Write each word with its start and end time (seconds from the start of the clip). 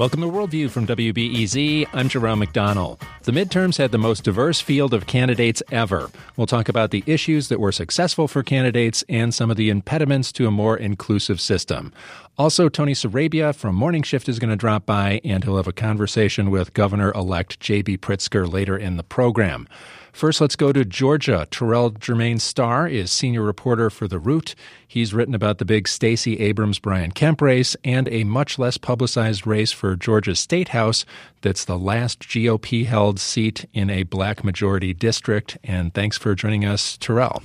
Welcome 0.00 0.22
to 0.22 0.28
Worldview 0.28 0.70
from 0.70 0.86
WBEZ. 0.86 1.84
I'm 1.92 2.08
Jerome 2.08 2.40
McDonnell. 2.40 2.98
The 3.24 3.32
midterms 3.32 3.76
had 3.76 3.90
the 3.90 3.98
most 3.98 4.24
diverse 4.24 4.58
field 4.58 4.94
of 4.94 5.06
candidates 5.06 5.62
ever. 5.70 6.10
We'll 6.38 6.46
talk 6.46 6.70
about 6.70 6.90
the 6.90 7.04
issues 7.04 7.48
that 7.48 7.60
were 7.60 7.70
successful 7.70 8.26
for 8.26 8.42
candidates 8.42 9.04
and 9.10 9.34
some 9.34 9.50
of 9.50 9.58
the 9.58 9.68
impediments 9.68 10.32
to 10.32 10.46
a 10.46 10.50
more 10.50 10.74
inclusive 10.74 11.38
system. 11.38 11.92
Also, 12.38 12.68
Tony 12.68 12.92
Sarabia 12.92 13.54
from 13.54 13.74
Morning 13.74 14.02
Shift 14.02 14.28
is 14.28 14.38
going 14.38 14.50
to 14.50 14.56
drop 14.56 14.86
by, 14.86 15.20
and 15.24 15.44
he'll 15.44 15.58
have 15.58 15.66
a 15.66 15.72
conversation 15.72 16.50
with 16.50 16.72
Governor 16.72 17.12
elect 17.12 17.60
J.B. 17.60 17.98
Pritzker 17.98 18.50
later 18.50 18.78
in 18.78 18.96
the 18.96 19.02
program. 19.02 19.68
First, 20.12 20.40
let's 20.40 20.56
go 20.56 20.72
to 20.72 20.84
Georgia. 20.84 21.46
Terrell 21.50 21.92
Jermaine 21.92 22.40
Starr 22.40 22.88
is 22.88 23.12
senior 23.12 23.42
reporter 23.42 23.90
for 23.90 24.08
The 24.08 24.18
Root. 24.18 24.54
He's 24.86 25.14
written 25.14 25.34
about 25.34 25.58
the 25.58 25.64
big 25.64 25.86
Stacey 25.86 26.40
Abrams 26.40 26.78
Brian 26.78 27.12
Kemp 27.12 27.40
race 27.40 27.76
and 27.84 28.08
a 28.08 28.24
much 28.24 28.58
less 28.58 28.76
publicized 28.76 29.46
race 29.46 29.70
for 29.70 29.94
Georgia's 29.94 30.40
State 30.40 30.68
House 30.68 31.04
that's 31.42 31.64
the 31.64 31.78
last 31.78 32.20
GOP 32.20 32.86
held 32.86 33.20
seat 33.20 33.66
in 33.72 33.88
a 33.88 34.02
black 34.02 34.42
majority 34.42 34.92
district. 34.92 35.58
And 35.62 35.94
thanks 35.94 36.18
for 36.18 36.34
joining 36.34 36.64
us, 36.64 36.96
Terrell. 36.96 37.42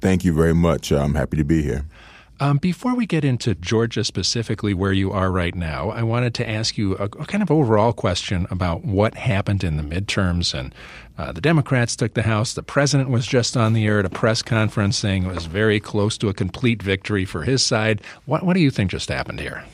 Thank 0.00 0.24
you 0.24 0.32
very 0.32 0.54
much. 0.54 0.90
I'm 0.90 1.14
happy 1.14 1.36
to 1.36 1.44
be 1.44 1.62
here. 1.62 1.84
Um, 2.40 2.58
before 2.58 2.94
we 2.94 3.04
get 3.04 3.24
into 3.24 3.56
Georgia 3.56 4.04
specifically, 4.04 4.72
where 4.72 4.92
you 4.92 5.10
are 5.10 5.30
right 5.30 5.54
now, 5.54 5.90
I 5.90 6.04
wanted 6.04 6.34
to 6.34 6.48
ask 6.48 6.78
you 6.78 6.96
a, 6.96 7.04
a 7.04 7.26
kind 7.26 7.42
of 7.42 7.50
overall 7.50 7.92
question 7.92 8.46
about 8.50 8.84
what 8.84 9.14
happened 9.14 9.64
in 9.64 9.76
the 9.76 9.82
midterms. 9.82 10.54
And 10.54 10.72
uh, 11.16 11.32
the 11.32 11.40
Democrats 11.40 11.96
took 11.96 12.14
the 12.14 12.22
House. 12.22 12.54
The 12.54 12.62
president 12.62 13.10
was 13.10 13.26
just 13.26 13.56
on 13.56 13.72
the 13.72 13.84
air 13.86 13.98
at 13.98 14.04
a 14.04 14.10
press 14.10 14.42
conference 14.42 14.96
saying 14.96 15.24
it 15.24 15.34
was 15.34 15.46
very 15.46 15.80
close 15.80 16.16
to 16.18 16.28
a 16.28 16.34
complete 16.34 16.80
victory 16.80 17.24
for 17.24 17.42
his 17.42 17.60
side. 17.62 18.02
What, 18.26 18.44
what 18.44 18.54
do 18.54 18.60
you 18.60 18.70
think 18.70 18.92
just 18.92 19.08
happened 19.08 19.40
here? 19.40 19.64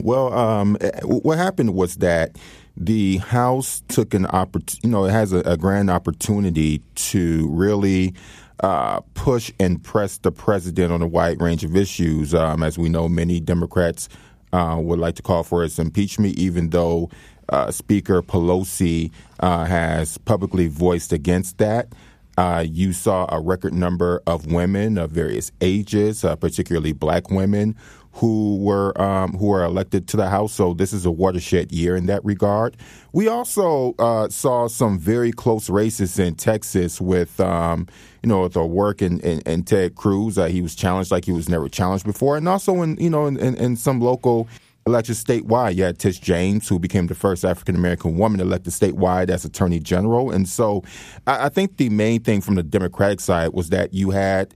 Well, 0.00 0.32
um, 0.32 0.76
what 1.02 1.38
happened 1.38 1.74
was 1.74 1.96
that 1.96 2.36
the 2.76 3.16
House 3.18 3.82
took 3.88 4.14
an 4.14 4.26
opportunity, 4.26 4.86
you 4.86 4.90
know, 4.90 5.06
it 5.06 5.10
has 5.10 5.32
a, 5.32 5.38
a 5.40 5.56
grand 5.56 5.90
opportunity 5.90 6.82
to 6.94 7.48
really 7.48 8.14
uh, 8.60 9.00
push 9.14 9.52
and 9.60 9.82
press 9.82 10.18
the 10.18 10.32
president 10.32 10.92
on 10.92 11.02
a 11.02 11.06
wide 11.06 11.40
range 11.40 11.64
of 11.64 11.76
issues. 11.76 12.34
Um, 12.34 12.62
as 12.62 12.78
we 12.78 12.88
know, 12.88 13.08
many 13.08 13.40
Democrats 13.40 14.08
uh, 14.52 14.78
would 14.80 14.98
like 14.98 15.14
to 15.16 15.22
call 15.22 15.42
for 15.42 15.62
his 15.62 15.78
impeachment, 15.78 16.38
even 16.38 16.70
though 16.70 17.10
uh, 17.48 17.70
Speaker 17.70 18.22
Pelosi 18.22 19.10
uh, 19.40 19.64
has 19.64 20.18
publicly 20.18 20.68
voiced 20.68 21.12
against 21.12 21.58
that. 21.58 21.92
Uh, 22.38 22.64
you 22.68 22.92
saw 22.92 23.26
a 23.34 23.40
record 23.40 23.72
number 23.72 24.22
of 24.26 24.52
women 24.52 24.98
of 24.98 25.10
various 25.10 25.50
ages, 25.62 26.22
uh, 26.22 26.36
particularly 26.36 26.92
black 26.92 27.30
women, 27.30 27.74
who 28.16 28.56
were 28.56 28.98
um, 29.00 29.32
who 29.36 29.46
were 29.48 29.62
elected 29.62 30.08
to 30.08 30.16
the 30.16 30.28
House. 30.28 30.54
So 30.54 30.72
this 30.72 30.94
is 30.94 31.04
a 31.04 31.10
watershed 31.10 31.70
year 31.70 31.96
in 31.96 32.06
that 32.06 32.24
regard. 32.24 32.76
We 33.12 33.28
also 33.28 33.94
uh, 33.98 34.30
saw 34.30 34.68
some 34.68 34.98
very 34.98 35.32
close 35.32 35.68
races 35.68 36.18
in 36.18 36.34
Texas 36.34 36.98
with 36.98 37.38
um, 37.40 37.86
you 38.22 38.28
know 38.28 38.48
the 38.48 38.64
work 38.64 39.02
in, 39.02 39.20
in 39.20 39.64
Ted 39.64 39.96
Cruz. 39.96 40.38
Uh, 40.38 40.46
he 40.46 40.62
was 40.62 40.74
challenged 40.74 41.10
like 41.10 41.26
he 41.26 41.32
was 41.32 41.48
never 41.48 41.68
challenged 41.68 42.06
before, 42.06 42.38
and 42.38 42.48
also 42.48 42.80
in 42.80 42.96
you 42.96 43.10
know 43.10 43.26
in, 43.26 43.36
in, 43.36 43.54
in 43.56 43.76
some 43.76 44.00
local 44.00 44.48
elections 44.86 45.22
statewide. 45.22 45.74
You 45.74 45.84
had 45.84 45.98
Tish 45.98 46.18
James, 46.18 46.66
who 46.66 46.78
became 46.78 47.08
the 47.08 47.14
first 47.14 47.44
African 47.44 47.74
American 47.74 48.16
woman 48.16 48.40
elected 48.40 48.72
statewide 48.72 49.28
as 49.28 49.44
Attorney 49.44 49.78
General. 49.78 50.30
And 50.30 50.48
so 50.48 50.84
I 51.26 51.50
think 51.50 51.76
the 51.76 51.90
main 51.90 52.22
thing 52.22 52.40
from 52.40 52.54
the 52.54 52.62
Democratic 52.62 53.20
side 53.20 53.52
was 53.52 53.68
that 53.70 53.92
you 53.92 54.10
had 54.10 54.54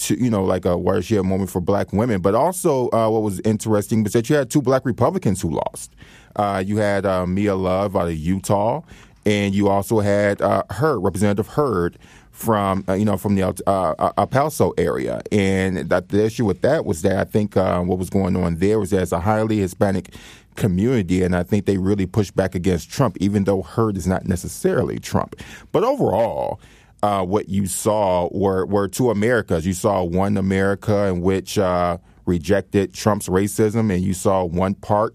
to, 0.00 0.22
you 0.22 0.30
know, 0.30 0.44
like 0.44 0.64
a 0.64 0.76
watershed 0.76 1.24
moment 1.24 1.50
for 1.50 1.60
black 1.60 1.92
women. 1.92 2.20
But 2.20 2.34
also, 2.34 2.88
uh, 2.90 3.08
what 3.08 3.22
was 3.22 3.40
interesting 3.40 4.02
was 4.02 4.12
that 4.14 4.28
you 4.28 4.36
had 4.36 4.50
two 4.50 4.62
black 4.62 4.84
Republicans 4.84 5.40
who 5.40 5.50
lost. 5.50 5.94
Uh, 6.36 6.62
you 6.64 6.78
had 6.78 7.04
uh, 7.04 7.26
Mia 7.26 7.54
Love 7.54 7.96
out 7.96 8.08
of 8.08 8.16
Utah, 8.16 8.82
and 9.26 9.54
you 9.54 9.68
also 9.68 10.00
had 10.00 10.40
uh, 10.40 10.62
Representative 10.80 11.48
Hurd 11.48 11.98
from 12.30 12.84
uh, 12.88 12.94
you 12.94 13.04
know 13.04 13.18
from 13.18 13.34
the 13.34 13.42
uh, 13.66 14.12
El 14.16 14.26
Paso 14.26 14.72
area, 14.78 15.20
and 15.30 15.90
that 15.90 16.08
the 16.08 16.24
issue 16.24 16.46
with 16.46 16.62
that 16.62 16.84
was 16.86 17.02
that 17.02 17.18
I 17.18 17.24
think 17.24 17.56
what 17.56 17.98
was 17.98 18.08
going 18.08 18.36
on 18.36 18.56
there 18.56 18.78
was 18.78 18.92
as 18.92 19.12
a 19.12 19.20
highly 19.20 19.58
Hispanic 19.58 20.14
community, 20.56 21.22
and 21.22 21.34
I 21.34 21.42
think 21.42 21.66
they 21.66 21.78
really 21.78 22.06
pushed 22.06 22.34
back 22.36 22.54
against 22.54 22.90
Trump, 22.90 23.16
even 23.20 23.44
though 23.44 23.62
Hurd 23.62 23.96
is 23.96 24.06
not 24.06 24.26
necessarily 24.26 24.98
Trump. 24.98 25.36
But 25.72 25.84
overall, 25.84 26.60
uh, 27.02 27.24
what 27.24 27.48
you 27.48 27.66
saw 27.66 28.28
were, 28.32 28.66
were 28.66 28.88
two 28.88 29.10
Americas. 29.10 29.66
You 29.66 29.72
saw 29.72 30.02
one 30.02 30.36
America 30.36 31.06
in 31.06 31.20
which 31.20 31.58
uh, 31.58 31.98
rejected 32.26 32.94
Trump's 32.94 33.28
racism, 33.28 33.92
and 33.92 34.02
you 34.02 34.14
saw 34.14 34.44
one 34.44 34.74
part 34.74 35.14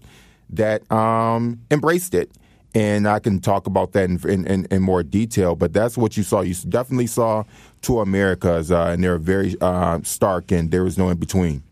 that 0.50 0.90
um, 0.90 1.60
embraced 1.70 2.14
it. 2.14 2.30
And 2.74 3.08
I 3.08 3.20
can 3.20 3.40
talk 3.40 3.66
about 3.66 3.92
that 3.92 4.04
in, 4.04 4.46
in, 4.46 4.66
in, 4.70 4.82
more 4.82 5.02
detail, 5.02 5.56
but 5.56 5.72
that's 5.72 5.96
what 5.96 6.18
you 6.18 6.22
saw. 6.22 6.42
You 6.42 6.54
definitely 6.68 7.06
saw 7.06 7.44
two 7.80 8.00
Americas, 8.00 8.70
uh, 8.70 8.88
and 8.88 9.02
they're 9.02 9.16
very 9.16 9.56
uh, 9.62 10.00
stark, 10.02 10.52
and 10.52 10.70
there 10.70 10.84
was 10.84 10.98
no 10.98 11.08
in 11.08 11.16
between. 11.16 11.62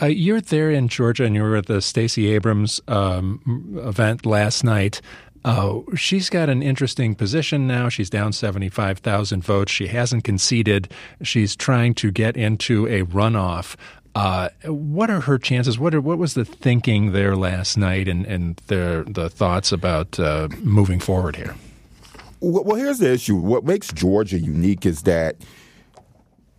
Uh, 0.00 0.06
you're 0.06 0.42
there 0.42 0.70
in 0.70 0.88
Georgia, 0.88 1.24
and 1.24 1.34
you 1.34 1.42
were 1.42 1.56
at 1.56 1.66
the 1.66 1.80
Stacey 1.80 2.26
Abrams 2.34 2.82
um, 2.86 3.80
event 3.82 4.26
last 4.26 4.62
night. 4.62 5.00
Uh, 5.46 5.80
she's 5.94 6.28
got 6.28 6.48
an 6.48 6.60
interesting 6.60 7.14
position 7.14 7.68
now. 7.68 7.88
She's 7.88 8.10
down 8.10 8.32
75,000 8.32 9.44
votes. 9.44 9.70
She 9.70 9.86
hasn't 9.86 10.24
conceded. 10.24 10.92
She's 11.22 11.54
trying 11.54 11.94
to 11.94 12.10
get 12.10 12.36
into 12.36 12.88
a 12.88 13.04
runoff. 13.04 13.76
Uh, 14.16 14.48
what 14.64 15.08
are 15.08 15.20
her 15.20 15.38
chances? 15.38 15.78
What 15.78 15.94
are, 15.94 16.00
what 16.00 16.18
was 16.18 16.34
the 16.34 16.44
thinking 16.44 17.12
there 17.12 17.36
last 17.36 17.76
night, 17.76 18.08
and 18.08 18.24
and 18.26 18.56
the 18.66 19.04
the 19.06 19.28
thoughts 19.28 19.72
about 19.72 20.18
uh, 20.18 20.48
moving 20.62 20.98
forward 21.00 21.36
here? 21.36 21.54
Well, 22.40 22.76
here's 22.76 22.98
the 22.98 23.12
issue. 23.12 23.36
What 23.36 23.64
makes 23.64 23.92
Georgia 23.92 24.38
unique 24.38 24.86
is 24.86 25.02
that, 25.02 25.36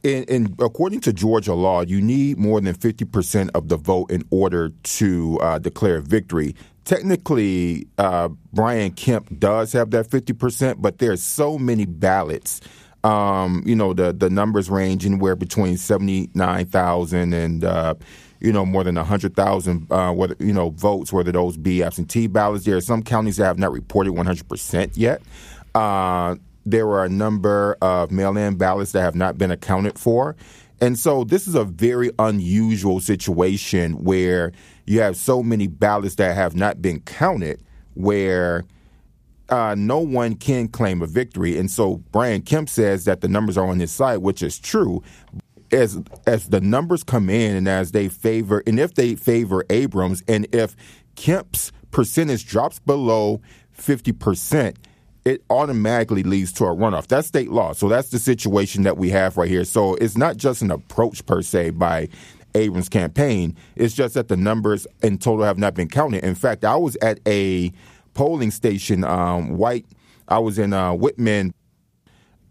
in, 0.03 0.23
in 0.25 0.55
according 0.59 1.01
to 1.01 1.13
Georgia 1.13 1.55
law, 1.55 1.81
you 1.81 1.99
need 1.99 2.37
more 2.37 2.61
than 2.61 2.75
fifty 2.75 3.05
percent 3.05 3.49
of 3.55 3.69
the 3.69 3.77
vote 3.77 4.11
in 4.11 4.23
order 4.29 4.69
to 4.69 5.39
uh, 5.41 5.57
declare 5.57 5.99
victory 6.01 6.55
technically, 6.87 7.85
uh, 7.97 8.29
Brian 8.53 8.91
Kemp 8.91 9.37
does 9.37 9.73
have 9.73 9.91
that 9.91 10.09
50%, 10.09 10.81
but 10.81 10.99
there's 10.99 11.21
so 11.21 11.59
many 11.59 11.85
ballots. 11.85 12.61
Um, 13.03 13.61
you 13.65 13.75
know, 13.75 13.93
the, 13.93 14.13
the 14.13 14.29
numbers 14.29 14.69
range 14.69 15.05
anywhere 15.05 15.35
between 15.35 15.75
79,000 15.77 17.33
and, 17.33 17.63
uh, 17.63 17.95
you 18.39 18.53
know, 18.53 18.65
more 18.65 18.85
than 18.85 18.95
100,000, 18.95 19.91
uh, 19.91 20.13
whether, 20.13 20.35
you 20.39 20.53
know, 20.53 20.69
votes, 20.69 21.11
whether 21.11 21.31
those 21.31 21.57
be 21.57 21.83
absentee 21.83 22.27
ballots. 22.27 22.63
There 22.63 22.77
are 22.77 22.81
some 22.81 23.03
counties 23.03 23.35
that 23.35 23.45
have 23.45 23.59
not 23.59 23.73
reported 23.73 24.13
100% 24.13 24.91
yet. 24.95 25.21
Uh, 25.75 26.37
there 26.65 26.87
are 26.87 27.03
a 27.03 27.09
number 27.09 27.75
of 27.81 28.11
mail 28.11 28.37
in 28.37 28.55
ballots 28.55 28.93
that 28.93 29.01
have 29.01 29.15
not 29.15 29.37
been 29.37 29.51
accounted 29.51 29.99
for. 29.99 30.37
And 30.79 30.97
so 30.97 31.25
this 31.25 31.47
is 31.47 31.55
a 31.55 31.65
very 31.65 32.11
unusual 32.17 33.01
situation 33.01 34.03
where 34.03 34.53
you 34.87 35.01
have 35.01 35.17
so 35.17 35.43
many 35.43 35.67
ballots 35.67 36.15
that 36.15 36.35
have 36.35 36.55
not 36.55 36.81
been 36.81 37.01
counted 37.01 37.61
where 37.93 38.63
uh, 39.49 39.75
no 39.77 39.99
one 39.99 40.35
can 40.35 40.67
claim 40.67 41.01
a 41.01 41.07
victory. 41.07 41.57
And 41.57 41.69
so 41.69 41.97
Brian 42.11 42.41
Kemp 42.41 42.69
says 42.69 43.05
that 43.05 43.21
the 43.21 43.27
numbers 43.27 43.57
are 43.57 43.67
on 43.67 43.79
his 43.79 43.91
side, 43.91 44.17
which 44.19 44.41
is 44.41 44.57
true. 44.57 45.03
As 45.71 46.01
as 46.25 46.47
the 46.47 46.61
numbers 46.61 47.03
come 47.03 47.29
in 47.29 47.55
and 47.55 47.67
as 47.67 47.91
they 47.91 48.07
favor 48.07 48.63
and 48.65 48.79
if 48.79 48.95
they 48.95 49.15
favor 49.15 49.65
Abrams 49.69 50.23
and 50.25 50.47
if 50.55 50.77
Kemp's 51.15 51.73
percentage 51.91 52.47
drops 52.47 52.79
below 52.79 53.41
fifty 53.73 54.13
percent, 54.13 54.77
it 55.25 55.43
automatically 55.49 56.23
leads 56.23 56.53
to 56.53 56.63
a 56.63 56.73
runoff. 56.73 57.07
That's 57.07 57.27
state 57.27 57.51
law. 57.51 57.73
So 57.73 57.89
that's 57.89 58.11
the 58.11 58.19
situation 58.19 58.83
that 58.83 58.97
we 58.97 59.09
have 59.09 59.35
right 59.35 59.49
here. 59.49 59.65
So 59.65 59.95
it's 59.95 60.15
not 60.15 60.37
just 60.37 60.61
an 60.61 60.71
approach 60.71 61.25
per 61.25 61.41
se 61.41 61.71
by 61.71 62.07
Abrams' 62.57 62.89
campaign. 62.89 63.55
It's 63.75 63.93
just 63.93 64.15
that 64.15 64.27
the 64.27 64.37
numbers 64.37 64.87
in 65.01 65.17
total 65.17 65.45
have 65.45 65.57
not 65.57 65.73
been 65.73 65.87
counted. 65.87 66.23
In 66.23 66.35
fact, 66.35 66.65
I 66.65 66.75
was 66.75 66.97
at 67.01 67.19
a 67.27 67.71
polling 68.13 68.51
station, 68.51 69.03
um, 69.03 69.57
white. 69.57 69.85
I 70.27 70.39
was 70.39 70.59
in 70.59 70.73
uh, 70.73 70.93
Whitman 70.93 71.53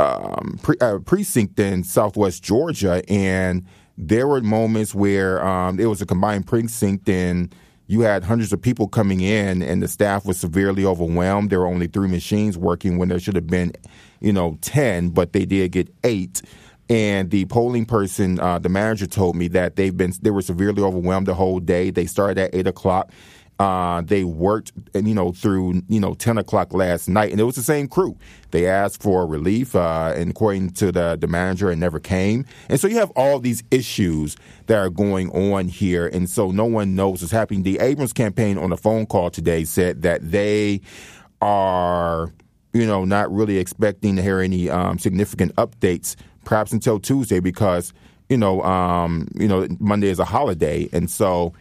um, 0.00 0.58
pre- 0.62 0.78
uh, 0.80 0.98
precinct 0.98 1.58
in 1.58 1.84
Southwest 1.84 2.42
Georgia, 2.42 3.02
and 3.08 3.66
there 3.98 4.26
were 4.26 4.40
moments 4.40 4.94
where 4.94 5.44
um, 5.44 5.80
it 5.80 5.86
was 5.86 6.02
a 6.02 6.06
combined 6.06 6.46
precinct 6.46 7.08
and 7.08 7.54
you 7.86 8.00
had 8.00 8.24
hundreds 8.24 8.52
of 8.52 8.60
people 8.60 8.88
coming 8.88 9.20
in 9.20 9.62
and 9.62 9.82
the 9.82 9.88
staff 9.88 10.26
was 10.26 10.38
severely 10.38 10.84
overwhelmed. 10.84 11.50
There 11.50 11.60
were 11.60 11.66
only 11.66 11.86
three 11.86 12.08
machines 12.08 12.58
working 12.58 12.98
when 12.98 13.08
there 13.08 13.20
should 13.20 13.36
have 13.36 13.46
been, 13.46 13.72
you 14.20 14.32
know, 14.32 14.58
10, 14.60 15.10
but 15.10 15.32
they 15.32 15.44
did 15.44 15.72
get 15.72 15.88
eight. 16.04 16.42
And 16.88 17.30
the 17.30 17.46
polling 17.46 17.86
person, 17.86 18.38
uh, 18.40 18.58
the 18.58 18.68
manager 18.68 19.06
told 19.06 19.36
me 19.36 19.48
that 19.48 19.76
they've 19.76 19.96
been, 19.96 20.12
they 20.22 20.30
were 20.30 20.42
severely 20.42 20.82
overwhelmed 20.82 21.26
the 21.26 21.34
whole 21.34 21.60
day. 21.60 21.90
They 21.90 22.06
started 22.06 22.38
at 22.38 22.54
eight 22.54 22.66
o'clock 22.66 23.10
Uh, 23.58 24.02
they 24.02 24.22
worked, 24.22 24.72
you 24.94 25.14
know, 25.14 25.32
through 25.32 25.80
you 25.88 25.98
know 25.98 26.12
ten 26.12 26.36
o'clock 26.36 26.74
last 26.74 27.08
night, 27.08 27.32
and 27.32 27.40
it 27.40 27.44
was 27.44 27.56
the 27.56 27.62
same 27.62 27.88
crew. 27.88 28.14
They 28.50 28.66
asked 28.68 29.02
for 29.02 29.26
relief, 29.26 29.74
uh, 29.74 30.12
and 30.14 30.30
according 30.30 30.74
to 30.74 30.92
the 30.92 31.16
the 31.18 31.26
manager, 31.26 31.70
it 31.70 31.76
never 31.76 31.98
came. 31.98 32.44
And 32.68 32.78
so 32.78 32.86
you 32.86 32.98
have 32.98 33.10
all 33.16 33.40
these 33.40 33.62
issues 33.70 34.36
that 34.66 34.76
are 34.76 34.90
going 34.90 35.30
on 35.30 35.68
here, 35.68 36.06
and 36.06 36.28
so 36.28 36.50
no 36.50 36.66
one 36.66 36.94
knows 36.94 37.22
what's 37.22 37.32
happening. 37.32 37.62
The 37.62 37.78
Abrams 37.78 38.12
campaign 38.12 38.58
on 38.58 38.72
a 38.72 38.76
phone 38.76 39.06
call 39.06 39.30
today 39.30 39.64
said 39.64 40.02
that 40.02 40.30
they 40.30 40.82
are, 41.40 42.34
you 42.74 42.86
know, 42.86 43.06
not 43.06 43.32
really 43.32 43.56
expecting 43.56 44.16
to 44.16 44.22
hear 44.22 44.40
any 44.40 44.68
um, 44.68 44.98
significant 44.98 45.54
updates, 45.56 46.14
perhaps 46.46 46.72
until 46.72 46.98
Tuesday, 46.98 47.40
because 47.40 47.92
you 48.30 48.38
know, 48.38 48.62
um, 48.62 49.28
you 49.34 49.46
know, 49.46 49.68
Monday 49.78 50.08
is 50.08 50.18
a 50.18 50.24
holiday, 50.24 50.88
and 50.94 51.10
so 51.10 51.52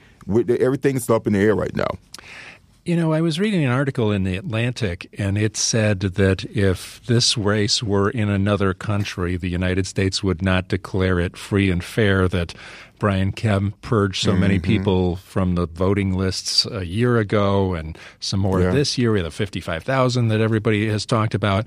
everything's 0.60 1.10
up 1.10 1.28
in 1.28 1.34
the 1.34 1.40
air 1.40 1.54
right 1.54 1.76
now. 1.76 1.90
You 2.86 2.96
know, 2.96 3.14
I 3.14 3.22
was 3.22 3.40
reading 3.40 3.64
an 3.64 3.72
article 3.72 4.12
in 4.12 4.26
the 4.26 4.38
Atlantic, 4.38 5.10
and 5.18 5.40
it 5.40 5.58
said 5.58 6.02
that 6.02 6.46
if 6.46 7.04
this 7.08 7.36
race 7.36 7.82
were 7.82 8.12
in 8.12 8.30
another 8.30 8.76
country, 8.76 9.38
the 9.38 9.50
United 9.50 9.88
States 9.88 10.24
would 10.24 10.44
not 10.44 10.68
declare 10.68 11.20
it 11.20 11.36
free 11.36 11.72
and 11.72 11.84
fair. 11.84 12.28
That 12.28 12.54
Brian 13.00 13.32
Kemp 13.32 13.82
purged 13.82 14.24
so 14.24 14.32
mm-hmm. 14.32 14.40
many 14.40 14.60
people 14.60 15.16
from 15.16 15.56
the 15.56 15.66
voting 15.66 16.14
lists 16.14 16.68
a 16.68 16.86
year 16.86 17.18
ago, 17.18 17.74
and 17.74 17.98
some 18.20 18.40
more 18.40 18.62
yeah. 18.62 18.72
this 18.72 19.00
year. 19.00 19.12
We 19.12 19.20
have 19.20 19.26
the 19.26 19.32
fifty-five 19.32 19.84
thousand 19.84 20.28
that 20.28 20.40
everybody 20.40 20.88
has 20.88 21.08
talked 21.08 21.34
about. 21.34 21.66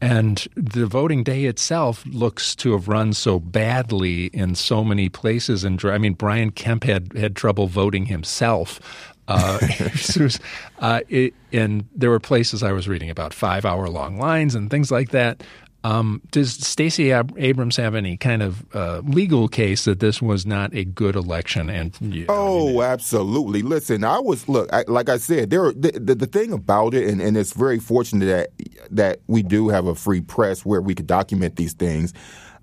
And 0.00 0.46
the 0.54 0.86
voting 0.86 1.24
day 1.24 1.44
itself 1.44 2.06
looks 2.06 2.54
to 2.56 2.72
have 2.72 2.86
run 2.86 3.12
so 3.12 3.40
badly 3.40 4.26
in 4.26 4.54
so 4.54 4.84
many 4.84 5.08
places. 5.08 5.64
And 5.64 5.84
I 5.84 5.98
mean, 5.98 6.14
Brian 6.14 6.52
Kemp 6.52 6.84
had 6.84 7.12
had 7.14 7.34
trouble 7.34 7.66
voting 7.66 8.06
himself. 8.06 8.80
Uh, 9.26 9.58
uh, 10.78 11.00
it, 11.08 11.34
and 11.52 11.84
there 11.94 12.10
were 12.10 12.20
places 12.20 12.62
I 12.62 12.72
was 12.72 12.88
reading 12.88 13.10
about 13.10 13.34
five 13.34 13.64
hour 13.64 13.88
long 13.88 14.18
lines 14.18 14.54
and 14.54 14.70
things 14.70 14.90
like 14.90 15.10
that. 15.10 15.42
Um, 15.84 16.22
does 16.32 16.54
Stacey 16.54 17.12
Ab- 17.12 17.34
Abrams 17.38 17.76
have 17.76 17.94
any 17.94 18.16
kind 18.16 18.42
of 18.42 18.64
uh, 18.74 19.00
legal 19.04 19.46
case 19.46 19.84
that 19.84 20.00
this 20.00 20.20
was 20.20 20.44
not 20.44 20.74
a 20.74 20.84
good 20.84 21.14
election? 21.14 21.70
And 21.70 21.96
you 22.00 22.26
know, 22.26 22.34
oh, 22.34 22.68
I 22.68 22.72
mean, 22.72 22.82
absolutely. 22.82 23.62
Listen, 23.62 24.02
I 24.02 24.18
was 24.18 24.48
look 24.48 24.68
I, 24.72 24.84
like 24.88 25.08
I 25.08 25.18
said. 25.18 25.50
There, 25.50 25.72
the, 25.72 25.92
the, 25.92 26.14
the 26.16 26.26
thing 26.26 26.52
about 26.52 26.94
it, 26.94 27.08
and, 27.08 27.20
and 27.20 27.36
it's 27.36 27.52
very 27.52 27.78
fortunate 27.78 28.26
that 28.26 28.50
that 28.90 29.20
we 29.28 29.42
do 29.42 29.68
have 29.68 29.86
a 29.86 29.94
free 29.94 30.20
press 30.20 30.64
where 30.64 30.80
we 30.82 30.94
could 30.94 31.06
document 31.06 31.56
these 31.56 31.74
things. 31.74 32.12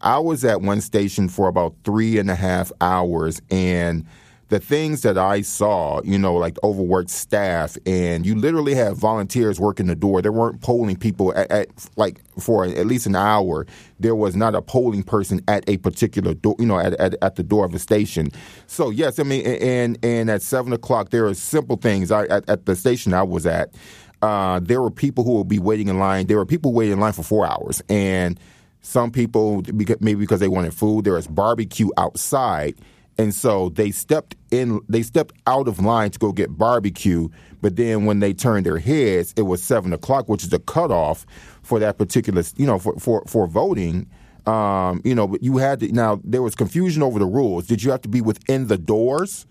I 0.02 0.20
was 0.20 0.44
at 0.44 0.62
one 0.62 0.82
station 0.82 1.30
for 1.30 1.48
about 1.48 1.76
three 1.84 2.18
and 2.18 2.30
a 2.30 2.36
half 2.36 2.72
hours, 2.82 3.42
and 3.50 4.06
the 4.50 4.60
things 4.60 5.02
that 5.02 5.18
I 5.18 5.42
saw, 5.42 6.02
you 6.04 6.20
know, 6.20 6.36
like 6.36 6.58
overworked 6.64 7.10
staff, 7.10 7.78
and 7.86 8.26
you 8.26 8.36
literally 8.36 8.76
have 8.76 8.96
volunteers 8.96 9.60
working 9.60 9.88
the 9.88 9.96
door. 9.96 10.22
There 10.22 10.32
weren't 10.32 10.62
polling 10.62 10.98
people 10.98 11.36
at, 11.36 11.50
at, 11.50 11.68
like 11.96 12.22
for 12.40 12.66
at 12.66 12.86
least 12.86 13.08
an 13.08 13.16
hour. 13.16 13.66
There 14.00 14.16
was 14.16 14.36
not 14.36 14.54
a 14.54 14.62
polling 14.62 15.02
person 15.02 15.42
at 15.48 15.68
a 15.68 15.78
particular 15.78 16.36
door, 16.36 16.56
you 16.60 16.68
know, 16.68 16.80
at, 16.80 16.94
at, 16.94 17.16
at 17.24 17.36
the 17.38 17.44
door 17.44 17.66
of 17.66 17.72
the 17.72 17.80
station. 17.80 18.30
So 18.68 18.92
yes, 18.92 19.18
I 19.18 19.24
mean, 19.24 19.46
and 19.46 19.98
and 20.04 20.30
at 20.30 20.44
seven 20.44 20.74
o'clock 20.74 21.10
there 21.10 21.26
are 21.26 21.34
simple 21.34 21.78
things. 21.78 22.12
I 22.12 22.26
at, 22.26 22.48
at 22.48 22.66
the 22.68 22.76
station 22.76 23.16
I 23.16 23.24
was 23.24 23.48
at, 23.48 23.74
uh, 24.22 24.60
there 24.62 24.82
were 24.82 24.92
people 24.92 25.24
who 25.24 25.38
would 25.38 25.48
be 25.48 25.60
waiting 25.60 25.88
in 25.88 25.98
line. 25.98 26.28
There 26.28 26.38
were 26.38 26.46
people 26.46 26.72
waiting 26.72 26.94
in 26.94 27.00
line 27.00 27.14
for 27.14 27.24
four 27.24 27.48
hours, 27.48 27.82
and 27.90 28.40
some 28.82 29.10
people 29.10 29.64
maybe 29.74 30.16
because 30.16 30.40
they 30.40 30.48
wanted 30.48 30.76
food. 30.76 31.06
There 31.06 31.14
was 31.14 31.26
barbecue 31.26 31.90
outside 31.98 32.76
and 33.18 33.34
so 33.34 33.70
they 33.70 33.92
stepped 33.92 34.36
in, 34.52 34.82
they 34.90 35.02
stepped 35.02 35.34
out 35.48 35.68
of 35.68 35.80
line 35.80 36.12
to 36.12 36.20
go 36.20 36.32
get 36.32 36.58
barbecue. 36.58 37.30
But 37.62 37.78
then 37.78 38.06
when 38.06 38.20
they 38.20 38.34
turned 38.34 38.66
their 38.66 38.78
heads, 38.78 39.34
it 39.38 39.44
was 39.44 39.64
seven 39.64 39.94
o'clock, 39.94 40.28
which 40.28 40.44
is 40.44 40.52
a 40.54 40.60
cutoff 40.60 41.26
for 41.64 41.80
that 41.80 41.98
particular, 41.98 42.44
you 42.58 42.66
know, 42.66 42.78
for, 42.78 42.98
for, 43.00 43.24
for 43.26 43.48
voting. 43.48 44.08
Um, 44.46 45.02
you 45.04 45.16
know, 45.16 45.28
but 45.28 45.42
you 45.42 45.58
had 45.58 45.80
to, 45.80 45.92
now 45.92 46.20
there 46.24 46.42
was 46.42 46.56
confusion 46.56 47.02
over 47.02 47.18
the 47.18 47.26
rules. 47.26 47.66
Did 47.66 47.84
you 47.84 47.92
have 47.92 48.02
to 48.02 48.10
be 48.10 48.22
within 48.22 48.68
the 48.68 48.78
doors 48.78 49.48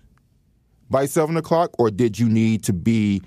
by 0.89 1.05
seven 1.05 1.35
o'clock 1.35 1.71
or 1.79 1.89
did 1.89 2.19
you 2.19 2.29
need 2.29 2.63
to 2.63 2.73
be 2.73 3.21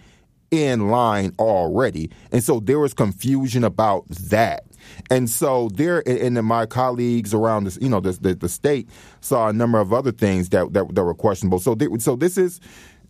in 0.50 0.89
line 0.89 1.33
already? 1.39 2.11
And 2.33 2.43
so 2.43 2.61
there 2.61 2.79
was 2.79 2.95
confusion 2.95 3.65
about 3.65 4.09
that. 4.09 4.65
And 5.11 5.29
so 5.29 5.69
there, 5.75 6.03
and 6.09 6.37
then 6.37 6.45
my 6.45 6.67
colleagues 6.67 7.35
around 7.35 7.65
this, 7.65 7.79
you 7.81 7.89
know, 7.89 8.00
the, 8.00 8.12
the, 8.12 8.35
the 8.35 8.49
state 8.49 8.89
saw 9.21 9.49
a 9.49 9.53
number 9.53 9.79
of 9.81 9.93
other 9.93 10.12
things 10.12 10.49
that 10.50 10.73
that, 10.73 10.95
that 10.95 11.05
were 11.05 11.15
questionable. 11.15 11.59
So, 11.59 11.75
they, 11.75 11.87
so 11.99 12.17
this 12.17 12.39
is, 12.39 12.61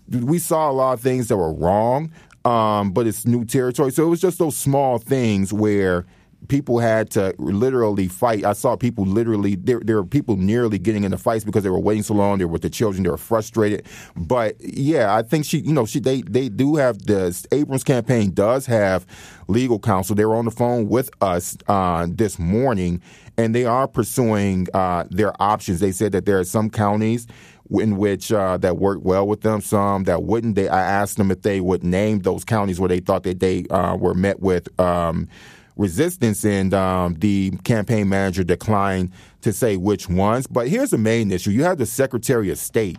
we 0.08 0.38
saw 0.38 0.70
a 0.70 0.72
lot 0.72 0.92
of 0.94 1.00
things 1.00 1.28
that 1.28 1.36
were 1.36 1.52
wrong, 1.52 2.10
um, 2.44 2.92
but 2.92 3.06
it's 3.06 3.26
new 3.26 3.44
territory. 3.44 3.92
So 3.92 4.04
it 4.04 4.08
was 4.08 4.20
just 4.20 4.38
those 4.38 4.56
small 4.56 4.98
things 4.98 5.52
where 5.52 6.06
people 6.46 6.78
had 6.78 7.10
to 7.10 7.34
literally 7.38 8.06
fight. 8.06 8.44
I 8.44 8.52
saw 8.52 8.76
people 8.76 9.04
literally 9.04 9.56
there. 9.56 9.80
There 9.80 9.96
were 9.96 10.04
people 10.04 10.36
nearly 10.36 10.78
getting 10.78 11.04
into 11.04 11.18
fights 11.18 11.44
because 11.44 11.64
they 11.64 11.70
were 11.70 11.80
waiting 11.80 12.04
so 12.04 12.14
long. 12.14 12.38
They 12.38 12.44
were 12.44 12.52
with 12.52 12.62
the 12.62 12.70
children. 12.70 13.02
They 13.02 13.10
were 13.10 13.16
frustrated. 13.16 13.86
But 14.16 14.56
yeah, 14.60 15.14
I 15.14 15.22
think 15.22 15.44
she, 15.44 15.58
you 15.58 15.72
know, 15.72 15.84
she 15.84 15.98
they 15.98 16.22
they 16.22 16.48
do 16.48 16.76
have 16.76 17.02
the 17.02 17.46
Abrams 17.50 17.84
campaign 17.84 18.32
does 18.32 18.66
have 18.66 19.04
legal 19.48 19.78
counsel. 19.78 20.14
They 20.14 20.24
were 20.24 20.36
on 20.36 20.44
the 20.44 20.50
phone 20.50 20.88
with 20.88 21.10
us 21.20 21.56
uh, 21.66 22.06
this 22.08 22.38
morning, 22.38 23.02
and 23.36 23.54
they 23.54 23.64
are 23.64 23.88
pursuing 23.88 24.68
uh, 24.74 25.04
their 25.10 25.40
options. 25.42 25.80
They 25.80 25.92
said 25.92 26.12
that 26.12 26.24
there 26.24 26.38
are 26.38 26.44
some 26.44 26.70
counties 26.70 27.26
in 27.70 27.98
which 27.98 28.32
uh, 28.32 28.56
that 28.58 28.78
worked 28.78 29.02
well 29.02 29.26
with 29.26 29.42
them, 29.42 29.60
some 29.60 30.04
that 30.04 30.22
wouldn't. 30.22 30.54
They 30.54 30.68
I 30.68 30.80
asked 30.80 31.16
them 31.16 31.30
if 31.30 31.42
they 31.42 31.60
would 31.60 31.84
name 31.84 32.20
those 32.20 32.44
counties 32.44 32.80
where 32.80 32.88
they 32.88 33.00
thought 33.00 33.24
that 33.24 33.40
they 33.40 33.66
uh, 33.66 33.96
were 33.96 34.14
met 34.14 34.40
with. 34.40 34.68
Um, 34.80 35.28
resistance, 35.78 36.44
and 36.44 36.74
um, 36.74 37.14
the 37.14 37.52
campaign 37.64 38.08
manager 38.08 38.44
declined 38.44 39.12
to 39.40 39.52
say 39.52 39.76
which 39.76 40.08
ones. 40.08 40.46
But 40.46 40.68
here's 40.68 40.90
the 40.90 40.98
main 40.98 41.30
issue: 41.30 41.50
you 41.50 41.64
have 41.64 41.78
the 41.78 41.86
Secretary 41.86 42.50
of 42.50 42.58
State, 42.58 42.98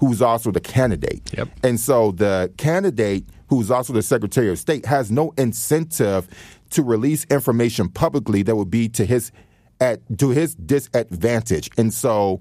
who's 0.00 0.20
also 0.20 0.50
the 0.50 0.60
candidate, 0.60 1.22
yep. 1.36 1.48
and 1.62 1.80
so 1.80 2.10
the 2.10 2.52
candidate, 2.58 3.24
who's 3.48 3.70
also 3.70 3.94
the 3.94 4.02
Secretary 4.02 4.50
of 4.50 4.58
State, 4.58 4.84
has 4.84 5.10
no 5.10 5.32
incentive 5.38 6.28
to 6.70 6.82
release 6.82 7.24
information 7.30 7.88
publicly 7.88 8.42
that 8.42 8.56
would 8.56 8.70
be 8.70 8.88
to 8.90 9.06
his 9.06 9.32
at 9.80 10.00
to 10.18 10.30
his 10.30 10.54
disadvantage, 10.54 11.70
and 11.78 11.94
so. 11.94 12.40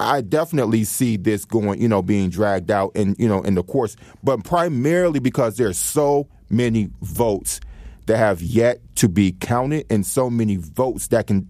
I 0.00 0.20
definitely 0.20 0.82
see 0.82 1.16
this 1.16 1.44
going, 1.44 1.80
you 1.80 1.86
know, 1.86 2.02
being 2.02 2.28
dragged 2.28 2.72
out 2.72 2.90
in, 2.96 3.14
you 3.20 3.28
know, 3.28 3.40
in 3.42 3.54
the 3.54 3.62
course, 3.62 3.94
but 4.24 4.42
primarily 4.42 5.20
because 5.20 5.58
there's 5.58 5.78
so 5.78 6.26
many 6.50 6.90
votes 7.02 7.60
that 8.06 8.16
have 8.16 8.42
yet 8.42 8.80
to 8.96 9.08
be 9.08 9.32
counted 9.32 9.86
and 9.90 10.04
so 10.04 10.28
many 10.30 10.56
votes 10.56 11.08
that 11.08 11.26
can 11.26 11.48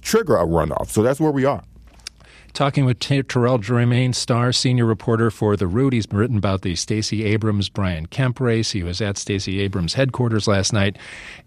trigger 0.00 0.36
a 0.36 0.46
runoff. 0.46 0.88
So 0.88 1.02
that's 1.02 1.20
where 1.20 1.32
we 1.32 1.44
are. 1.44 1.62
Talking 2.52 2.84
with 2.84 2.98
Terrell 2.98 3.58
Jermaine 3.58 4.14
Starr, 4.14 4.52
senior 4.52 4.84
reporter 4.84 5.30
for 5.30 5.56
The 5.56 5.66
Root. 5.66 5.94
He's 5.94 6.06
written 6.12 6.36
about 6.36 6.60
the 6.60 6.76
Stacey 6.76 7.24
Abrams 7.24 7.70
Brian 7.70 8.04
Kemp 8.04 8.40
race. 8.40 8.72
He 8.72 8.82
was 8.82 9.00
at 9.00 9.16
Stacey 9.16 9.58
Abrams 9.60 9.94
headquarters 9.94 10.46
last 10.46 10.70
night. 10.70 10.98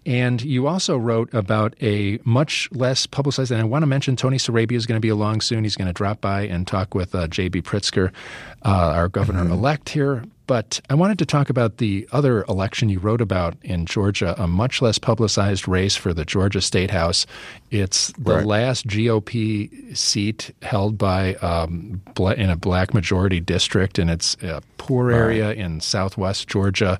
And 0.04 0.42
you 0.42 0.66
also 0.66 0.96
wrote 0.96 1.32
about 1.32 1.76
a 1.80 2.18
much 2.24 2.68
less 2.72 3.06
publicized, 3.06 3.52
and 3.52 3.60
I 3.60 3.64
want 3.64 3.84
to 3.84 3.86
mention 3.86 4.16
Tony 4.16 4.36
Sarabia 4.36 4.76
is 4.76 4.84
going 4.84 4.96
to 4.96 5.00
be 5.00 5.08
along 5.08 5.42
soon. 5.42 5.62
He's 5.62 5.76
going 5.76 5.86
to 5.86 5.92
drop 5.92 6.20
by 6.20 6.40
and 6.42 6.66
talk 6.66 6.92
with 6.92 7.14
uh, 7.14 7.28
J.B. 7.28 7.62
Pritzker, 7.62 8.10
uh, 8.64 8.68
our 8.68 9.08
governor 9.08 9.48
elect 9.48 9.90
here. 9.90 10.24
But 10.46 10.80
I 10.88 10.94
wanted 10.94 11.18
to 11.18 11.26
talk 11.26 11.50
about 11.50 11.78
the 11.78 12.08
other 12.12 12.44
election 12.44 12.88
you 12.88 12.98
wrote 12.98 13.20
about 13.20 13.56
in 13.62 13.86
Georgia, 13.86 14.34
a 14.40 14.46
much 14.46 14.80
less 14.80 14.98
publicized 14.98 15.66
race 15.66 15.96
for 15.96 16.14
the 16.14 16.24
Georgia 16.24 16.60
State 16.60 16.90
House. 16.90 17.26
It's 17.70 18.12
the 18.12 18.36
right. 18.36 18.46
last 18.46 18.86
GOP 18.86 19.96
seat 19.96 20.54
held 20.62 20.98
by 20.98 21.34
um, 21.36 22.00
in 22.36 22.50
a 22.50 22.56
black 22.56 22.94
majority 22.94 23.40
district, 23.40 23.98
and 23.98 24.08
it's 24.08 24.36
a 24.42 24.62
poor 24.78 25.10
area 25.10 25.48
right. 25.48 25.58
in 25.58 25.80
southwest 25.80 26.46
Georgia. 26.48 26.98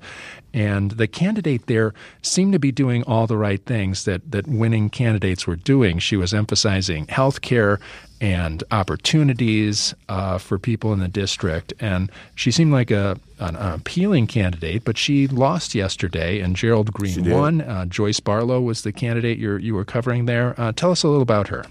And 0.53 0.91
the 0.91 1.07
candidate 1.07 1.67
there 1.67 1.93
seemed 2.21 2.53
to 2.53 2.59
be 2.59 2.71
doing 2.71 3.03
all 3.03 3.27
the 3.27 3.37
right 3.37 3.63
things 3.65 4.05
that, 4.05 4.31
that 4.31 4.47
winning 4.47 4.89
candidates 4.89 5.45
were 5.45 5.55
doing. 5.55 5.99
She 5.99 6.17
was 6.17 6.33
emphasizing 6.33 7.07
health 7.07 7.41
care 7.41 7.79
and 8.19 8.63
opportunities 8.71 9.93
uh, 10.09 10.37
for 10.37 10.57
people 10.57 10.93
in 10.93 10.99
the 10.99 11.07
district. 11.07 11.73
And 11.79 12.11
she 12.35 12.51
seemed 12.51 12.71
like 12.71 12.91
a, 12.91 13.19
an, 13.39 13.55
an, 13.55 13.73
appealing 13.73 14.27
candidate, 14.27 14.83
but 14.83 14.97
she 14.97 15.27
lost 15.27 15.75
yesterday, 15.75 16.39
and 16.39 16.55
Gerald 16.55 16.91
Green 16.93 17.29
won. 17.29 17.61
Uh, 17.61 17.85
Joyce 17.85 18.19
Barlow 18.19 18.61
was 18.61 18.81
the 18.81 18.91
candidate 18.91 19.37
you 19.37 19.57
you 19.57 19.75
were 19.75 19.85
covering 19.85 20.25
there. 20.25 20.59
Uh, 20.59 20.71
tell 20.71 20.91
us 20.91 21.03
a 21.03 21.07
little 21.07 21.21
about 21.21 21.49
her. 21.49 21.65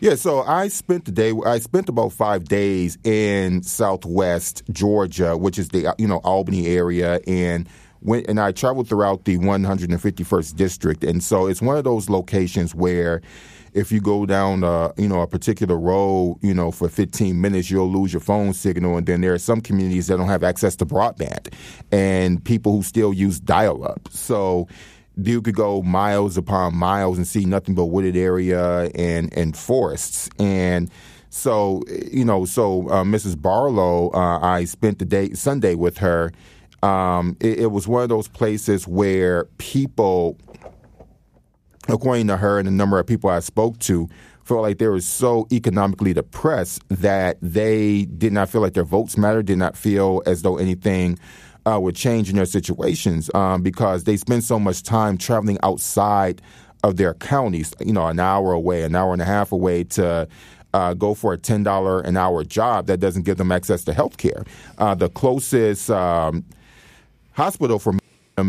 Yeah, 0.00 0.14
so 0.14 0.42
I 0.42 0.68
spent 0.68 1.06
the 1.06 1.12
day. 1.12 1.32
I 1.44 1.58
spent 1.58 1.88
about 1.88 2.12
five 2.12 2.44
days 2.44 2.98
in 3.02 3.62
Southwest 3.62 4.62
Georgia, 4.70 5.36
which 5.36 5.58
is 5.58 5.70
the 5.70 5.92
you 5.98 6.06
know 6.06 6.18
Albany 6.18 6.68
area, 6.68 7.20
and 7.26 7.68
went 8.00 8.26
and 8.28 8.38
I 8.38 8.52
traveled 8.52 8.88
throughout 8.88 9.24
the 9.24 9.38
151st 9.38 10.54
district, 10.54 11.02
and 11.02 11.22
so 11.22 11.46
it's 11.46 11.60
one 11.60 11.76
of 11.76 11.82
those 11.82 12.08
locations 12.08 12.74
where 12.74 13.22
if 13.78 13.92
you 13.92 14.00
go 14.00 14.26
down, 14.26 14.64
uh, 14.64 14.92
you 14.96 15.08
know, 15.08 15.20
a 15.20 15.26
particular 15.26 15.78
road, 15.78 16.38
you 16.42 16.52
know, 16.52 16.70
for 16.72 16.88
15 16.88 17.40
minutes, 17.40 17.70
you'll 17.70 17.90
lose 17.90 18.12
your 18.12 18.20
phone 18.20 18.52
signal. 18.52 18.96
And 18.96 19.06
then 19.06 19.20
there 19.20 19.32
are 19.32 19.38
some 19.38 19.60
communities 19.60 20.08
that 20.08 20.16
don't 20.16 20.28
have 20.28 20.42
access 20.42 20.74
to 20.76 20.86
broadband, 20.86 21.52
and 21.92 22.44
people 22.44 22.72
who 22.72 22.82
still 22.82 23.12
use 23.12 23.38
dial-up. 23.38 24.08
So 24.10 24.66
you 25.16 25.40
could 25.42 25.54
go 25.54 25.82
miles 25.82 26.36
upon 26.36 26.74
miles 26.76 27.18
and 27.18 27.26
see 27.26 27.44
nothing 27.44 27.74
but 27.74 27.86
wooded 27.86 28.16
area 28.16 28.90
and 28.94 29.32
and 29.36 29.56
forests 29.56 30.28
and. 30.38 30.90
So 31.30 31.82
you 32.10 32.24
know, 32.24 32.46
so 32.46 32.88
uh, 32.88 33.04
Mrs. 33.04 33.40
Barlow, 33.40 34.10
uh, 34.14 34.40
I 34.40 34.64
spent 34.64 34.98
the 34.98 35.04
day 35.04 35.34
Sunday 35.34 35.74
with 35.74 35.98
her. 35.98 36.32
Um, 36.82 37.36
it, 37.38 37.60
it 37.60 37.66
was 37.66 37.86
one 37.86 38.02
of 38.02 38.08
those 38.08 38.28
places 38.28 38.88
where 38.88 39.44
people 39.58 40.38
according 41.88 42.26
to 42.28 42.36
her 42.36 42.58
and 42.58 42.66
the 42.66 42.72
number 42.72 42.98
of 42.98 43.06
people 43.06 43.30
I 43.30 43.40
spoke 43.40 43.78
to, 43.80 44.08
felt 44.44 44.62
like 44.62 44.78
they 44.78 44.88
were 44.88 45.00
so 45.00 45.46
economically 45.52 46.14
depressed 46.14 46.82
that 46.88 47.36
they 47.42 48.06
did 48.06 48.32
not 48.32 48.48
feel 48.48 48.60
like 48.60 48.74
their 48.74 48.84
votes 48.84 49.18
mattered, 49.18 49.46
did 49.46 49.58
not 49.58 49.76
feel 49.76 50.22
as 50.26 50.42
though 50.42 50.56
anything 50.56 51.18
uh, 51.66 51.78
would 51.78 51.94
change 51.94 52.30
in 52.30 52.36
their 52.36 52.46
situations 52.46 53.30
um, 53.34 53.62
because 53.62 54.04
they 54.04 54.16
spend 54.16 54.42
so 54.42 54.58
much 54.58 54.82
time 54.82 55.18
traveling 55.18 55.58
outside 55.62 56.40
of 56.82 56.96
their 56.96 57.14
counties, 57.14 57.74
you 57.84 57.92
know, 57.92 58.06
an 58.06 58.18
hour 58.18 58.52
away, 58.52 58.84
an 58.84 58.94
hour 58.94 59.12
and 59.12 59.20
a 59.20 59.24
half 59.24 59.52
away 59.52 59.84
to 59.84 60.26
uh, 60.72 60.94
go 60.94 61.14
for 61.14 61.32
a 61.32 61.38
$10 61.38 62.04
an 62.04 62.16
hour 62.16 62.44
job 62.44 62.86
that 62.86 63.00
doesn't 63.00 63.24
give 63.24 63.36
them 63.36 63.52
access 63.52 63.84
to 63.84 63.92
health 63.92 64.16
care. 64.16 64.44
Uh, 64.78 64.94
the 64.94 65.08
closest 65.10 65.90
um, 65.90 66.44
hospital 67.32 67.78
for 67.78 67.92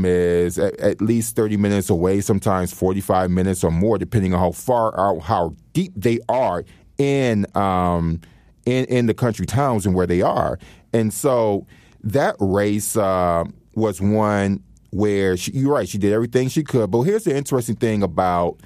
is 0.05 0.57
at, 0.57 0.75
at, 0.79 1.01
least 1.01 1.35
30 1.35 1.57
minutes 1.57 1.89
away, 1.89 2.21
sometimes 2.21 2.73
45 2.73 3.31
minutes 3.31 3.63
or 3.63 3.71
more, 3.71 3.97
depending 3.97 4.33
on 4.33 4.39
how 4.39 4.51
far 4.51 4.97
out, 4.99 5.21
how 5.21 5.55
deep 5.73 5.91
they 5.95 6.19
are 6.29 6.63
in, 6.97 7.45
um, 7.55 8.21
in, 8.65 8.85
in 8.85 9.05
the 9.05 9.13
country 9.13 9.45
towns 9.45 9.85
and 9.85 9.95
where 9.95 10.07
they 10.07 10.21
are. 10.21 10.59
And 10.93 11.13
so 11.13 11.65
that 12.03 12.35
race 12.39 12.95
uh, 12.95 13.43
was 13.75 14.01
one 14.01 14.63
where 14.91 15.37
she, 15.37 15.51
you're 15.51 15.73
right, 15.73 15.87
she 15.87 15.97
did 15.97 16.13
everything 16.13 16.49
she 16.49 16.63
could. 16.63 16.91
But 16.91 17.01
here's 17.01 17.23
the 17.23 17.35
interesting 17.35 17.75
thing 17.75 18.03
about 18.03 18.59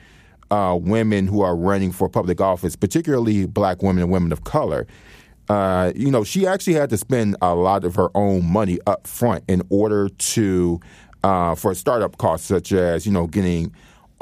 uh, 0.52 0.78
women 0.80 1.28
who 1.28 1.42
are 1.42 1.56
running 1.56 1.92
for 1.92 2.08
public 2.10 2.40
office, 2.40 2.76
particularly 2.76 3.46
black 3.46 3.82
women 3.82 4.04
and 4.04 4.12
women 4.12 4.32
of 4.32 4.44
color. 4.44 4.88
Uh, 5.50 5.92
you 5.96 6.10
know, 6.10 6.24
she 6.24 6.48
actually 6.48 6.74
had 6.74 6.90
to 6.90 6.98
spend 6.98 7.36
a 7.42 7.54
lot 7.54 7.84
of 7.84 7.96
her 7.96 8.10
own 8.16 8.46
money 8.46 8.80
up 8.88 9.06
front 9.08 9.44
in 9.48 9.62
order 9.70 10.10
to 10.10 10.80
uh, 11.24 11.56
for 11.56 11.74
startup 11.74 12.18
costs 12.18 12.48
such 12.48 12.72
as 12.72 13.06
you 13.06 13.12
know 13.12 13.28
getting 13.28 13.74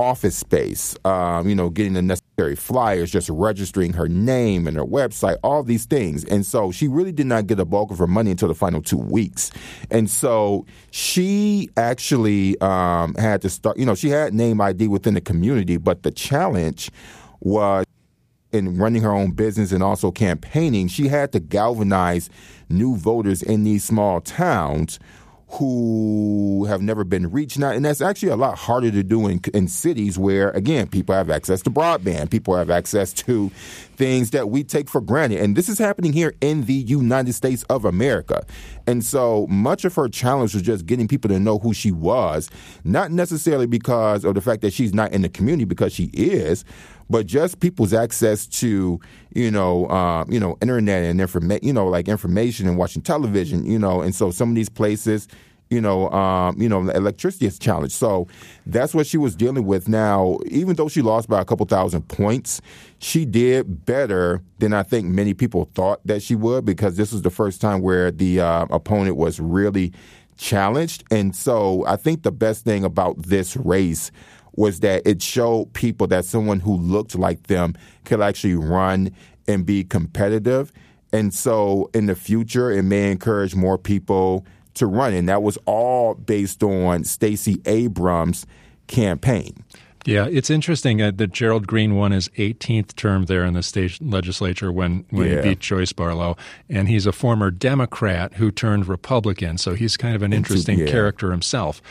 office 0.01 0.35
space, 0.35 0.95
um, 1.05 1.47
you 1.47 1.55
know, 1.55 1.69
getting 1.69 1.93
the 1.93 2.01
necessary 2.01 2.55
flyers, 2.55 3.11
just 3.11 3.29
registering 3.29 3.93
her 3.93 4.07
name 4.07 4.67
and 4.67 4.75
her 4.75 4.85
website, 4.85 5.37
all 5.43 5.63
these 5.63 5.85
things. 5.85 6.25
And 6.25 6.45
so 6.45 6.71
she 6.71 6.87
really 6.87 7.11
did 7.11 7.27
not 7.27 7.47
get 7.47 7.59
a 7.59 7.65
bulk 7.65 7.91
of 7.91 7.99
her 7.99 8.07
money 8.07 8.31
until 8.31 8.47
the 8.47 8.55
final 8.55 8.81
two 8.81 8.97
weeks. 8.97 9.51
And 9.91 10.09
so 10.09 10.65
she 10.89 11.69
actually 11.77 12.59
um, 12.61 13.13
had 13.15 13.41
to 13.43 13.49
start, 13.49 13.77
you 13.77 13.85
know, 13.85 13.95
she 13.95 14.09
had 14.09 14.33
name 14.33 14.59
ID 14.59 14.87
within 14.87 15.13
the 15.13 15.21
community, 15.21 15.77
but 15.77 16.03
the 16.03 16.11
challenge 16.11 16.89
was 17.39 17.85
in 18.51 18.77
running 18.77 19.01
her 19.01 19.13
own 19.13 19.31
business 19.31 19.71
and 19.71 19.81
also 19.81 20.11
campaigning, 20.11 20.87
she 20.87 21.07
had 21.07 21.31
to 21.31 21.39
galvanize 21.39 22.29
new 22.69 22.97
voters 22.97 23.41
in 23.41 23.63
these 23.63 23.83
small 23.83 24.19
towns 24.19 24.99
who 25.53 26.65
have 26.65 26.81
never 26.81 27.03
been 27.03 27.29
reached. 27.29 27.59
Now 27.59 27.71
and 27.71 27.83
that's 27.83 28.01
actually 28.01 28.29
a 28.29 28.35
lot 28.35 28.57
harder 28.57 28.89
to 28.91 29.03
do 29.03 29.27
in, 29.27 29.41
in 29.53 29.67
cities 29.67 30.17
where 30.17 30.49
again 30.51 30.87
people 30.87 31.13
have 31.13 31.29
access 31.29 31.61
to 31.63 31.69
broadband. 31.69 32.29
People 32.29 32.55
have 32.55 32.69
access 32.69 33.11
to 33.13 33.49
things 33.95 34.31
that 34.31 34.49
we 34.49 34.63
take 34.63 34.89
for 34.89 35.01
granted. 35.01 35.41
And 35.41 35.55
this 35.55 35.69
is 35.69 35.77
happening 35.77 36.13
here 36.13 36.33
in 36.41 36.65
the 36.65 36.73
united 36.73 37.33
states 37.33 37.63
of 37.63 37.85
america. 37.85 38.45
And 38.87 39.03
so 39.03 39.45
much 39.47 39.85
of 39.85 39.93
her 39.95 40.07
challenge 40.07 40.53
was 40.53 40.63
just 40.63 40.85
getting 40.85 41.07
people 41.07 41.29
to 41.29 41.39
know 41.39 41.59
who 41.59 41.73
she 41.73 41.91
was 41.91 42.49
not 42.83 43.11
necessarily 43.11 43.67
because 43.67 44.23
of 44.23 44.35
the 44.35 44.41
fact 44.41 44.61
that 44.61 44.73
she's 44.73 44.93
not 44.93 45.11
in 45.11 45.21
the 45.21 45.29
community 45.29 45.65
because 45.65 45.93
she 45.93 46.05
is 46.13 46.63
but 47.11 47.27
just 47.27 47.59
people's 47.59 47.93
access 47.93 48.47
to 48.47 48.99
you 49.35 49.51
know 49.51 49.85
uh, 49.87 50.23
you 50.29 50.39
know 50.39 50.57
internet 50.61 51.03
and 51.03 51.21
information 51.21 51.65
you 51.65 51.73
know 51.73 51.87
like 51.87 52.07
information 52.07 52.67
and 52.67 52.77
watching 52.77 53.01
television 53.01 53.65
you 53.65 53.77
know 53.77 54.01
and 54.01 54.15
so 54.15 54.31
some 54.31 54.49
of 54.49 54.55
these 54.55 54.69
places 54.69 55.27
you 55.71 55.79
know, 55.79 56.11
um, 56.11 56.61
you 56.61 56.67
know, 56.67 56.81
electricity 56.89 57.45
is 57.45 57.57
challenged. 57.57 57.95
So 57.95 58.27
that's 58.65 58.93
what 58.93 59.07
she 59.07 59.17
was 59.17 59.37
dealing 59.37 59.65
with. 59.65 59.87
Now, 59.87 60.37
even 60.47 60.75
though 60.75 60.89
she 60.89 61.01
lost 61.01 61.29
by 61.29 61.39
a 61.39 61.45
couple 61.45 61.65
thousand 61.65 62.09
points, 62.09 62.61
she 62.99 63.23
did 63.23 63.85
better 63.85 64.43
than 64.59 64.73
I 64.73 64.83
think 64.83 65.07
many 65.07 65.33
people 65.33 65.69
thought 65.73 66.05
that 66.05 66.21
she 66.21 66.35
would 66.35 66.65
because 66.65 66.97
this 66.97 67.13
was 67.13 67.21
the 67.21 67.29
first 67.29 67.61
time 67.61 67.81
where 67.81 68.11
the 68.11 68.41
uh, 68.41 68.65
opponent 68.69 69.15
was 69.15 69.39
really 69.39 69.93
challenged. 70.35 71.05
And 71.09 71.33
so 71.33 71.85
I 71.87 71.95
think 71.95 72.23
the 72.23 72.33
best 72.33 72.65
thing 72.65 72.83
about 72.83 73.21
this 73.21 73.55
race 73.55 74.11
was 74.55 74.81
that 74.81 75.01
it 75.05 75.21
showed 75.21 75.73
people 75.73 76.07
that 76.07 76.25
someone 76.25 76.59
who 76.59 76.75
looked 76.77 77.15
like 77.15 77.47
them 77.47 77.75
could 78.05 78.21
actually 78.21 78.55
run 78.55 79.11
and 79.47 79.65
be 79.65 79.83
competitive. 79.83 80.71
And 81.13 81.33
so 81.33 81.89
in 81.93 82.05
the 82.05 82.15
future, 82.15 82.71
it 82.71 82.83
may 82.83 83.11
encourage 83.11 83.55
more 83.55 83.77
people 83.77 84.45
to 84.75 84.85
run. 84.87 85.13
And 85.13 85.27
that 85.29 85.43
was 85.43 85.57
all 85.65 86.15
based 86.15 86.63
on 86.63 87.03
Stacey 87.03 87.61
Abrams' 87.65 88.45
campaign. 88.87 89.63
Yeah, 90.03 90.27
it's 90.31 90.49
interesting 90.49 90.99
uh, 90.99 91.11
that 91.17 91.31
Gerald 91.31 91.67
Green 91.67 91.95
won 91.95 92.11
his 92.11 92.27
18th 92.29 92.95
term 92.95 93.25
there 93.25 93.45
in 93.45 93.53
the 93.53 93.61
state 93.61 94.01
legislature 94.01 94.71
when, 94.71 95.05
when 95.11 95.29
yeah. 95.29 95.35
he 95.43 95.49
beat 95.49 95.59
Joyce 95.59 95.93
Barlow. 95.93 96.37
And 96.69 96.89
he's 96.89 97.05
a 97.05 97.11
former 97.11 97.51
Democrat 97.51 98.35
who 98.35 98.51
turned 98.51 98.87
Republican. 98.87 99.59
So 99.59 99.75
he's 99.75 99.97
kind 99.97 100.15
of 100.15 100.23
an 100.23 100.33
interesting 100.33 100.79
yeah. 100.79 100.87
character 100.87 101.31
himself. 101.31 101.81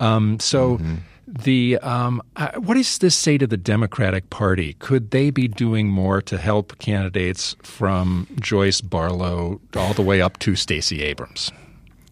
Um, 0.00 0.40
so. 0.40 0.78
Mm-hmm 0.78 0.94
the 1.28 1.78
um, 1.78 2.22
uh, 2.36 2.52
what 2.56 2.74
does 2.74 2.98
this 2.98 3.14
say 3.14 3.38
to 3.38 3.46
the 3.46 3.56
Democratic 3.56 4.30
Party? 4.30 4.74
Could 4.74 5.10
they 5.10 5.30
be 5.30 5.46
doing 5.46 5.88
more 5.88 6.22
to 6.22 6.38
help 6.38 6.78
candidates 6.78 7.54
from 7.62 8.26
Joyce 8.40 8.80
Barlow 8.80 9.60
all 9.76 9.92
the 9.92 10.02
way 10.02 10.22
up 10.22 10.38
to 10.40 10.56
Stacey 10.56 11.02
Abrams? 11.02 11.52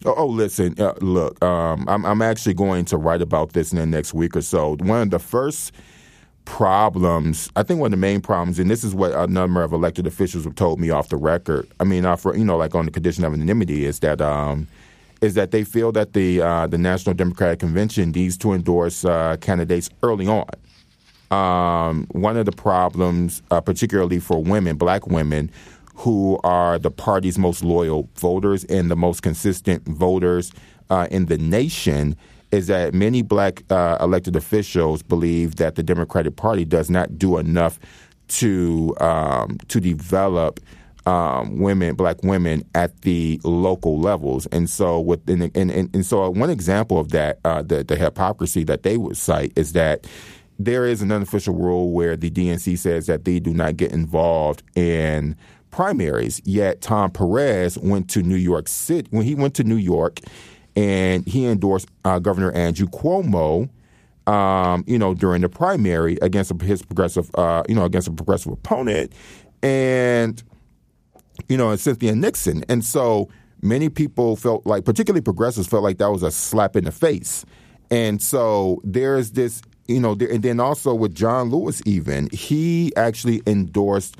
Oh, 0.05 0.13
oh 0.15 0.27
listen, 0.27 0.79
uh, 0.79 0.93
look, 1.01 1.43
um, 1.43 1.87
I'm, 1.89 2.05
I'm 2.05 2.21
actually 2.21 2.53
going 2.53 2.85
to 2.85 2.97
write 2.97 3.21
about 3.21 3.53
this 3.53 3.71
in 3.71 3.79
the 3.79 3.85
next 3.85 4.13
week 4.13 4.35
or 4.35 4.41
so. 4.41 4.75
One 4.75 5.01
of 5.01 5.09
the 5.09 5.19
first 5.19 5.71
problems, 6.45 7.51
I 7.55 7.63
think 7.63 7.79
one 7.79 7.87
of 7.87 7.91
the 7.91 7.97
main 7.97 8.21
problems, 8.21 8.59
and 8.59 8.69
this 8.69 8.83
is 8.83 8.93
what 8.93 9.11
a 9.13 9.27
number 9.27 9.63
of 9.63 9.73
elected 9.73 10.05
officials 10.05 10.43
have 10.45 10.55
told 10.55 10.79
me 10.79 10.91
off 10.91 11.09
the 11.09 11.17
record. 11.17 11.67
I 11.79 11.83
mean, 11.83 12.05
off, 12.05 12.23
you 12.25 12.45
know, 12.45 12.55
like 12.55 12.75
on 12.75 12.85
the 12.85 12.91
condition 12.91 13.23
of 13.23 13.33
anonymity, 13.33 13.85
is 13.85 13.99
that 13.99 14.21
um, 14.21 14.67
is 15.21 15.33
that 15.33 15.51
they 15.51 15.63
feel 15.63 15.91
that 15.93 16.13
the 16.13 16.41
uh, 16.41 16.67
the 16.67 16.77
National 16.77 17.13
Democratic 17.13 17.59
Convention 17.59 18.11
needs 18.11 18.37
to 18.37 18.53
endorse 18.53 19.05
uh, 19.05 19.37
candidates 19.41 19.89
early 20.03 20.27
on. 20.27 20.45
Um, 21.29 22.07
one 22.11 22.37
of 22.37 22.45
the 22.45 22.51
problems, 22.51 23.41
uh, 23.51 23.59
particularly 23.59 24.19
for 24.19 24.41
women, 24.41 24.77
black 24.77 25.07
women, 25.07 25.51
who 25.95 26.39
are 26.43 26.79
the 26.79 26.91
party's 26.91 27.37
most 27.37 27.63
loyal 27.63 28.07
voters 28.15 28.63
and 28.65 28.89
the 28.89 28.95
most 28.95 29.23
consistent 29.23 29.85
voters 29.87 30.51
uh, 30.89 31.07
in 31.11 31.25
the 31.25 31.37
nation, 31.37 32.15
is 32.51 32.67
that 32.67 32.93
many 32.93 33.21
black 33.21 33.63
uh, 33.69 33.97
elected 33.99 34.35
officials 34.35 35.01
believe 35.01 35.55
that 35.55 35.75
the 35.75 35.83
Democratic 35.83 36.35
Party 36.35 36.63
does 36.63 36.89
not 36.89 37.17
do 37.17 37.37
enough 37.37 37.79
to 38.27 38.95
um, 38.99 39.57
to 39.67 39.79
develop 39.79 40.59
um, 41.07 41.59
women, 41.59 41.95
black 41.95 42.21
women 42.21 42.65
at 42.75 43.01
the 43.03 43.39
local 43.45 43.97
levels. 43.97 44.45
And 44.47 44.69
so, 44.69 44.99
with 44.99 45.27
and, 45.29 45.49
and, 45.55 45.71
and 45.71 46.05
so 46.05 46.29
one 46.29 46.49
example 46.49 46.99
of 46.99 47.11
that, 47.11 47.39
uh, 47.45 47.61
the, 47.61 47.85
the 47.85 47.95
hypocrisy 47.95 48.65
that 48.65 48.83
they 48.83 48.97
would 48.97 49.15
cite 49.15 49.53
is 49.55 49.71
that 49.71 50.05
there 50.59 50.85
is 50.85 51.01
an 51.01 51.13
unofficial 51.13 51.55
rule 51.55 51.91
where 51.91 52.17
the 52.17 52.29
DNC 52.29 52.77
says 52.77 53.05
that 53.05 53.23
they 53.23 53.39
do 53.39 53.53
not 53.53 53.77
get 53.77 53.93
involved 53.93 54.63
in 54.75 55.37
primaries. 55.71 56.41
Yet 56.43 56.81
Tom 56.81 57.11
Perez 57.11 57.77
went 57.77 58.09
to 58.09 58.21
New 58.21 58.35
York 58.35 58.67
City 58.67 59.07
when 59.09 59.23
he 59.23 59.33
went 59.33 59.53
to 59.55 59.63
New 59.63 59.77
York, 59.77 60.19
and 60.75 61.25
he 61.25 61.45
endorsed 61.45 61.87
uh, 62.03 62.19
Governor 62.19 62.51
Andrew 62.51 62.87
Cuomo. 62.87 63.69
Um, 64.25 64.83
you 64.87 64.99
know, 64.99 65.13
during 65.13 65.41
the 65.41 65.47
primary 65.47 66.17
against 66.21 66.51
his 66.61 66.81
progressive, 66.81 67.31
uh, 67.35 67.63
you 67.69 67.75
know, 67.75 67.85
against 67.85 68.09
a 68.09 68.11
progressive 68.11 68.51
opponent, 68.51 69.13
and 69.63 70.43
you 71.47 71.57
know, 71.57 71.71
and 71.71 71.79
Cynthia 71.79 72.15
Nixon. 72.15 72.63
And 72.69 72.83
so 72.83 73.29
many 73.61 73.89
people 73.89 74.35
felt 74.35 74.65
like, 74.65 74.85
particularly 74.85 75.21
progressives, 75.21 75.67
felt 75.67 75.83
like 75.83 75.97
that 75.97 76.11
was 76.11 76.23
a 76.23 76.31
slap 76.31 76.75
in 76.75 76.85
the 76.85 76.91
face. 76.91 77.45
And 77.89 78.21
so 78.21 78.81
there's 78.83 79.31
this, 79.31 79.61
you 79.87 79.99
know, 79.99 80.11
and 80.11 80.43
then 80.43 80.59
also 80.59 80.93
with 80.93 81.15
John 81.15 81.49
Lewis, 81.49 81.81
even, 81.85 82.29
he 82.31 82.93
actually 82.95 83.41
endorsed 83.47 84.17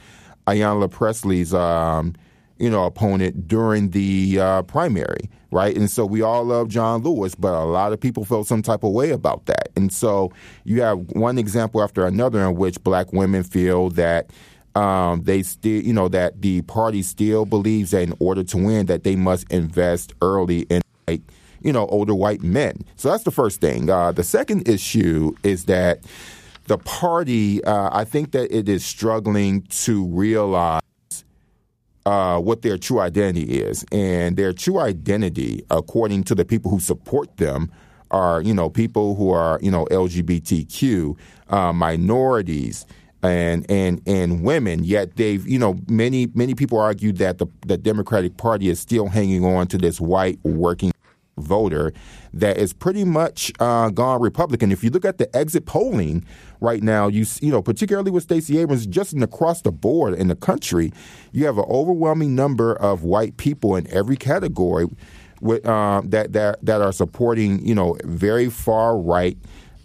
Ayanna 0.48 0.90
Pressley's 0.90 1.54
um, 1.54 2.16
you 2.60 2.70
know, 2.70 2.86
opponent 2.86 3.48
during 3.48 3.92
the 3.92 4.40
uh, 4.40 4.62
primary, 4.64 5.30
right? 5.52 5.76
And 5.76 5.90
so 5.90 6.06
we 6.06 6.22
all 6.22 6.44
love 6.44 6.70
John 6.70 7.04
Lewis, 7.04 7.36
but 7.36 7.54
a 7.54 7.66
lot 7.66 7.94
of 7.94 8.00
people 8.00 8.26
felt 8.26 8.48
some 8.48 8.62
type 8.62 8.84
of 8.84 8.92
way 8.92 9.12
about 9.12 9.46
that. 9.46 9.70
And 9.76 9.94
so 9.94 10.32
you 10.64 10.82
have 10.82 11.00
one 11.12 11.38
example 11.38 11.84
after 11.84 12.06
another 12.06 12.42
in 12.44 12.56
which 12.56 12.84
black 12.84 13.14
women 13.14 13.44
feel 13.44 13.90
that 13.92 14.32
um, 14.78 15.24
they 15.24 15.42
still, 15.42 15.82
you 15.82 15.92
know, 15.92 16.08
that 16.10 16.40
the 16.42 16.62
party 16.62 17.02
still 17.02 17.46
believes 17.46 17.92
that 17.92 18.04
in 18.04 18.14
order 18.20 18.44
to 18.44 18.58
win, 18.58 18.86
that 18.86 19.04
they 19.04 19.16
must 19.16 19.52
invest 19.52 20.14
early 20.22 20.62
in, 20.70 20.84
like, 21.08 21.22
you 21.62 21.74
know, 21.74 21.88
older 21.88 22.14
white 22.14 22.44
men. 22.44 22.86
So 22.96 23.10
that's 23.10 23.24
the 23.24 23.32
first 23.32 23.60
thing. 23.60 23.90
Uh, 23.90 24.12
the 24.12 24.24
second 24.24 24.70
issue 24.70 25.34
is 25.42 25.66
that 25.66 26.02
the 26.66 26.78
party, 26.78 27.64
uh, 27.64 27.90
I 27.92 28.04
think 28.04 28.34
that 28.34 28.56
it 28.56 28.70
is 28.70 28.86
struggling 28.86 29.64
to 29.64 30.06
realize 30.06 30.82
uh, 32.06 32.40
what 32.40 32.62
their 32.62 32.78
true 32.78 33.00
identity 33.00 33.60
is. 33.60 33.84
And 33.92 34.38
their 34.38 34.54
true 34.54 34.80
identity, 34.80 35.66
according 35.72 36.26
to 36.26 36.36
the 36.36 36.46
people 36.46 36.70
who 36.70 36.80
support 36.80 37.38
them, 37.38 37.72
are, 38.12 38.42
you 38.44 38.54
know, 38.54 38.70
people 38.70 39.16
who 39.16 39.32
are, 39.32 39.58
you 39.64 39.72
know, 39.72 39.86
LGBTQ, 39.86 41.18
uh, 41.50 41.74
minorities, 41.74 42.86
and 43.28 43.70
and 43.70 44.02
and 44.06 44.44
women. 44.44 44.84
Yet 44.84 45.16
they've, 45.16 45.46
you 45.48 45.60
know, 45.60 45.78
many 45.88 46.28
many 46.34 46.56
people 46.56 46.80
argue 46.80 47.12
that 47.14 47.38
the 47.38 47.48
the 47.66 47.78
Democratic 47.78 48.38
Party 48.38 48.70
is 48.70 48.80
still 48.80 49.08
hanging 49.08 49.46
on 49.46 49.68
to 49.68 49.78
this 49.78 50.00
white 50.02 50.40
working 50.44 50.92
voter 51.38 51.94
that 52.34 52.58
is 52.58 52.74
pretty 52.74 53.04
much 53.04 53.52
uh, 53.60 53.90
gone 53.90 54.22
Republican. 54.22 54.72
If 54.72 54.84
you 54.84 54.90
look 54.90 55.06
at 55.06 55.18
the 55.18 55.34
exit 55.36 55.66
polling 55.66 56.26
right 56.62 56.82
now, 56.84 57.08
you 57.08 57.26
you 57.42 57.52
know 57.52 57.62
particularly 57.62 58.12
with 58.12 58.24
Stacey 58.24 58.60
Abrams, 58.60 58.86
just 58.86 59.14
across 59.14 59.62
the 59.62 59.72
board 59.72 60.14
in 60.16 60.28
the 60.28 60.36
country, 60.36 60.92
you 61.32 61.46
have 61.46 61.58
an 61.58 61.66
overwhelming 61.70 62.36
number 62.36 62.76
of 62.76 63.04
white 63.04 63.38
people 63.38 63.76
in 63.76 63.88
every 63.92 64.18
category 64.18 64.88
with, 65.42 65.66
uh, 65.66 66.02
that 66.06 66.34
that 66.34 66.64
that 66.66 66.82
are 66.82 66.92
supporting 66.92 67.66
you 67.66 67.76
know 67.76 67.98
very 68.04 68.50
far 68.50 68.98
right. 68.98 69.38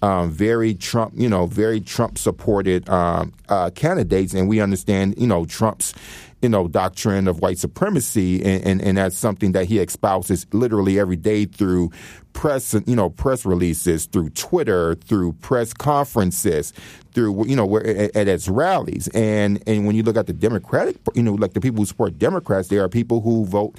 Um, 0.03 0.33
very 0.33 0.75
Trump, 0.75 1.15
you 1.17 1.29
know, 1.29 1.47
very 1.47 1.81
Trump 1.81 2.19
supported 2.19 2.89
um, 2.89 3.33
uh, 3.49 3.71
candidates, 3.71 4.35
and 4.35 4.49
we 4.49 4.61
understand, 4.61 5.15
you 5.17 5.29
know, 5.29 5.45
Trump's 5.45 5.95
you 6.43 6.49
know, 6.49 6.67
doctrine 6.67 7.29
of 7.29 7.41
white 7.41 7.57
supremacy, 7.57 8.43
and, 8.45 8.67
and, 8.67 8.83
and, 8.83 8.99
that's 8.99 9.17
something 9.17 9.53
that 9.53 9.67
he 9.67 9.79
espouses 9.79 10.45
literally 10.53 10.99
every 10.99 11.15
day 11.15 11.45
through 11.45 11.89
press, 12.33 12.75
you 12.85 12.97
know, 12.97 13.09
press 13.09 13.47
releases, 13.47 14.07
through 14.07 14.29
Twitter, 14.31 14.97
through 14.97 15.33
press 15.35 15.73
conferences, 15.73 16.73
through 17.13 17.47
you 17.47 17.55
know, 17.55 17.65
where, 17.65 17.87
at, 17.87 18.29
at 18.29 18.49
rallies, 18.49 19.07
and 19.15 19.63
and 19.69 19.87
when 19.87 19.95
you 19.95 20.03
look 20.03 20.17
at 20.17 20.27
the 20.27 20.33
Democratic, 20.33 20.97
you 21.15 21.23
know, 21.23 21.35
like 21.35 21.53
the 21.53 21.61
people 21.61 21.79
who 21.79 21.87
support 21.87 22.19
Democrats, 22.19 22.69
there 22.69 22.83
are 22.83 22.89
people 22.89 23.21
who 23.21 23.45
vote, 23.47 23.77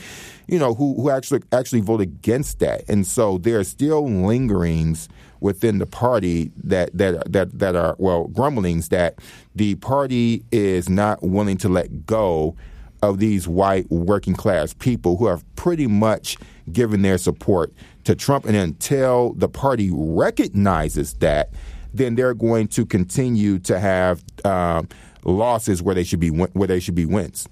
you 0.47 0.57
know, 0.57 0.73
who 0.73 0.95
who 0.95 1.09
actually 1.09 1.41
actually 1.51 1.81
vote 1.81 1.99
against 1.99 2.59
that, 2.59 2.87
and 2.87 3.05
so 3.05 3.37
there 3.39 3.59
are 3.59 3.65
still 3.65 4.09
lingerings 4.09 5.09
within 5.43 5.77
the 5.77 5.85
party 5.85 6.51
that 6.55 6.89
that 6.97 7.31
that 7.31 7.59
that 7.59 7.75
are 7.75 7.95
well 7.99 8.27
grumblings 8.27 8.89
that 8.89 9.19
the 9.53 9.75
party 9.75 10.43
is 10.51 10.89
not 10.89 11.21
willing 11.21 11.57
to 11.57 11.69
let 11.69 12.05
go 12.05 12.55
of 13.01 13.19
these 13.19 13.47
white 13.47 13.89
working 13.91 14.33
class 14.33 14.73
people 14.73 15.17
who 15.17 15.27
have 15.27 15.43
pretty 15.57 15.85
much 15.85 16.37
given 16.71 17.01
their 17.01 17.17
support 17.17 17.73
to 18.05 18.15
Trump 18.15 18.45
and 18.45 18.55
until 18.55 19.33
the 19.33 19.49
party 19.49 19.91
recognizes 19.93 21.13
that 21.15 21.49
then 21.93 22.15
they're 22.15 22.33
going 22.33 22.67
to 22.69 22.85
continue 22.85 23.59
to 23.59 23.79
have 23.79 24.23
uh, 24.45 24.81
losses 25.25 25.83
where 25.83 25.93
they 25.93 26.03
should 26.03 26.21
be 26.21 26.29
where 26.29 26.67
they 26.67 26.79
should 26.79 26.95
be 26.95 27.05
wins. 27.05 27.47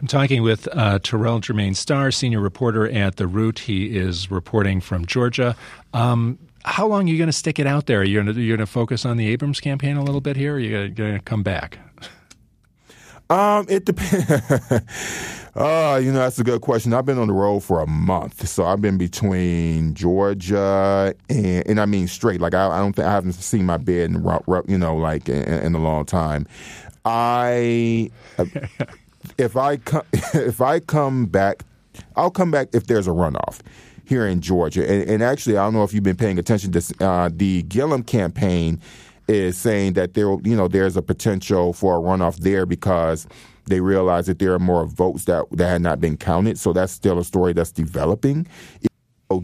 I'm 0.00 0.08
talking 0.08 0.42
with 0.42 0.68
uh, 0.72 0.98
Terrell 0.98 1.40
Jermaine 1.40 1.76
Starr, 1.76 2.10
senior 2.10 2.40
reporter 2.40 2.88
at 2.88 3.16
The 3.16 3.28
Root. 3.28 3.60
He 3.60 3.96
is 3.96 4.30
reporting 4.30 4.80
from 4.80 5.06
Georgia. 5.06 5.56
Um, 5.94 6.38
how 6.64 6.86
long 6.86 7.08
are 7.08 7.12
you 7.12 7.18
going 7.18 7.28
to 7.28 7.32
stick 7.32 7.58
it 7.58 7.66
out 7.66 7.86
there? 7.86 8.00
Are 8.00 8.04
you 8.04 8.22
going 8.22 8.34
to, 8.34 8.40
you're 8.40 8.56
going 8.56 8.66
to 8.66 8.72
focus 8.72 9.04
on 9.04 9.16
the 9.16 9.28
Abrams 9.28 9.60
campaign 9.60 9.96
a 9.96 10.02
little 10.02 10.20
bit 10.20 10.36
here, 10.36 10.54
or 10.54 10.56
are 10.56 10.60
you 10.60 10.88
going 10.88 11.14
to 11.14 11.20
come 11.20 11.42
back? 11.42 11.78
Um, 13.30 13.66
it 13.68 13.84
depends. 13.84 14.30
uh, 15.54 16.00
you 16.02 16.12
know, 16.12 16.18
that's 16.18 16.38
a 16.38 16.44
good 16.44 16.60
question. 16.60 16.92
I've 16.92 17.06
been 17.06 17.18
on 17.18 17.28
the 17.28 17.34
road 17.34 17.60
for 17.60 17.80
a 17.80 17.86
month, 17.86 18.46
so 18.48 18.64
I've 18.64 18.80
been 18.80 18.98
between 18.98 19.94
Georgia 19.94 21.14
and, 21.28 21.66
and 21.66 21.80
I 21.80 21.86
mean 21.86 22.06
straight. 22.08 22.40
Like 22.40 22.54
I, 22.54 22.66
I 22.68 22.78
don't 22.78 22.94
think 22.94 23.06
I 23.06 23.12
haven't 23.12 23.32
seen 23.32 23.66
my 23.66 23.76
bed 23.76 24.10
in, 24.10 24.24
you 24.66 24.78
know, 24.78 24.96
like 24.96 25.28
in, 25.28 25.42
in 25.42 25.74
a 25.74 25.78
long 25.78 26.04
time. 26.04 26.46
I, 27.04 28.10
if 29.38 29.56
I 29.56 29.76
come, 29.78 30.04
if 30.12 30.60
I 30.60 30.80
come 30.80 31.26
back, 31.26 31.64
I'll 32.16 32.30
come 32.30 32.50
back 32.50 32.68
if 32.72 32.86
there's 32.86 33.06
a 33.06 33.10
runoff 33.10 33.60
here 34.06 34.26
in 34.26 34.40
Georgia. 34.40 34.88
And, 34.88 35.08
and 35.08 35.22
actually, 35.22 35.56
I 35.56 35.64
don't 35.64 35.74
know 35.74 35.84
if 35.84 35.92
you've 35.92 36.02
been 36.02 36.16
paying 36.16 36.38
attention 36.38 36.72
to 36.72 37.04
uh, 37.04 37.30
the 37.32 37.62
Gillum 37.62 38.02
campaign 38.02 38.80
is 39.28 39.56
saying 39.56 39.94
that 39.94 40.14
there, 40.14 40.28
you 40.42 40.56
know, 40.56 40.68
there's 40.68 40.96
a 40.96 41.02
potential 41.02 41.72
for 41.72 41.96
a 41.96 42.00
runoff 42.00 42.36
there 42.38 42.66
because 42.66 43.26
they 43.66 43.80
realize 43.80 44.26
that 44.26 44.38
there 44.38 44.52
are 44.52 44.58
more 44.58 44.86
votes 44.86 45.24
that 45.24 45.46
that 45.52 45.68
had 45.68 45.82
not 45.82 46.00
been 46.00 46.16
counted. 46.16 46.58
So 46.58 46.72
that's 46.72 46.92
still 46.92 47.18
a 47.18 47.24
story 47.24 47.52
that's 47.52 47.72
developing. 47.72 48.46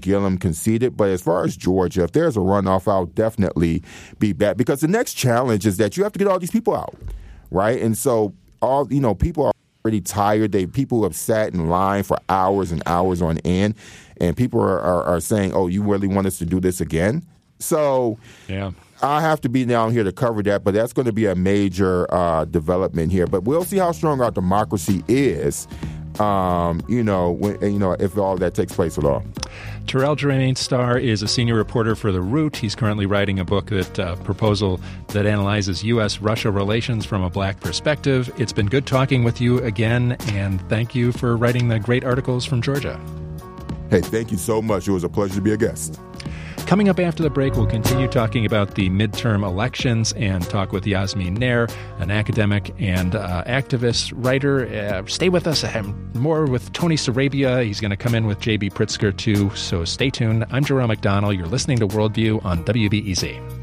Gillum 0.00 0.38
conceded, 0.38 0.96
but 0.96 1.08
as 1.08 1.20
far 1.20 1.44
as 1.44 1.56
Georgia, 1.56 2.04
if 2.04 2.12
there's 2.12 2.36
a 2.36 2.40
runoff, 2.40 2.86
I'll 2.86 3.06
definitely 3.06 3.82
be 4.20 4.32
back 4.32 4.56
because 4.56 4.80
the 4.80 4.88
next 4.88 5.14
challenge 5.14 5.66
is 5.66 5.78
that 5.78 5.96
you 5.96 6.04
have 6.04 6.12
to 6.12 6.18
get 6.18 6.28
all 6.28 6.38
these 6.38 6.52
people 6.52 6.76
out, 6.76 6.94
right? 7.50 7.80
And 7.80 7.98
so 7.98 8.32
all 8.62 8.86
you 8.92 9.00
know, 9.00 9.14
people 9.14 9.46
are 9.46 9.52
already 9.84 10.00
tired. 10.00 10.52
They 10.52 10.66
people 10.66 11.02
have 11.02 11.16
sat 11.16 11.52
in 11.54 11.68
line 11.68 12.02
for 12.02 12.18
hours 12.28 12.72
and 12.72 12.82
hours 12.86 13.22
on 13.22 13.38
end, 13.38 13.74
and 14.20 14.36
people 14.36 14.60
are, 14.60 14.80
are, 14.80 15.02
are 15.04 15.20
saying, 15.20 15.52
"Oh, 15.52 15.66
you 15.66 15.82
really 15.82 16.08
want 16.08 16.26
us 16.26 16.38
to 16.38 16.46
do 16.46 16.60
this 16.60 16.80
again?" 16.80 17.26
So, 17.58 18.18
yeah. 18.48 18.72
I 19.02 19.20
have 19.22 19.40
to 19.42 19.48
be 19.48 19.64
down 19.64 19.92
here 19.92 20.04
to 20.04 20.12
cover 20.12 20.42
that, 20.42 20.62
but 20.62 20.74
that's 20.74 20.92
going 20.92 21.06
to 21.06 21.12
be 21.12 21.26
a 21.26 21.34
major 21.34 22.12
uh, 22.12 22.44
development 22.44 23.12
here. 23.12 23.26
But 23.26 23.44
we'll 23.44 23.64
see 23.64 23.78
how 23.78 23.92
strong 23.92 24.20
our 24.20 24.30
democracy 24.30 25.02
is. 25.08 25.66
Um, 26.18 26.82
you 26.86 27.02
know, 27.02 27.30
when, 27.30 27.60
you 27.62 27.78
know, 27.78 27.92
if 27.92 28.18
all 28.18 28.36
that 28.36 28.54
takes 28.54 28.74
place 28.74 28.98
at 28.98 29.04
all. 29.04 29.24
Terrell 29.86 30.14
Jermaine 30.14 30.56
Starr 30.56 30.98
is 30.98 31.22
a 31.22 31.28
senior 31.28 31.56
reporter 31.56 31.96
for 31.96 32.12
The 32.12 32.20
Root. 32.20 32.56
He's 32.56 32.74
currently 32.74 33.06
writing 33.06 33.40
a 33.40 33.44
book 33.44 33.66
that 33.66 33.98
uh, 33.98 34.16
proposal 34.16 34.80
that 35.08 35.26
analyzes 35.26 35.82
U.S.-Russia 35.82 36.54
relations 36.54 37.04
from 37.04 37.22
a 37.22 37.30
black 37.30 37.60
perspective. 37.60 38.32
It's 38.38 38.52
been 38.52 38.66
good 38.66 38.86
talking 38.86 39.24
with 39.24 39.40
you 39.40 39.58
again, 39.58 40.16
and 40.28 40.60
thank 40.68 40.94
you 40.94 41.12
for 41.12 41.36
writing 41.36 41.68
the 41.68 41.78
great 41.78 42.04
articles 42.04 42.44
from 42.44 42.62
Georgia. 42.62 43.00
Hey, 43.90 44.00
thank 44.00 44.30
you 44.30 44.38
so 44.38 44.62
much. 44.62 44.86
It 44.86 44.92
was 44.92 45.02
a 45.02 45.08
pleasure 45.08 45.34
to 45.34 45.40
be 45.40 45.52
a 45.52 45.56
guest. 45.56 46.00
Coming 46.66 46.88
up 46.88 47.00
after 47.00 47.22
the 47.22 47.30
break, 47.30 47.54
we'll 47.54 47.66
continue 47.66 48.06
talking 48.06 48.46
about 48.46 48.76
the 48.76 48.88
midterm 48.90 49.44
elections 49.44 50.12
and 50.12 50.42
talk 50.48 50.72
with 50.72 50.86
Yasmin 50.86 51.34
Nair, 51.34 51.66
an 51.98 52.10
academic 52.12 52.72
and 52.78 53.16
uh, 53.16 53.42
activist 53.44 54.12
writer. 54.14 54.66
Uh, 54.66 55.04
stay 55.06 55.28
with 55.28 55.48
us. 55.48 55.64
more 56.14 56.46
with 56.46 56.72
Tony 56.72 56.94
Sarabia. 56.96 57.64
He's 57.64 57.80
going 57.80 57.90
to 57.90 57.96
come 57.96 58.14
in 58.14 58.26
with 58.26 58.38
JB 58.38 58.72
Pritzker, 58.72 59.16
too. 59.16 59.50
So 59.56 59.84
stay 59.84 60.10
tuned. 60.10 60.46
I'm 60.50 60.64
Jerome 60.64 60.90
McDonnell. 60.90 61.36
You're 61.36 61.48
listening 61.48 61.78
to 61.78 61.88
Worldview 61.88 62.44
on 62.44 62.64
WBEZ. 62.64 63.59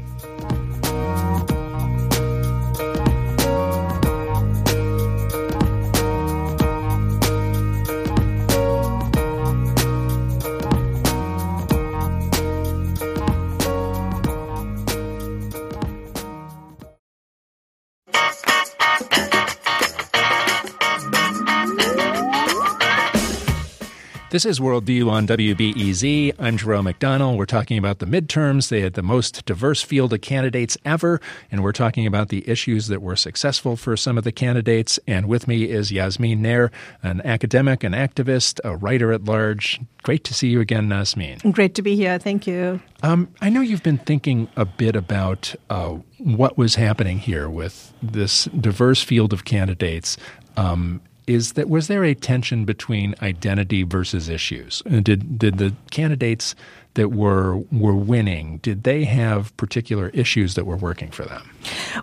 This 24.30 24.44
is 24.44 24.60
Worldview 24.60 25.10
on 25.10 25.26
WBEZ. 25.26 26.34
I'm 26.38 26.58
Jerome 26.58 26.84
McDonnell. 26.84 27.38
We're 27.38 27.46
talking 27.46 27.78
about 27.78 27.98
the 27.98 28.04
midterms. 28.04 28.68
They 28.68 28.82
had 28.82 28.92
the 28.92 29.02
most 29.02 29.46
diverse 29.46 29.82
field 29.82 30.12
of 30.12 30.20
candidates 30.20 30.76
ever, 30.84 31.18
and 31.50 31.62
we're 31.64 31.72
talking 31.72 32.06
about 32.06 32.28
the 32.28 32.46
issues 32.46 32.88
that 32.88 33.00
were 33.00 33.16
successful 33.16 33.74
for 33.74 33.96
some 33.96 34.18
of 34.18 34.24
the 34.24 34.30
candidates. 34.30 35.00
And 35.06 35.28
with 35.28 35.48
me 35.48 35.64
is 35.70 35.90
Yasmin 35.90 36.42
Nair, 36.42 36.70
an 37.02 37.22
academic, 37.24 37.82
an 37.82 37.92
activist, 37.94 38.60
a 38.64 38.76
writer 38.76 39.12
at 39.12 39.24
large. 39.24 39.80
Great 40.02 40.24
to 40.24 40.34
see 40.34 40.48
you 40.48 40.60
again, 40.60 40.90
Yasmin. 40.90 41.38
Great 41.52 41.74
to 41.76 41.80
be 41.80 41.96
here. 41.96 42.18
Thank 42.18 42.46
you. 42.46 42.82
Um, 43.02 43.32
I 43.40 43.48
know 43.48 43.62
you've 43.62 43.82
been 43.82 43.96
thinking 43.96 44.48
a 44.56 44.66
bit 44.66 44.94
about 44.94 45.54
uh, 45.70 45.96
what 46.18 46.58
was 46.58 46.74
happening 46.74 47.18
here 47.18 47.48
with 47.48 47.94
this 48.02 48.44
diverse 48.44 49.02
field 49.02 49.32
of 49.32 49.46
candidates. 49.46 50.18
Um, 50.58 51.00
is 51.28 51.52
that 51.52 51.68
was 51.68 51.88
there 51.88 52.04
a 52.04 52.14
tension 52.14 52.64
between 52.64 53.14
identity 53.22 53.82
versus 53.82 54.28
issues? 54.28 54.82
Did 55.02 55.38
did 55.38 55.58
the 55.58 55.74
candidates 55.90 56.54
that 56.94 57.10
were 57.10 57.58
were 57.70 57.94
winning, 57.94 58.58
did 58.58 58.82
they 58.82 59.04
have 59.04 59.56
particular 59.56 60.08
issues 60.08 60.54
that 60.54 60.64
were 60.64 60.76
working 60.76 61.10
for 61.10 61.24
them? 61.24 61.48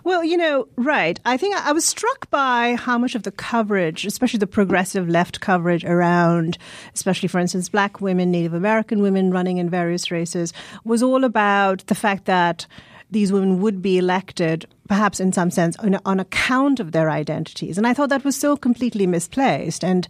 Well, 0.04 0.24
you 0.24 0.36
know, 0.36 0.68
right. 0.76 1.20
I 1.26 1.36
think 1.36 1.56
I 1.56 1.72
was 1.72 1.84
struck 1.84 2.30
by 2.30 2.76
how 2.76 2.96
much 2.96 3.14
of 3.14 3.24
the 3.24 3.32
coverage, 3.32 4.06
especially 4.06 4.38
the 4.38 4.46
progressive 4.46 5.08
left 5.08 5.40
coverage 5.40 5.84
around, 5.84 6.56
especially 6.94 7.28
for 7.28 7.40
instance, 7.40 7.68
black 7.68 8.00
women, 8.00 8.30
Native 8.30 8.54
American 8.54 9.02
women 9.02 9.30
running 9.32 9.58
in 9.58 9.68
various 9.68 10.10
races, 10.10 10.52
was 10.84 11.02
all 11.02 11.24
about 11.24 11.86
the 11.88 11.94
fact 11.94 12.24
that 12.26 12.66
these 13.10 13.32
women 13.32 13.60
would 13.60 13.80
be 13.80 13.98
elected, 13.98 14.66
perhaps 14.88 15.20
in 15.20 15.32
some 15.32 15.50
sense, 15.50 15.76
on, 15.76 15.98
on, 16.04 16.20
account 16.20 16.80
of 16.80 16.92
their 16.92 17.10
identities. 17.10 17.78
And 17.78 17.86
I 17.86 17.94
thought 17.94 18.08
that 18.08 18.24
was 18.24 18.36
so 18.36 18.56
completely 18.56 19.06
misplaced. 19.06 19.84
And 19.84 20.08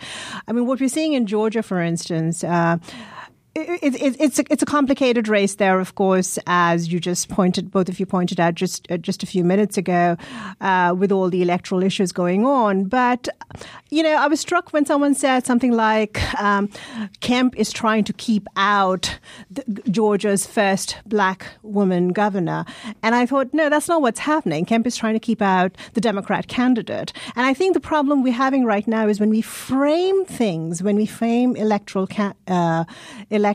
I 0.49 0.53
mean, 0.53 0.67
what 0.67 0.81
we're 0.81 0.89
seeing 0.89 1.13
in 1.13 1.27
Georgia, 1.27 1.63
for 1.63 1.81
instance, 1.81 2.43
uh, 2.43 2.79
it, 3.57 3.95
it, 3.95 4.17
it's 4.21 4.39
a, 4.39 4.45
it's 4.51 4.63
a 4.63 4.67
complicated 4.67 5.29
race 5.29 5.55
there, 5.55 5.81
of 5.81 5.95
course, 5.95 6.39
as 6.47 6.93
you 6.93 7.01
just 7.01 7.29
pointed, 7.29 7.71
both 7.71 7.89
of 7.89 7.99
you 7.99 8.07
pointed 8.07 8.39
out 8.39 8.55
just 8.55 8.91
uh, 8.91 8.97
just 8.97 9.23
a 9.23 9.27
few 9.27 9.45
minutes 9.45 9.79
ago, 9.79 10.17
uh, 10.61 10.95
with 10.97 11.11
all 11.11 11.31
the 11.31 11.43
electoral 11.43 11.83
issues 11.83 12.13
going 12.13 12.45
on. 12.45 12.85
But 12.85 13.29
you 13.91 14.03
know, 14.03 14.15
I 14.15 14.27
was 14.27 14.41
struck 14.41 14.73
when 14.73 14.85
someone 14.85 15.15
said 15.15 15.47
something 15.47 15.73
like, 15.73 16.21
um, 16.41 16.69
"Kemp 17.21 17.57
is 17.57 17.73
trying 17.73 18.05
to 18.05 18.13
keep 18.13 18.47
out 18.57 19.19
the, 19.51 19.65
Georgia's 19.91 20.47
first 20.47 20.99
black 21.07 21.47
woman 21.63 22.09
governor," 22.09 22.65
and 23.03 23.15
I 23.15 23.27
thought, 23.27 23.55
no, 23.55 23.69
that's 23.71 23.89
not 23.89 24.03
what's 24.03 24.21
happening. 24.21 24.65
Kemp 24.65 24.87
is 24.87 24.97
trying 24.97 25.15
to 25.15 25.21
keep 25.21 25.41
out 25.41 25.77
the 25.95 26.01
Democrat 26.01 26.49
candidate, 26.49 27.13
and 27.35 27.47
I 27.47 27.55
think 27.55 27.75
the 27.75 27.81
problem 27.81 28.23
we're 28.23 28.33
having 28.33 28.65
right 28.65 28.87
now 28.87 29.09
is 29.09 29.19
when 29.19 29.31
we 29.31 29.41
frame 29.41 30.25
things, 30.27 30.83
when 30.83 30.97
we 30.97 31.07
frame 31.07 31.57
electoral. 31.57 32.07
Ca- 32.07 32.35
uh, 32.49 32.85
electoral 33.31 33.46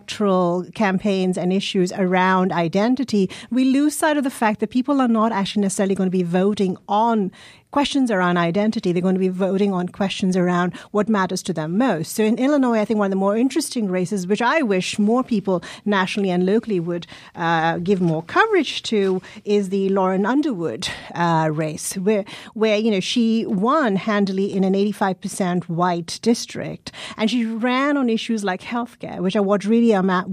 campaigns 0.73 1.37
and 1.37 1.51
issues 1.53 1.91
around 1.93 2.51
identity, 2.51 3.29
we 3.49 3.65
lose 3.65 3.95
sight 3.95 4.17
of 4.17 4.23
the 4.23 4.29
fact 4.29 4.59
that 4.59 4.69
people 4.69 5.01
are 5.01 5.07
not 5.07 5.31
actually 5.31 5.61
necessarily 5.61 5.95
going 5.95 6.07
to 6.07 6.11
be 6.11 6.23
voting 6.23 6.77
on 6.87 7.31
questions 7.71 8.11
around 8.11 8.37
identity. 8.37 8.91
They're 8.91 9.01
going 9.01 9.15
to 9.15 9.19
be 9.19 9.29
voting 9.29 9.73
on 9.73 9.87
questions 9.87 10.35
around 10.35 10.75
what 10.91 11.09
matters 11.09 11.41
to 11.43 11.53
them 11.53 11.77
most. 11.77 12.13
So 12.13 12.23
in 12.23 12.37
Illinois, 12.37 12.79
I 12.79 12.85
think 12.85 12.99
one 12.99 13.07
of 13.07 13.11
the 13.11 13.15
more 13.15 13.37
interesting 13.37 13.89
races, 13.89 14.27
which 14.27 14.41
I 14.41 14.61
wish 14.61 14.99
more 14.99 15.23
people 15.23 15.63
nationally 15.85 16.29
and 16.29 16.45
locally 16.45 16.79
would 16.79 17.07
uh, 17.35 17.77
give 17.77 18.01
more 18.01 18.23
coverage 18.23 18.83
to, 18.83 19.21
is 19.45 19.69
the 19.69 19.89
Lauren 19.89 20.25
Underwood 20.25 20.89
uh, 21.15 21.49
race, 21.51 21.93
where 21.95 22.25
where 22.53 22.77
you 22.77 22.91
know 22.91 22.99
she 22.99 23.45
won 23.45 23.95
handily 23.95 24.53
in 24.53 24.63
an 24.63 24.73
85% 24.73 25.63
white 25.69 26.19
district, 26.21 26.91
and 27.17 27.31
she 27.31 27.45
ran 27.45 27.97
on 27.97 28.09
issues 28.09 28.43
like 28.43 28.61
healthcare, 28.61 29.19
which 29.19 29.35
are 29.35 29.43
what 29.43 29.63
really 29.63 29.95
are 29.95 30.03
ma- 30.03 30.25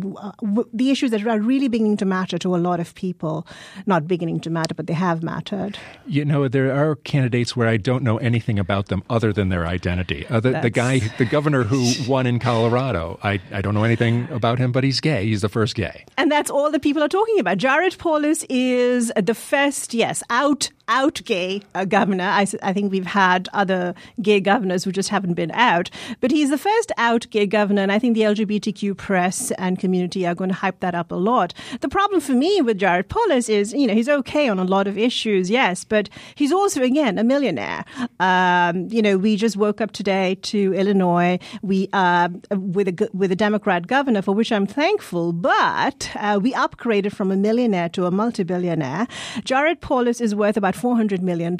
the 0.72 0.90
issues 0.90 1.12
that 1.12 1.27
are 1.27 1.40
really 1.40 1.68
beginning 1.68 1.96
to 1.98 2.05
matter 2.05 2.38
to 2.38 2.55
a 2.55 2.59
lot 2.59 2.81
of 2.81 2.94
people. 2.94 3.46
Not 3.87 4.09
beginning 4.09 4.40
to 4.40 4.51
matter, 4.51 4.74
but 4.74 4.87
they 4.87 4.94
have 4.94 5.22
mattered. 5.22 5.79
You 6.07 6.24
know, 6.24 6.48
there 6.48 6.74
are 6.74 6.96
candidates 6.96 7.27
candidates 7.28 7.54
where 7.54 7.68
I 7.68 7.76
don't 7.76 8.02
know 8.02 8.16
anything 8.18 8.58
about 8.58 8.86
them 8.86 9.02
other 9.10 9.34
than 9.34 9.50
their 9.50 9.66
identity. 9.66 10.26
Uh, 10.28 10.40
the, 10.40 10.60
the, 10.62 10.70
guy, 10.70 11.00
the 11.18 11.26
governor 11.26 11.62
who 11.62 11.92
won 12.08 12.26
in 12.26 12.38
Colorado, 12.38 13.18
I, 13.22 13.38
I 13.52 13.60
don't 13.60 13.74
know 13.74 13.84
anything 13.84 14.28
about 14.30 14.58
him, 14.58 14.72
but 14.72 14.82
he's 14.82 15.00
gay. 15.00 15.26
He's 15.26 15.42
the 15.42 15.50
first 15.50 15.74
gay. 15.74 16.06
And 16.16 16.32
that's 16.32 16.50
all 16.50 16.70
that 16.70 16.80
people 16.80 17.02
are 17.02 17.08
talking 17.08 17.38
about. 17.38 17.58
Jared 17.58 17.98
Polis 17.98 18.44
is 18.48 19.12
the 19.14 19.34
first, 19.34 19.92
yes, 19.92 20.22
out 20.30 20.70
out 20.88 21.20
gay 21.24 21.62
uh, 21.74 21.85
governor. 21.85 22.24
I, 22.24 22.46
I, 22.62 22.72
think 22.72 22.90
we've 22.90 23.07
had 23.07 23.48
other 23.53 23.94
gay 24.22 24.40
governors 24.40 24.85
who 24.85 24.90
just 24.90 25.11
haven't 25.11 25.35
been 25.35 25.51
out, 25.53 25.90
but 26.20 26.31
he's 26.31 26.51
the 26.51 26.59
first 26.59 26.90
out 26.96 27.27
gay 27.31 27.46
governor, 27.46 27.83
and 27.83 27.92
I 27.92 27.98
think 27.98 28.14
the 28.14 28.22
LGBTQ 28.22 28.96
press 28.96 29.51
and 29.53 29.79
community 29.79 30.27
are 30.27 30.35
going 30.35 30.48
to 30.48 30.57
hype 30.57 30.81
that 30.81 30.94
up 30.94 31.12
a 31.12 31.16
lot. 31.16 31.53
The 31.81 31.88
problem 31.88 32.20
for 32.20 32.33
me 32.33 32.62
with 32.62 32.79
Jared 32.79 33.09
Polis 33.09 33.48
is, 33.48 33.72
you 33.72 33.87
know, 33.87 33.94
he's 33.94 34.09
okay 34.09 34.48
on 34.48 34.59
a 34.59 34.64
lot 34.64 34.87
of 34.87 34.96
issues, 34.96 35.51
yes, 35.51 35.85
but 35.85 36.09
he's 36.35 36.53
also 36.53 36.83
again 36.83 37.18
a 37.18 37.24
millionaire. 37.24 37.85
Um, 38.18 38.88
you 38.88 39.03
know, 39.03 39.18
we 39.18 39.37
just 39.37 39.57
woke 39.57 39.81
up 39.81 39.92
today 39.92 40.37
to 40.42 40.72
Illinois, 40.74 41.38
we 41.62 41.88
uh, 41.92 42.31
with 42.51 42.88
a 42.88 43.11
with 43.12 43.31
a 43.31 43.37
Democrat 43.37 43.87
governor, 43.87 44.22
for 44.22 44.33
which 44.33 44.51
I'm 44.51 44.66
thankful, 44.66 45.33
but 45.33 46.11
uh, 46.16 46.40
we 46.42 46.53
upgraded 46.55 47.12
from 47.12 47.31
a 47.31 47.37
millionaire 47.37 47.88
to 47.90 48.07
a 48.07 48.11
multi-billionaire. 48.11 49.07
Jared 49.44 49.81
Polis 49.81 50.20
is 50.20 50.35
worth 50.35 50.57
about 50.57 50.74
$400 50.78 51.20
million. 51.20 51.56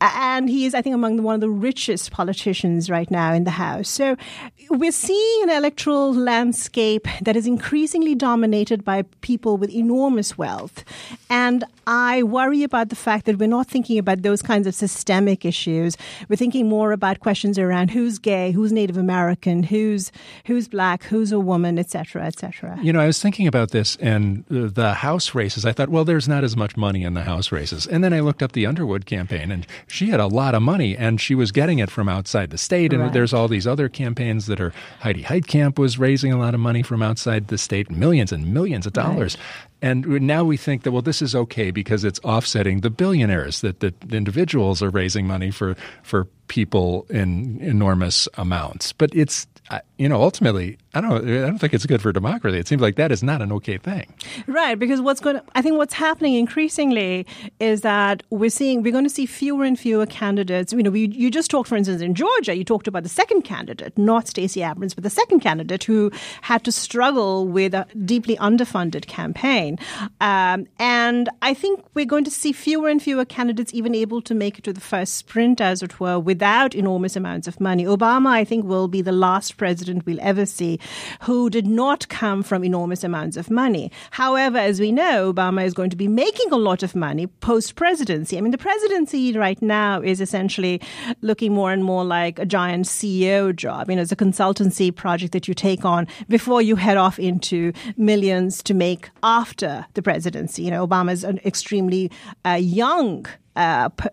And 0.00 0.48
he 0.48 0.66
is, 0.66 0.74
I 0.74 0.82
think, 0.82 0.94
among 0.94 1.22
one 1.22 1.34
of 1.34 1.40
the 1.40 1.48
richest 1.48 2.10
politicians 2.10 2.88
right 2.90 3.10
now 3.10 3.32
in 3.32 3.44
the 3.44 3.50
House. 3.50 3.88
So 3.88 4.16
we're 4.70 4.92
seeing 4.92 5.42
an 5.44 5.50
electoral 5.50 6.12
landscape 6.14 7.06
that 7.22 7.36
is 7.36 7.46
increasingly 7.46 8.14
dominated 8.14 8.84
by 8.84 9.02
people 9.20 9.56
with 9.56 9.70
enormous 9.70 10.36
wealth. 10.36 10.84
And 11.30 11.64
I 11.86 12.24
worry 12.24 12.62
about 12.64 12.88
the 12.88 12.96
fact 12.96 13.26
that 13.26 13.38
we're 13.38 13.48
not 13.48 13.68
thinking 13.68 13.98
about 13.98 14.22
those 14.22 14.42
kinds 14.42 14.66
of 14.66 14.74
systemic 14.74 15.44
issues. 15.44 15.96
We're 16.28 16.36
thinking 16.36 16.68
more 16.68 16.90
about 16.92 17.20
questions 17.20 17.58
around 17.58 17.90
who's 17.90 18.18
gay, 18.18 18.50
who's 18.50 18.72
Native 18.72 18.96
American, 18.96 19.62
who's 19.62 20.10
who's 20.46 20.68
black, 20.68 21.04
who's 21.04 21.30
a 21.32 21.38
woman, 21.38 21.78
etc., 21.78 22.24
etc. 22.24 22.78
You 22.82 22.92
know, 22.92 23.00
I 23.00 23.06
was 23.06 23.20
thinking 23.22 23.46
about 23.46 23.70
this 23.70 23.96
in 23.96 24.44
the 24.48 24.94
House 24.94 25.34
races. 25.34 25.64
I 25.64 25.72
thought, 25.72 25.88
well, 25.88 26.04
there's 26.04 26.28
not 26.28 26.42
as 26.42 26.56
much 26.56 26.76
money 26.76 27.04
in 27.04 27.14
the 27.14 27.22
House 27.22 27.52
races. 27.52 27.86
And 27.96 28.04
then 28.04 28.12
I 28.12 28.20
looked 28.20 28.42
up 28.42 28.52
the 28.52 28.66
Underwood 28.66 29.06
campaign, 29.06 29.50
and 29.50 29.66
she 29.86 30.10
had 30.10 30.20
a 30.20 30.26
lot 30.26 30.54
of 30.54 30.60
money, 30.60 30.94
and 30.94 31.18
she 31.18 31.34
was 31.34 31.50
getting 31.50 31.78
it 31.78 31.90
from 31.90 32.10
outside 32.10 32.50
the 32.50 32.58
state. 32.58 32.92
And 32.92 33.04
right. 33.04 33.12
there's 33.14 33.32
all 33.32 33.48
these 33.48 33.66
other 33.66 33.88
campaigns 33.88 34.44
that 34.48 34.60
are 34.60 34.74
Heidi 35.00 35.22
Heitkamp 35.22 35.78
was 35.78 35.98
raising 35.98 36.30
a 36.30 36.38
lot 36.38 36.52
of 36.52 36.60
money 36.60 36.82
from 36.82 37.00
outside 37.00 37.48
the 37.48 37.56
state, 37.56 37.90
millions 37.90 38.32
and 38.32 38.52
millions 38.52 38.84
of 38.86 38.92
dollars. 38.92 39.38
Right. 39.38 39.44
And 39.80 40.06
now 40.20 40.44
we 40.44 40.58
think 40.58 40.82
that, 40.82 40.92
well, 40.92 41.00
this 41.00 41.22
is 41.22 41.34
okay 41.34 41.70
because 41.70 42.04
it's 42.04 42.20
offsetting 42.20 42.82
the 42.82 42.90
billionaires, 42.90 43.62
that 43.62 43.80
the 43.80 43.94
individuals 44.10 44.82
are 44.82 44.90
raising 44.90 45.26
money 45.26 45.50
for, 45.50 45.74
for 46.02 46.26
people 46.48 47.06
in 47.08 47.58
enormous 47.62 48.28
amounts. 48.34 48.92
But 48.92 49.14
it's, 49.14 49.46
you 49.96 50.08
know, 50.08 50.20
ultimately, 50.20 50.76
I 50.96 51.00
don't, 51.02 51.28
I 51.28 51.46
don't 51.46 51.58
think 51.58 51.74
it's 51.74 51.84
good 51.84 52.00
for 52.00 52.10
democracy. 52.10 52.58
It 52.58 52.66
seems 52.66 52.80
like 52.80 52.96
that 52.96 53.12
is 53.12 53.22
not 53.22 53.42
an 53.42 53.52
okay 53.52 53.76
thing. 53.76 54.12
Right, 54.46 54.78
because 54.78 55.00
what's 55.00 55.20
going, 55.20 55.36
to, 55.36 55.42
I 55.54 55.60
think 55.60 55.76
what's 55.76 55.92
happening 55.92 56.34
increasingly 56.34 57.26
is 57.60 57.82
that 57.82 58.22
we're 58.30 58.50
seeing, 58.50 58.82
we're 58.82 58.92
going 58.92 59.04
to 59.04 59.10
see 59.10 59.26
fewer 59.26 59.64
and 59.64 59.78
fewer 59.78 60.06
candidates. 60.06 60.72
You 60.72 60.82
know, 60.82 60.90
we, 60.90 61.08
you 61.08 61.30
just 61.30 61.50
talked, 61.50 61.68
for 61.68 61.76
instance, 61.76 62.00
in 62.00 62.14
Georgia, 62.14 62.56
you 62.56 62.64
talked 62.64 62.88
about 62.88 63.02
the 63.02 63.08
second 63.10 63.42
candidate, 63.42 63.96
not 63.98 64.26
Stacey 64.26 64.62
Abrams, 64.62 64.94
but 64.94 65.04
the 65.04 65.10
second 65.10 65.40
candidate 65.40 65.84
who 65.84 66.10
had 66.40 66.64
to 66.64 66.72
struggle 66.72 67.46
with 67.46 67.74
a 67.74 67.86
deeply 68.04 68.36
underfunded 68.38 69.06
campaign. 69.06 69.78
Um, 70.22 70.66
and 70.78 71.28
I 71.42 71.52
think 71.52 71.84
we're 71.92 72.06
going 72.06 72.24
to 72.24 72.30
see 72.30 72.52
fewer 72.52 72.88
and 72.88 73.02
fewer 73.02 73.26
candidates 73.26 73.74
even 73.74 73.94
able 73.94 74.22
to 74.22 74.34
make 74.34 74.58
it 74.58 74.64
to 74.64 74.72
the 74.72 74.80
first 74.80 75.16
sprint, 75.16 75.60
as 75.60 75.82
it 75.82 76.00
were, 76.00 76.18
without 76.18 76.74
enormous 76.74 77.16
amounts 77.16 77.46
of 77.46 77.60
money. 77.60 77.84
Obama, 77.84 78.28
I 78.28 78.44
think, 78.44 78.64
will 78.64 78.88
be 78.88 79.02
the 79.02 79.12
last 79.12 79.56
president 79.58 80.06
we'll 80.06 80.20
ever 80.20 80.46
see 80.46 80.80
who 81.22 81.50
did 81.50 81.66
not 81.66 82.08
come 82.08 82.42
from 82.42 82.64
enormous 82.64 83.04
amounts 83.04 83.36
of 83.36 83.50
money. 83.50 83.90
However, 84.10 84.58
as 84.58 84.80
we 84.80 84.92
know, 84.92 85.32
Obama 85.32 85.64
is 85.64 85.74
going 85.74 85.90
to 85.90 85.96
be 85.96 86.08
making 86.08 86.52
a 86.52 86.56
lot 86.56 86.82
of 86.82 86.94
money 86.94 87.26
post 87.26 87.74
presidency. 87.74 88.38
I 88.38 88.40
mean, 88.40 88.52
the 88.52 88.58
presidency 88.58 89.36
right 89.36 89.60
now 89.62 90.00
is 90.00 90.20
essentially 90.20 90.80
looking 91.20 91.52
more 91.52 91.72
and 91.72 91.84
more 91.84 92.04
like 92.04 92.38
a 92.38 92.46
giant 92.46 92.86
CEO 92.86 93.54
job. 93.54 93.90
You 93.90 93.96
know, 93.96 94.02
it's 94.02 94.12
a 94.12 94.16
consultancy 94.16 94.94
project 94.94 95.32
that 95.32 95.48
you 95.48 95.54
take 95.54 95.84
on 95.84 96.06
before 96.28 96.62
you 96.62 96.76
head 96.76 96.96
off 96.96 97.18
into 97.18 97.72
millions 97.96 98.62
to 98.64 98.74
make 98.74 99.10
after 99.22 99.86
the 99.94 100.02
presidency. 100.02 100.62
You 100.62 100.70
know, 100.70 100.86
Obama 100.86 101.12
is 101.12 101.24
an 101.24 101.38
extremely 101.44 102.10
uh, 102.44 102.58
young 102.60 103.26
uh, 103.56 103.88
p- 103.90 104.08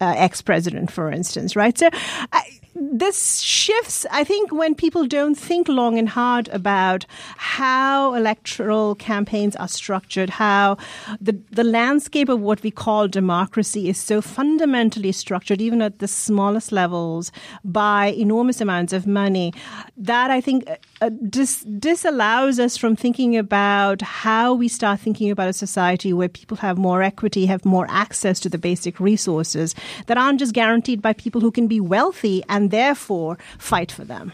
uh, 0.00 0.14
ex-president, 0.16 0.90
for 0.90 1.10
instance, 1.10 1.56
right? 1.56 1.76
So 1.76 1.88
I, 2.32 2.60
this 2.74 3.40
shifts, 3.40 4.06
I 4.10 4.24
think, 4.24 4.52
when 4.52 4.74
people 4.74 5.06
don't 5.06 5.34
think 5.34 5.68
long 5.68 5.98
and 5.98 6.08
hard 6.08 6.48
about 6.48 7.06
how 7.36 8.14
electoral 8.14 8.94
campaigns 8.94 9.56
are 9.56 9.68
structured, 9.68 10.30
how 10.30 10.78
the, 11.20 11.38
the 11.50 11.64
landscape 11.64 12.28
of 12.28 12.40
what 12.40 12.62
we 12.62 12.70
call 12.70 13.08
democracy 13.08 13.88
is 13.88 13.98
so 13.98 14.20
fundamentally 14.22 15.12
structured, 15.12 15.60
even 15.60 15.82
at 15.82 15.98
the 15.98 16.08
smallest 16.08 16.72
levels, 16.72 17.30
by 17.64 18.06
enormous 18.06 18.60
amounts 18.60 18.92
of 18.92 19.06
money, 19.06 19.52
that 19.96 20.30
I 20.30 20.40
think 20.40 20.64
uh, 21.02 21.10
dis- 21.28 21.64
disallows 21.64 22.60
us 22.60 22.76
from 22.76 22.94
thinking 22.94 23.36
about 23.36 24.00
how 24.02 24.54
we 24.54 24.68
start 24.68 25.00
thinking 25.00 25.32
about 25.32 25.48
a 25.48 25.52
society 25.52 26.12
where 26.12 26.28
people 26.28 26.56
have 26.58 26.78
more 26.78 27.02
equity, 27.02 27.46
have 27.46 27.64
more 27.64 27.86
access 27.90 28.38
to 28.38 28.48
the 28.48 28.56
basic 28.56 29.00
resources 29.00 29.74
that 30.06 30.16
aren't 30.16 30.38
just 30.38 30.54
guaranteed 30.54 31.02
by 31.02 31.12
people 31.12 31.40
who 31.40 31.50
can 31.50 31.66
be 31.66 31.80
wealthy 31.80 32.44
and 32.48 32.70
therefore 32.70 33.36
fight 33.58 33.90
for 33.90 34.04
them. 34.04 34.32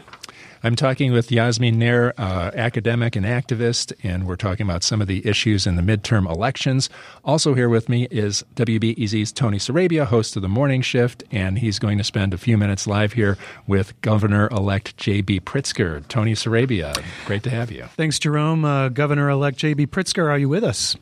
I'm 0.62 0.74
talking 0.74 1.12
with 1.12 1.30
Yasmin 1.30 1.78
Nair, 1.78 2.12
uh, 2.18 2.50
academic 2.54 3.14
and 3.14 3.24
activist, 3.24 3.92
and 4.02 4.26
we're 4.26 4.36
talking 4.36 4.66
about 4.66 4.82
some 4.82 5.00
of 5.00 5.06
the 5.06 5.26
issues 5.26 5.66
in 5.66 5.76
the 5.76 5.82
midterm 5.82 6.28
elections. 6.28 6.90
Also, 7.24 7.54
here 7.54 7.68
with 7.68 7.88
me 7.88 8.08
is 8.10 8.44
WBEZ's 8.56 9.32
Tony 9.32 9.58
Sarabia, 9.58 10.06
host 10.06 10.34
of 10.36 10.42
the 10.42 10.48
morning 10.48 10.82
shift, 10.82 11.22
and 11.30 11.58
he's 11.58 11.78
going 11.78 11.98
to 11.98 12.04
spend 12.04 12.34
a 12.34 12.38
few 12.38 12.58
minutes 12.58 12.86
live 12.86 13.12
here 13.12 13.38
with 13.66 13.98
Governor 14.00 14.48
elect 14.48 14.96
J.B. 14.96 15.40
Pritzker. 15.40 16.06
Tony 16.08 16.34
Sarabia, 16.34 17.00
great 17.24 17.44
to 17.44 17.50
have 17.50 17.70
you. 17.70 17.84
Thanks, 17.96 18.18
Jerome. 18.18 18.64
Uh, 18.64 18.88
Governor 18.88 19.30
elect 19.30 19.58
J.B. 19.58 19.86
Pritzker, 19.86 20.28
are 20.28 20.38
you 20.38 20.48
with 20.48 20.64
us? 20.64 20.96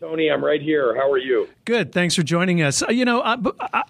Tony, 0.00 0.30
I'm 0.30 0.42
right 0.42 0.62
here. 0.62 0.94
How 0.96 1.12
are 1.12 1.18
you? 1.18 1.46
Good. 1.66 1.92
Thanks 1.92 2.14
for 2.14 2.22
joining 2.22 2.62
us. 2.62 2.82
Uh, 2.82 2.90
you 2.90 3.04
know, 3.04 3.20
I, 3.20 3.36
I, 3.60 3.82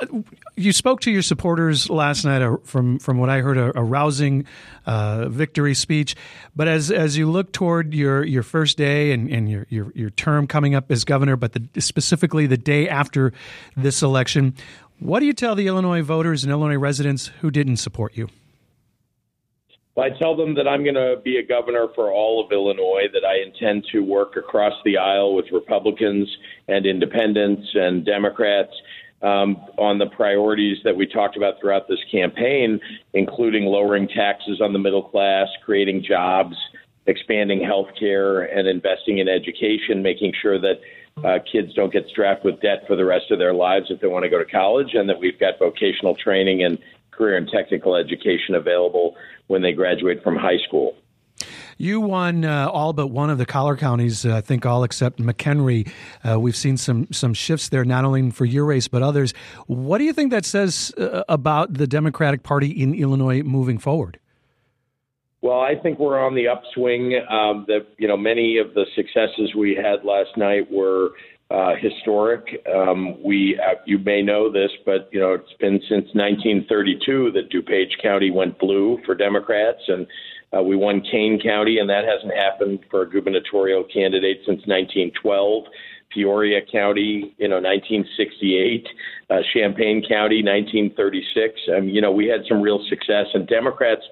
you 0.57 0.73
spoke 0.73 1.01
to 1.03 1.11
your 1.11 1.23
supporters 1.23 1.88
last 1.88 2.25
night 2.25 2.42
uh, 2.42 2.57
from 2.64 2.99
from 2.99 3.18
what 3.18 3.31
I 3.31 3.40
heard 3.42 3.57
a, 3.57 3.79
a 3.79 3.83
rousing 3.85 4.44
uh, 4.87 5.29
victory 5.29 5.73
speech. 5.73 6.16
But 6.57 6.66
as 6.66 6.90
as 6.90 7.16
you 7.16 7.31
look 7.31 7.53
toward 7.53 7.94
your, 7.94 8.25
your 8.25 8.42
first 8.42 8.77
day 8.77 9.12
and, 9.12 9.31
and 9.31 9.49
your, 9.49 9.66
your 9.70 9.92
your 9.94 10.11
term 10.11 10.49
coming 10.49 10.75
up 10.75 10.90
as 10.90 11.05
governor, 11.05 11.37
but 11.37 11.53
the, 11.53 11.81
specifically 11.81 12.49
the 12.49 12.59
day 12.59 12.88
after 12.88 13.33
this 13.77 14.03
election, 14.03 14.57
what 14.99 15.20
do 15.20 15.27
you 15.27 15.33
tell 15.33 15.55
the 15.55 15.68
Illinois 15.68 16.03
voters 16.03 16.42
and 16.42 16.51
Illinois 16.51 16.77
residents 16.77 17.29
who 17.40 17.53
didn't 17.53 17.77
support 17.77 18.16
you? 18.16 18.29
I 19.98 20.11
tell 20.11 20.37
them 20.37 20.55
that 20.55 20.68
I'm 20.68 20.83
going 20.83 20.94
to 20.94 21.16
be 21.22 21.38
a 21.38 21.42
governor 21.46 21.88
for 21.94 22.12
all 22.12 22.44
of 22.44 22.53
Illinois, 22.53 23.09
that 23.12 23.24
I 23.24 23.42
intend 23.42 23.85
to 23.92 24.00
work 24.00 24.37
across 24.37 24.72
the 24.85 24.96
aisle 24.96 25.35
with 25.35 25.46
Republicans 25.53 26.29
and 26.68 26.87
independents 26.87 27.68
and 27.74 28.05
Democrats 28.05 28.72
um, 29.22 29.57
on 29.76 29.98
the 29.98 30.07
priorities 30.07 30.79
that 30.85 30.96
we 30.96 31.07
talked 31.07 31.37
about 31.37 31.61
throughout 31.61 31.88
this 31.88 31.98
campaign, 32.11 32.81
including 33.14 33.64
lowering 33.64 34.09
taxes 34.09 34.61
on 34.61 34.72
the 34.72 34.79
middle 34.79 35.03
class, 35.03 35.48
creating 35.64 36.05
jobs, 36.07 36.57
expanding 37.07 37.62
health 37.62 37.88
care, 37.98 38.42
and 38.42 38.68
investing 38.68 39.18
in 39.18 39.29
education, 39.29 40.03
making 40.03 40.33
sure 40.40 40.59
that 40.61 40.81
uh, 41.24 41.38
kids 41.50 41.74
don't 41.74 41.92
get 41.92 42.07
strapped 42.09 42.44
with 42.44 42.61
debt 42.62 42.85
for 42.87 42.96
the 42.96 43.05
rest 43.05 43.31
of 43.31 43.38
their 43.38 43.53
lives 43.53 43.87
if 43.90 44.00
they 44.00 44.07
want 44.07 44.22
to 44.22 44.31
go 44.31 44.38
to 44.38 44.44
college, 44.44 44.94
and 44.94 45.09
that 45.09 45.18
we've 45.18 45.38
got 45.38 45.59
vocational 45.59 46.14
training 46.14 46.62
and 46.62 46.79
career 47.11 47.37
and 47.37 47.49
technical 47.49 47.96
education 47.96 48.55
available 48.55 49.16
when 49.46 49.62
they 49.62 49.73
graduate 49.73 50.23
from 50.23 50.37
high 50.37 50.59
school. 50.66 50.96
You 51.79 52.01
won 52.01 52.44
uh, 52.44 52.68
all 52.70 52.92
but 52.92 53.07
one 53.07 53.31
of 53.31 53.38
the 53.38 53.46
collar 53.46 53.75
counties, 53.75 54.27
uh, 54.27 54.37
I 54.37 54.40
think 54.42 54.66
all 54.66 54.85
except 54.85 55.18
McHenry. 55.18 55.90
Uh, 56.23 56.38
we've 56.38 56.57
seen 56.57 56.77
some 56.77 57.11
some 57.11 57.33
shifts 57.33 57.70
there, 57.70 57.87
not 57.87 58.05
only 58.05 58.31
for 58.31 58.44
your 58.44 58.66
race 58.66 58.87
but 58.87 59.03
others. 59.03 59.33
What 59.66 59.96
do 59.96 60.05
you 60.05 60.12
think 60.12 60.31
that 60.31 60.44
says 60.44 60.92
uh, 60.99 61.25
about 61.29 61.73
the 61.73 61.87
Democratic 61.87 62.42
Party 62.42 62.68
in 62.68 62.94
Illinois 62.94 63.42
moving 63.42 63.79
forward? 63.79 64.18
Well, 65.42 65.61
I 65.61 65.75
think 65.75 65.99
we're 65.99 66.23
on 66.23 66.35
the 66.35 66.49
upswing. 66.49 67.14
Um, 67.31 67.64
that 67.68 67.87
you 67.96 68.07
know, 68.07 68.16
many 68.18 68.59
of 68.59 68.75
the 68.75 68.85
successes 68.94 69.55
we 69.57 69.75
had 69.75 70.05
last 70.05 70.37
night 70.37 70.70
were 70.70 71.12
uh, 71.50 71.74
historic. 71.80 72.64
Um, 72.72 73.22
we, 73.24 73.58
uh, 73.58 73.74
you 73.84 73.98
may 73.98 74.22
know 74.22 74.50
this, 74.50 74.70
but 74.86 75.08
you 75.12 75.20
know 75.20 75.34
it's 75.34 75.52
been 75.58 75.80
since 75.88 76.06
1932 76.14 77.32
that 77.32 77.50
DuPage 77.50 78.00
County 78.02 78.30
went 78.30 78.58
blue 78.58 78.98
for 79.04 79.14
Democrats, 79.14 79.82
and 79.88 80.06
uh, 80.56 80.62
we 80.62 80.76
won 80.76 81.00
Kane 81.00 81.40
County, 81.42 81.78
and 81.78 81.90
that 81.90 82.04
hasn't 82.04 82.34
happened 82.34 82.80
for 82.90 83.02
a 83.02 83.10
gubernatorial 83.10 83.84
candidate 83.84 84.38
since 84.46 84.60
1912. 84.66 85.64
Peoria 86.10 86.60
County, 86.60 87.34
you 87.38 87.46
know, 87.46 87.60
1968, 87.60 88.88
uh, 89.30 89.36
Champaign 89.54 90.02
County, 90.02 90.42
1936. 90.42 91.60
Um, 91.76 91.88
you 91.88 92.00
know, 92.00 92.10
we 92.10 92.26
had 92.26 92.40
some 92.48 92.60
real 92.60 92.84
success, 92.88 93.26
and 93.34 93.46
Democrats 93.46 94.02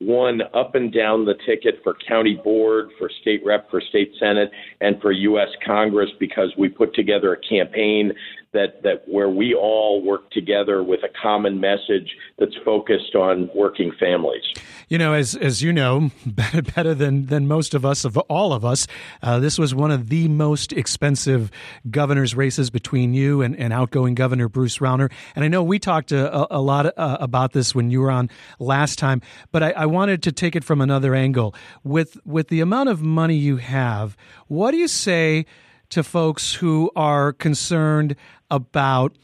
won 0.00 0.42
up 0.54 0.74
and 0.74 0.92
down 0.92 1.24
the 1.24 1.34
ticket 1.46 1.80
for 1.82 1.96
county 2.06 2.40
board, 2.42 2.90
for 2.98 3.10
state 3.20 3.42
rep, 3.44 3.70
for 3.70 3.80
state 3.80 4.12
senate, 4.18 4.50
and 4.80 5.00
for 5.00 5.12
U.S. 5.12 5.48
Congress 5.64 6.10
because 6.18 6.52
we 6.58 6.68
put 6.68 6.94
together 6.94 7.32
a 7.32 7.40
campaign 7.48 8.12
that, 8.54 8.82
that 8.82 9.06
where 9.06 9.28
we 9.28 9.54
all 9.54 10.02
work 10.02 10.30
together 10.30 10.82
with 10.82 11.00
a 11.04 11.08
common 11.20 11.60
message 11.60 12.16
that's 12.38 12.54
focused 12.64 13.14
on 13.14 13.50
working 13.54 13.92
families. 14.00 14.42
You 14.88 14.98
know, 14.98 15.12
as 15.12 15.34
as 15.34 15.62
you 15.62 15.72
know, 15.72 16.10
better, 16.26 16.62
better 16.62 16.94
than 16.94 17.26
than 17.26 17.46
most 17.46 17.74
of 17.74 17.84
us, 17.84 18.04
of 18.04 18.16
all 18.16 18.52
of 18.52 18.64
us, 18.64 18.86
uh, 19.22 19.38
this 19.38 19.58
was 19.58 19.74
one 19.74 19.90
of 19.90 20.08
the 20.08 20.28
most 20.28 20.72
expensive 20.72 21.50
governor's 21.90 22.34
races 22.34 22.70
between 22.70 23.14
you 23.14 23.42
and, 23.42 23.56
and 23.56 23.72
outgoing 23.72 24.14
Governor 24.14 24.48
Bruce 24.48 24.78
Rauner. 24.78 25.10
And 25.34 25.44
I 25.44 25.48
know 25.48 25.62
we 25.62 25.78
talked 25.78 26.12
a, 26.12 26.54
a 26.54 26.60
lot 26.60 26.86
uh, 26.86 27.18
about 27.20 27.52
this 27.52 27.74
when 27.74 27.90
you 27.90 28.00
were 28.00 28.10
on 28.10 28.30
last 28.58 28.98
time, 28.98 29.20
but 29.52 29.62
I, 29.62 29.70
I 29.72 29.86
wanted 29.86 30.22
to 30.24 30.32
take 30.32 30.56
it 30.56 30.64
from 30.64 30.80
another 30.80 31.14
angle. 31.14 31.54
With 31.82 32.18
with 32.24 32.48
the 32.48 32.60
amount 32.60 32.88
of 32.88 33.02
money 33.02 33.36
you 33.36 33.56
have, 33.56 34.16
what 34.48 34.70
do 34.70 34.76
you 34.76 34.88
say? 34.88 35.46
To 35.90 36.02
folks 36.02 36.54
who 36.54 36.90
are 36.96 37.32
concerned 37.32 38.16
about 38.50 39.16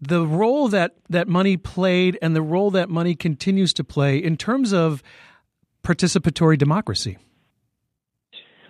the 0.00 0.26
role 0.26 0.68
that, 0.68 0.96
that 1.08 1.28
money 1.28 1.56
played 1.56 2.18
and 2.22 2.34
the 2.34 2.42
role 2.42 2.70
that 2.70 2.88
money 2.88 3.14
continues 3.14 3.72
to 3.74 3.84
play 3.84 4.16
in 4.16 4.36
terms 4.36 4.72
of 4.72 5.02
participatory 5.82 6.56
democracy? 6.56 7.18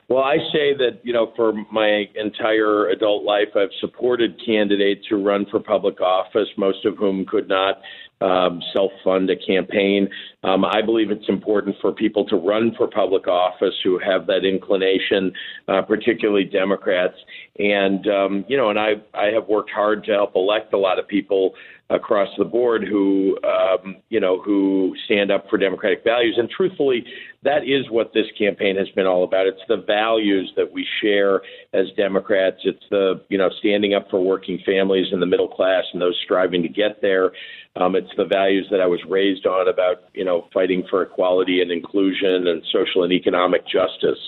Well, 0.08 0.24
I 0.24 0.38
say 0.52 0.74
that, 0.74 0.98
you 1.04 1.12
know, 1.12 1.32
for 1.36 1.52
my 1.70 2.06
entire 2.16 2.88
adult 2.88 3.22
life, 3.22 3.50
I've 3.54 3.68
supported 3.80 4.40
candidates 4.44 5.06
who 5.08 5.22
run 5.24 5.46
for 5.48 5.60
public 5.60 6.00
office, 6.00 6.48
most 6.56 6.84
of 6.84 6.96
whom 6.96 7.24
could 7.24 7.48
not 7.48 7.80
um, 8.20 8.60
self 8.72 8.92
fund 9.02 9.30
a 9.30 9.36
campaign. 9.36 10.08
Um, 10.42 10.64
I 10.64 10.82
believe 10.82 11.10
it's 11.10 11.28
important 11.28 11.76
for 11.80 11.92
people 11.92 12.26
to 12.26 12.36
run 12.36 12.74
for 12.76 12.86
public 12.86 13.26
office 13.28 13.74
who 13.82 13.98
have 13.98 14.26
that 14.26 14.44
inclination, 14.44 15.32
uh, 15.68 15.82
particularly 15.82 16.44
Democrats. 16.44 17.16
And 17.58 18.06
um, 18.08 18.44
you 18.48 18.56
know, 18.56 18.70
and 18.70 18.78
I 18.78 18.94
I 19.14 19.26
have 19.26 19.48
worked 19.48 19.70
hard 19.70 20.04
to 20.04 20.12
help 20.12 20.34
elect 20.34 20.72
a 20.72 20.78
lot 20.78 20.98
of 20.98 21.08
people 21.08 21.54
across 21.90 22.28
the 22.38 22.44
board 22.44 22.84
who 22.88 23.36
um, 23.44 23.96
you 24.08 24.20
know 24.20 24.40
who 24.40 24.94
stand 25.04 25.30
up 25.30 25.48
for 25.50 25.58
democratic 25.58 26.04
values. 26.04 26.36
And 26.38 26.48
truthfully, 26.48 27.04
that 27.42 27.64
is 27.64 27.90
what 27.90 28.12
this 28.14 28.26
campaign 28.38 28.76
has 28.76 28.88
been 28.90 29.06
all 29.06 29.24
about. 29.24 29.46
It's 29.46 29.60
the 29.68 29.82
values 29.86 30.52
that 30.56 30.72
we 30.72 30.86
share 31.02 31.42
as 31.72 31.86
Democrats. 31.96 32.58
It's 32.64 32.84
the 32.90 33.22
you 33.28 33.38
know 33.38 33.50
standing 33.58 33.94
up 33.94 34.08
for 34.10 34.24
working 34.24 34.60
families 34.64 35.06
and 35.12 35.20
the 35.20 35.26
middle 35.26 35.48
class 35.48 35.84
and 35.92 36.00
those 36.00 36.18
striving 36.24 36.62
to 36.62 36.68
get 36.68 37.02
there. 37.02 37.32
Um, 37.76 37.94
it's 37.94 38.10
the 38.16 38.24
values 38.24 38.66
that 38.70 38.80
I 38.80 38.86
was 38.86 39.00
raised 39.08 39.46
on 39.46 39.68
about 39.68 40.04
you 40.14 40.24
know 40.24 40.48
fighting 40.54 40.84
for 40.88 41.02
equality 41.02 41.60
and 41.60 41.72
inclusion 41.72 42.46
and 42.46 42.62
social 42.72 43.02
and 43.02 43.12
economic 43.12 43.66
justice. 43.66 44.18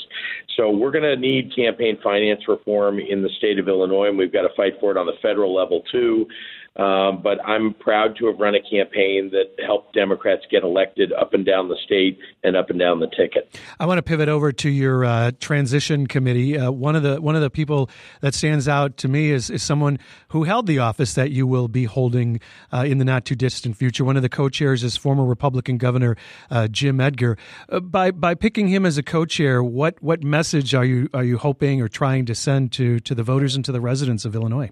So 0.57 0.71
we're 0.71 0.91
going 0.91 1.05
to 1.05 1.17
need 1.17 1.55
campaign 1.55 1.99
finance 2.03 2.43
reform 2.49 2.99
in 2.99 3.23
the 3.23 3.31
state 3.39 3.59
of 3.59 3.69
Illinois, 3.69 4.09
and 4.09 4.19
we've 4.19 4.33
got 4.33 4.43
to 4.43 4.55
fight 4.57 4.75
for 4.81 4.91
it 4.91 4.97
on 4.97 5.07
the 5.07 5.17
federal 5.23 5.55
level 5.55 5.83
too. 5.91 6.27
Um, 6.75 7.21
but 7.23 7.39
I'm 7.45 7.75
proud 7.75 8.17
to 8.17 8.27
have 8.27 8.39
run 8.39 8.55
a 8.55 8.61
campaign 8.61 9.31
that 9.33 9.63
helped 9.63 9.93
Democrats 9.95 10.43
get 10.51 10.63
elected 10.63 11.13
up 11.13 11.35
and 11.35 11.45
down 11.45 11.69
the 11.69 11.77
state 11.85 12.19
and 12.43 12.57
up 12.57 12.71
and 12.71 12.79
down 12.79 13.01
the 13.01 13.09
ticket. 13.09 13.59
I 13.79 13.85
want 13.85 13.99
to 13.99 14.03
pivot 14.03 14.31
over 14.31 14.53
to 14.53 14.71
your 14.71 15.05
uh, 15.05 15.33
transition 15.39 16.07
committee. 16.07 16.57
Uh, 16.57 16.71
one 16.71 16.97
of 16.97 17.03
the 17.03 17.21
one 17.21 17.37
of 17.37 17.43
the 17.43 17.51
people 17.51 17.91
that 18.23 18.35
stands 18.35 18.69
out 18.69 18.97
to 18.99 19.09
me 19.09 19.31
is, 19.31 19.51
is 19.51 19.63
someone 19.63 19.99
who 20.29 20.45
held 20.45 20.67
the 20.67 20.79
office 20.79 21.13
that 21.15 21.31
you 21.31 21.47
will 21.47 21.69
be 21.69 21.85
holding 21.85 22.41
uh, 22.73 22.85
in 22.87 22.97
the 22.97 23.05
not 23.05 23.27
too 23.27 23.35
distant 23.35 23.77
future. 23.77 24.03
One 24.03 24.17
of 24.17 24.23
the 24.23 24.31
co-chairs 24.31 24.83
is 24.83 24.97
former 24.97 25.27
Republican 25.27 25.77
Governor 25.77 26.17
uh, 26.51 26.69
Jim 26.69 27.01
Edgar. 27.01 27.37
Uh, 27.69 27.81
by 27.81 28.11
by 28.11 28.35
picking 28.35 28.69
him 28.69 28.87
as 28.87 28.97
a 28.97 29.03
co-chair, 29.03 29.63
what 29.63 30.03
what 30.03 30.23
message 30.23 30.75
are 30.75 30.87
you 30.87 31.11
are 31.13 31.25
you 31.25 31.37
hoping 31.37 31.83
or 31.83 31.89
trying 31.89 32.25
to 32.25 32.35
send 32.35 32.73
to 32.73 32.99
to 33.01 33.15
the 33.15 33.23
voters 33.23 33.55
and 33.57 33.65
to 33.67 33.73
the 33.73 33.81
residents 33.81 34.25
of 34.25 34.35
Illinois? 34.35 34.71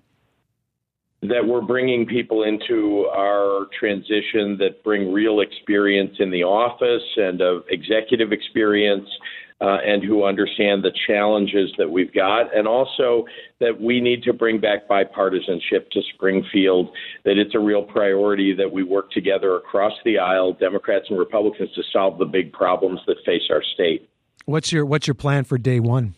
That 1.23 1.47
we're 1.47 1.61
bringing 1.61 2.07
people 2.07 2.45
into 2.45 3.07
our 3.15 3.67
transition 3.79 4.57
that 4.59 4.83
bring 4.83 5.13
real 5.13 5.41
experience 5.41 6.17
in 6.19 6.31
the 6.31 6.43
office 6.43 7.03
and 7.17 7.43
of 7.43 7.63
executive 7.69 8.33
experience 8.33 9.09
uh, 9.61 9.77
and 9.85 10.03
who 10.03 10.25
understand 10.25 10.83
the 10.83 10.93
challenges 11.07 11.71
that 11.77 11.91
we've 11.91 12.15
got, 12.15 12.57
and 12.57 12.67
also 12.67 13.27
that 13.59 13.79
we 13.79 14.01
need 14.01 14.23
to 14.23 14.33
bring 14.33 14.59
back 14.59 14.89
bipartisanship 14.89 15.91
to 15.91 16.01
Springfield, 16.15 16.89
that 17.25 17.37
it's 17.37 17.55
a 17.55 17.59
real 17.59 17.83
priority 17.83 18.55
that 18.55 18.73
we 18.73 18.83
work 18.83 19.11
together 19.11 19.57
across 19.57 19.93
the 20.07 20.19
aisle, 20.19 20.55
Democrats 20.55 21.05
and 21.11 21.19
Republicans, 21.19 21.71
to 21.75 21.83
solve 21.93 22.19
the 22.19 22.25
big 22.25 22.53
problems 22.53 23.01
that 23.07 23.17
face 23.27 23.43
our 23.51 23.63
state. 23.75 24.09
What's 24.47 24.73
your 24.73 24.87
what's 24.87 25.07
your 25.07 25.15
plan 25.15 25.45
for 25.45 25.59
day 25.59 25.79
one? 25.79 26.15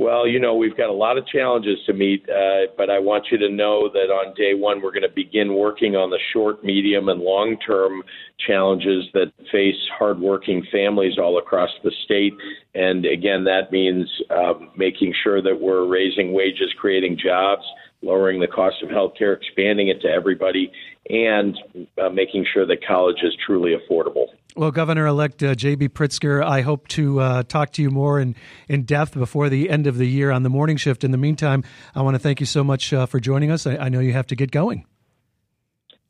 Well, 0.00 0.26
you 0.26 0.40
know, 0.40 0.54
we've 0.54 0.78
got 0.78 0.88
a 0.88 0.94
lot 0.94 1.18
of 1.18 1.26
challenges 1.26 1.76
to 1.84 1.92
meet, 1.92 2.26
uh, 2.26 2.72
but 2.78 2.88
I 2.88 2.98
want 2.98 3.26
you 3.30 3.36
to 3.36 3.50
know 3.50 3.90
that 3.92 4.08
on 4.08 4.32
day 4.34 4.54
one, 4.54 4.80
we're 4.80 4.92
going 4.92 5.02
to 5.02 5.14
begin 5.14 5.52
working 5.52 5.94
on 5.94 6.08
the 6.08 6.18
short, 6.32 6.64
medium, 6.64 7.10
and 7.10 7.20
long 7.20 7.58
term 7.58 8.02
challenges 8.46 9.04
that 9.12 9.30
face 9.52 9.76
hardworking 9.98 10.66
families 10.72 11.18
all 11.18 11.36
across 11.36 11.68
the 11.84 11.92
state. 12.06 12.32
And 12.74 13.04
again, 13.04 13.44
that 13.44 13.72
means 13.72 14.08
um, 14.30 14.70
making 14.74 15.12
sure 15.22 15.42
that 15.42 15.60
we're 15.60 15.86
raising 15.86 16.32
wages, 16.32 16.72
creating 16.78 17.18
jobs, 17.22 17.64
lowering 18.02 18.40
the 18.40 18.46
cost 18.46 18.82
of 18.82 18.90
health 18.90 19.12
care, 19.18 19.32
expanding 19.32 19.88
it 19.88 20.00
to 20.02 20.08
everybody, 20.08 20.72
and 21.08 21.56
uh, 22.02 22.08
making 22.08 22.46
sure 22.52 22.66
that 22.66 22.84
college 22.86 23.18
is 23.22 23.34
truly 23.44 23.74
affordable. 23.74 24.26
Well, 24.56 24.70
Governor 24.70 25.06
elect 25.06 25.42
uh, 25.42 25.54
J.B. 25.54 25.90
Pritzker, 25.90 26.44
I 26.44 26.62
hope 26.62 26.88
to 26.88 27.20
uh, 27.20 27.42
talk 27.44 27.72
to 27.72 27.82
you 27.82 27.90
more 27.90 28.18
in, 28.18 28.34
in 28.68 28.82
depth 28.82 29.14
before 29.14 29.48
the 29.48 29.70
end 29.70 29.86
of 29.86 29.96
the 29.96 30.06
year 30.06 30.30
on 30.30 30.42
the 30.42 30.50
morning 30.50 30.76
shift. 30.76 31.04
In 31.04 31.10
the 31.12 31.18
meantime, 31.18 31.62
I 31.94 32.02
want 32.02 32.14
to 32.14 32.18
thank 32.18 32.40
you 32.40 32.46
so 32.46 32.64
much 32.64 32.92
uh, 32.92 33.06
for 33.06 33.20
joining 33.20 33.50
us. 33.50 33.66
I, 33.66 33.76
I 33.76 33.88
know 33.88 34.00
you 34.00 34.12
have 34.12 34.26
to 34.28 34.36
get 34.36 34.50
going. 34.50 34.86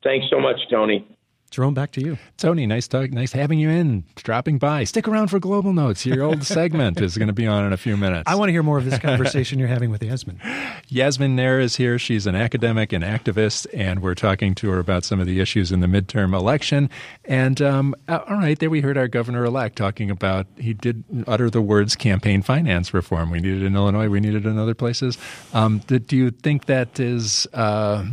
Thanks 0.03 0.25
so 0.31 0.39
much, 0.39 0.57
Tony. 0.69 1.07
Jerome, 1.51 1.73
back 1.73 1.91
to 1.91 2.01
you. 2.01 2.17
Tony, 2.37 2.65
nice 2.65 2.87
talk, 2.87 3.11
nice 3.11 3.33
having 3.33 3.59
you 3.59 3.69
in, 3.69 4.05
dropping 4.15 4.57
by. 4.57 4.85
Stick 4.85 5.05
around 5.05 5.27
for 5.27 5.37
Global 5.37 5.73
Notes. 5.73 6.05
Your 6.05 6.23
old 6.23 6.45
segment 6.45 7.01
is 7.01 7.17
going 7.17 7.27
to 7.27 7.33
be 7.33 7.45
on 7.45 7.65
in 7.65 7.73
a 7.73 7.77
few 7.77 7.97
minutes. 7.97 8.23
I 8.25 8.35
want 8.35 8.47
to 8.47 8.53
hear 8.53 8.63
more 8.63 8.77
of 8.77 8.85
this 8.85 8.97
conversation 8.99 9.59
you're 9.59 9.67
having 9.67 9.91
with 9.91 10.01
Yasmin. 10.01 10.39
Yasmin 10.87 11.35
Nair 11.35 11.59
is 11.59 11.75
here. 11.75 11.99
She's 11.99 12.25
an 12.25 12.35
academic 12.35 12.93
and 12.93 13.03
activist, 13.03 13.67
and 13.73 14.01
we're 14.01 14.15
talking 14.15 14.55
to 14.55 14.69
her 14.69 14.79
about 14.79 15.03
some 15.03 15.19
of 15.19 15.25
the 15.25 15.41
issues 15.41 15.73
in 15.73 15.81
the 15.81 15.87
midterm 15.87 16.33
election. 16.33 16.89
And 17.25 17.61
um, 17.61 17.95
all 18.07 18.23
right, 18.29 18.57
there 18.57 18.69
we 18.69 18.79
heard 18.79 18.97
our 18.97 19.09
governor 19.09 19.43
elect 19.43 19.75
talking 19.75 20.09
about 20.09 20.47
he 20.57 20.73
did 20.73 21.03
utter 21.27 21.49
the 21.49 21.61
words 21.61 21.97
campaign 21.97 22.43
finance 22.43 22.93
reform. 22.93 23.29
We 23.29 23.41
needed 23.41 23.63
it 23.63 23.65
in 23.65 23.75
Illinois, 23.75 24.07
we 24.07 24.21
needed 24.21 24.45
it 24.45 24.49
in 24.49 24.57
other 24.57 24.73
places. 24.73 25.17
Um, 25.53 25.79
do 25.79 26.15
you 26.15 26.31
think 26.31 26.67
that 26.67 26.97
is? 26.97 27.45
Uh, 27.51 28.05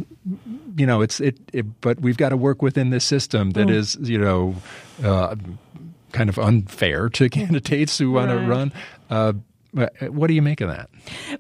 you 0.79 0.87
know, 0.87 1.03
it's 1.03 1.21
it, 1.21 1.39
it, 1.53 1.81
but 1.81 2.01
we've 2.01 2.17
got 2.17 2.29
to 2.31 2.37
work 2.37 2.63
within 2.63 2.91
this 2.91 3.05
system 3.05 3.51
that 3.51 3.67
mm. 3.67 3.75
is, 3.75 3.97
you 4.01 4.19
know, 4.19 4.55
uh, 5.03 5.35
kind 6.13 6.31
of 6.31 6.39
unfair 6.39 7.09
to 7.11 7.29
candidates 7.31 7.99
who 7.99 8.13
want 8.13 8.31
right. 8.31 8.41
to 8.41 8.47
run. 8.47 8.73
Uh, 9.11 9.33
what 10.11 10.27
do 10.27 10.35
you 10.35 10.43
make 10.43 10.61
of 10.61 10.69
that? 10.69 10.89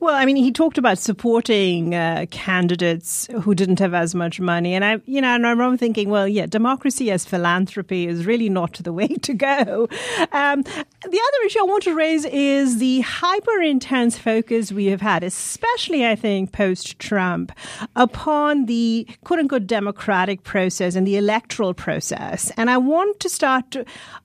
Well, 0.00 0.14
I 0.14 0.24
mean, 0.24 0.36
he 0.36 0.52
talked 0.52 0.78
about 0.78 0.98
supporting 0.98 1.94
uh, 1.94 2.26
candidates 2.30 3.28
who 3.42 3.54
didn't 3.54 3.78
have 3.78 3.94
as 3.94 4.14
much 4.14 4.40
money, 4.40 4.74
and 4.74 4.84
I, 4.84 5.00
you 5.06 5.20
know, 5.20 5.34
and 5.34 5.46
I 5.46 5.50
remember 5.50 5.76
thinking, 5.76 6.08
well, 6.08 6.28
yeah, 6.28 6.46
democracy 6.46 7.10
as 7.10 7.24
philanthropy 7.24 8.06
is 8.06 8.26
really 8.26 8.48
not 8.48 8.74
the 8.74 8.92
way 8.92 9.08
to 9.08 9.34
go. 9.34 9.88
Um, 10.32 10.62
the 10.62 11.20
other 11.28 11.46
issue 11.46 11.60
I 11.60 11.64
want 11.64 11.82
to 11.84 11.94
raise 11.94 12.24
is 12.26 12.78
the 12.78 13.00
hyper 13.00 13.62
intense 13.62 14.18
focus 14.18 14.72
we 14.72 14.86
have 14.86 15.00
had, 15.00 15.22
especially 15.24 16.06
I 16.06 16.14
think 16.14 16.52
post 16.52 16.98
Trump, 16.98 17.52
upon 17.96 18.66
the 18.66 19.06
quote 19.24 19.40
unquote 19.40 19.66
democratic 19.66 20.44
process 20.44 20.94
and 20.94 21.06
the 21.06 21.16
electoral 21.16 21.74
process, 21.74 22.50
and 22.56 22.70
I 22.70 22.78
want 22.78 23.20
to 23.20 23.28
start 23.28 23.70
to 23.72 23.84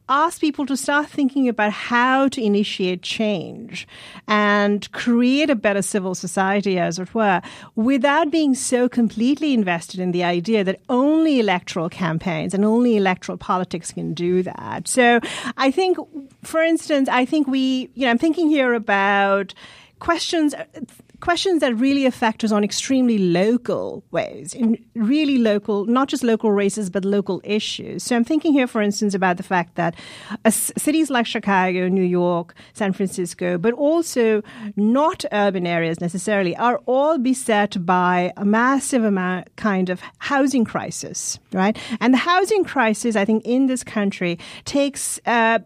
ask 0.09 0.41
people 0.41 0.65
to 0.65 0.75
start 0.75 1.07
thinking 1.07 1.47
about 1.47 1.71
how 1.71 2.27
to 2.27 2.41
initiate 2.41 3.01
change 3.01 3.87
and 4.27 4.91
create 4.91 5.49
a 5.49 5.55
better 5.55 5.81
civil 5.81 6.13
society, 6.13 6.77
as 6.77 6.99
it 6.99 7.13
were, 7.13 7.41
without 7.75 8.29
being 8.29 8.53
so 8.53 8.89
completely 8.89 9.53
invested 9.53 9.99
in 9.99 10.11
the 10.11 10.23
idea 10.23 10.63
that 10.63 10.79
only 10.89 11.39
electoral 11.39 11.89
campaigns 11.89 12.53
and 12.53 12.65
only 12.65 12.97
electoral 12.97 13.37
politics 13.37 13.91
can 13.91 14.13
do 14.13 14.43
that. 14.43 14.87
So 14.87 15.19
I 15.57 15.71
think, 15.71 15.97
for 16.43 16.61
instance, 16.61 17.07
I 17.09 17.25
think 17.25 17.47
we, 17.47 17.89
you 17.93 18.05
know, 18.05 18.11
I'm 18.11 18.17
thinking 18.17 18.49
here 18.49 18.73
about 18.73 19.53
questions 19.99 20.53
questions 21.23 21.61
that 21.61 21.73
really 21.75 22.05
affect 22.05 22.43
us 22.43 22.51
on 22.51 22.65
extremely 22.65 23.17
local 23.17 24.03
ways, 24.11 24.53
in 24.53 24.77
really 24.93 25.37
local, 25.37 25.85
not 25.85 26.09
just 26.09 26.21
local 26.21 26.51
races, 26.51 26.89
but 26.89 27.05
local 27.05 27.39
issues. 27.45 28.03
So 28.03 28.13
I'm 28.17 28.25
thinking 28.25 28.51
here, 28.51 28.67
for 28.67 28.81
instance, 28.81 29.13
about 29.13 29.37
the 29.37 29.43
fact 29.43 29.75
that 29.75 29.95
uh, 30.43 30.49
cities 30.49 31.09
like 31.09 31.25
Chicago, 31.25 31.87
New 31.87 32.03
York, 32.03 32.53
San 32.73 32.91
Francisco, 32.91 33.57
but 33.57 33.73
also 33.75 34.41
not 34.75 35.23
urban 35.31 35.65
areas 35.65 36.01
necessarily, 36.01 36.57
are 36.57 36.81
all 36.87 37.17
beset 37.17 37.85
by 37.85 38.33
a 38.35 38.43
massive 38.43 39.05
amount 39.05 39.47
kind 39.55 39.89
of 39.89 40.01
housing 40.17 40.65
crisis, 40.65 41.39
right? 41.53 41.77
And 42.01 42.13
the 42.13 42.17
housing 42.17 42.65
crisis, 42.65 43.15
I 43.15 43.23
think, 43.23 43.45
in 43.45 43.67
this 43.67 43.81
country 43.81 44.37
takes 44.65 45.21
uh, 45.25 45.59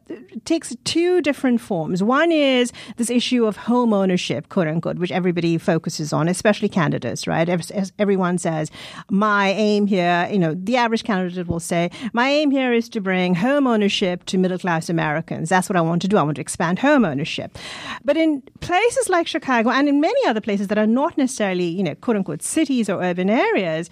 takes 0.46 0.76
two 0.84 1.20
different 1.22 1.62
forms. 1.62 2.04
One 2.04 2.32
is 2.32 2.72
this 2.98 3.10
issue 3.10 3.48
of 3.48 3.58
home 3.58 3.92
ownership, 3.92 4.50
quote 4.50 4.68
unquote, 4.68 5.00
which 5.00 5.12
everybody 5.12 5.47
everybody 5.48 5.78
focuses 5.78 6.14
on, 6.14 6.28
especially 6.28 6.70
candidates, 6.70 7.28
right? 7.28 7.48
As 7.50 7.94
everyone 7.98 8.38
says, 8.38 8.70
my 9.10 9.50
aim 9.50 9.88
here, 9.88 10.28
you 10.32 10.40
know, 10.40 10.54
the 10.54 10.76
average 10.78 11.04
candidate 11.04 11.48
will 11.48 11.60
say, 11.60 11.90
my 12.14 12.30
aim 12.30 12.52
here 12.52 12.74
is 12.74 12.90
to 12.90 13.02
bring 13.02 13.36
home 13.36 13.68
ownership 13.68 14.26
to 14.26 14.38
middle 14.38 14.58
class 14.58 14.90
Americans. 14.90 15.50
That's 15.50 15.70
what 15.70 15.78
I 15.78 15.82
want 15.82 16.02
to 16.02 16.08
do. 16.08 16.18
I 16.18 16.24
want 16.24 16.36
to 16.36 16.42
expand 16.42 16.80
home 16.80 17.06
ownership. 17.06 17.58
But 18.04 18.18
in 18.18 18.42
places 18.60 19.10
like 19.10 19.28
Chicago 19.28 19.70
and 19.70 19.88
in 19.88 20.02
many 20.02 20.28
other 20.28 20.42
places 20.42 20.68
that 20.68 20.78
are 20.78 20.88
not 20.88 21.18
necessarily, 21.18 21.68
you 21.68 21.84
know, 21.84 21.96
quote 21.96 22.18
unquote 22.18 22.42
cities 22.42 22.90
or 22.90 23.02
urban 23.02 23.30
areas, 23.30 23.90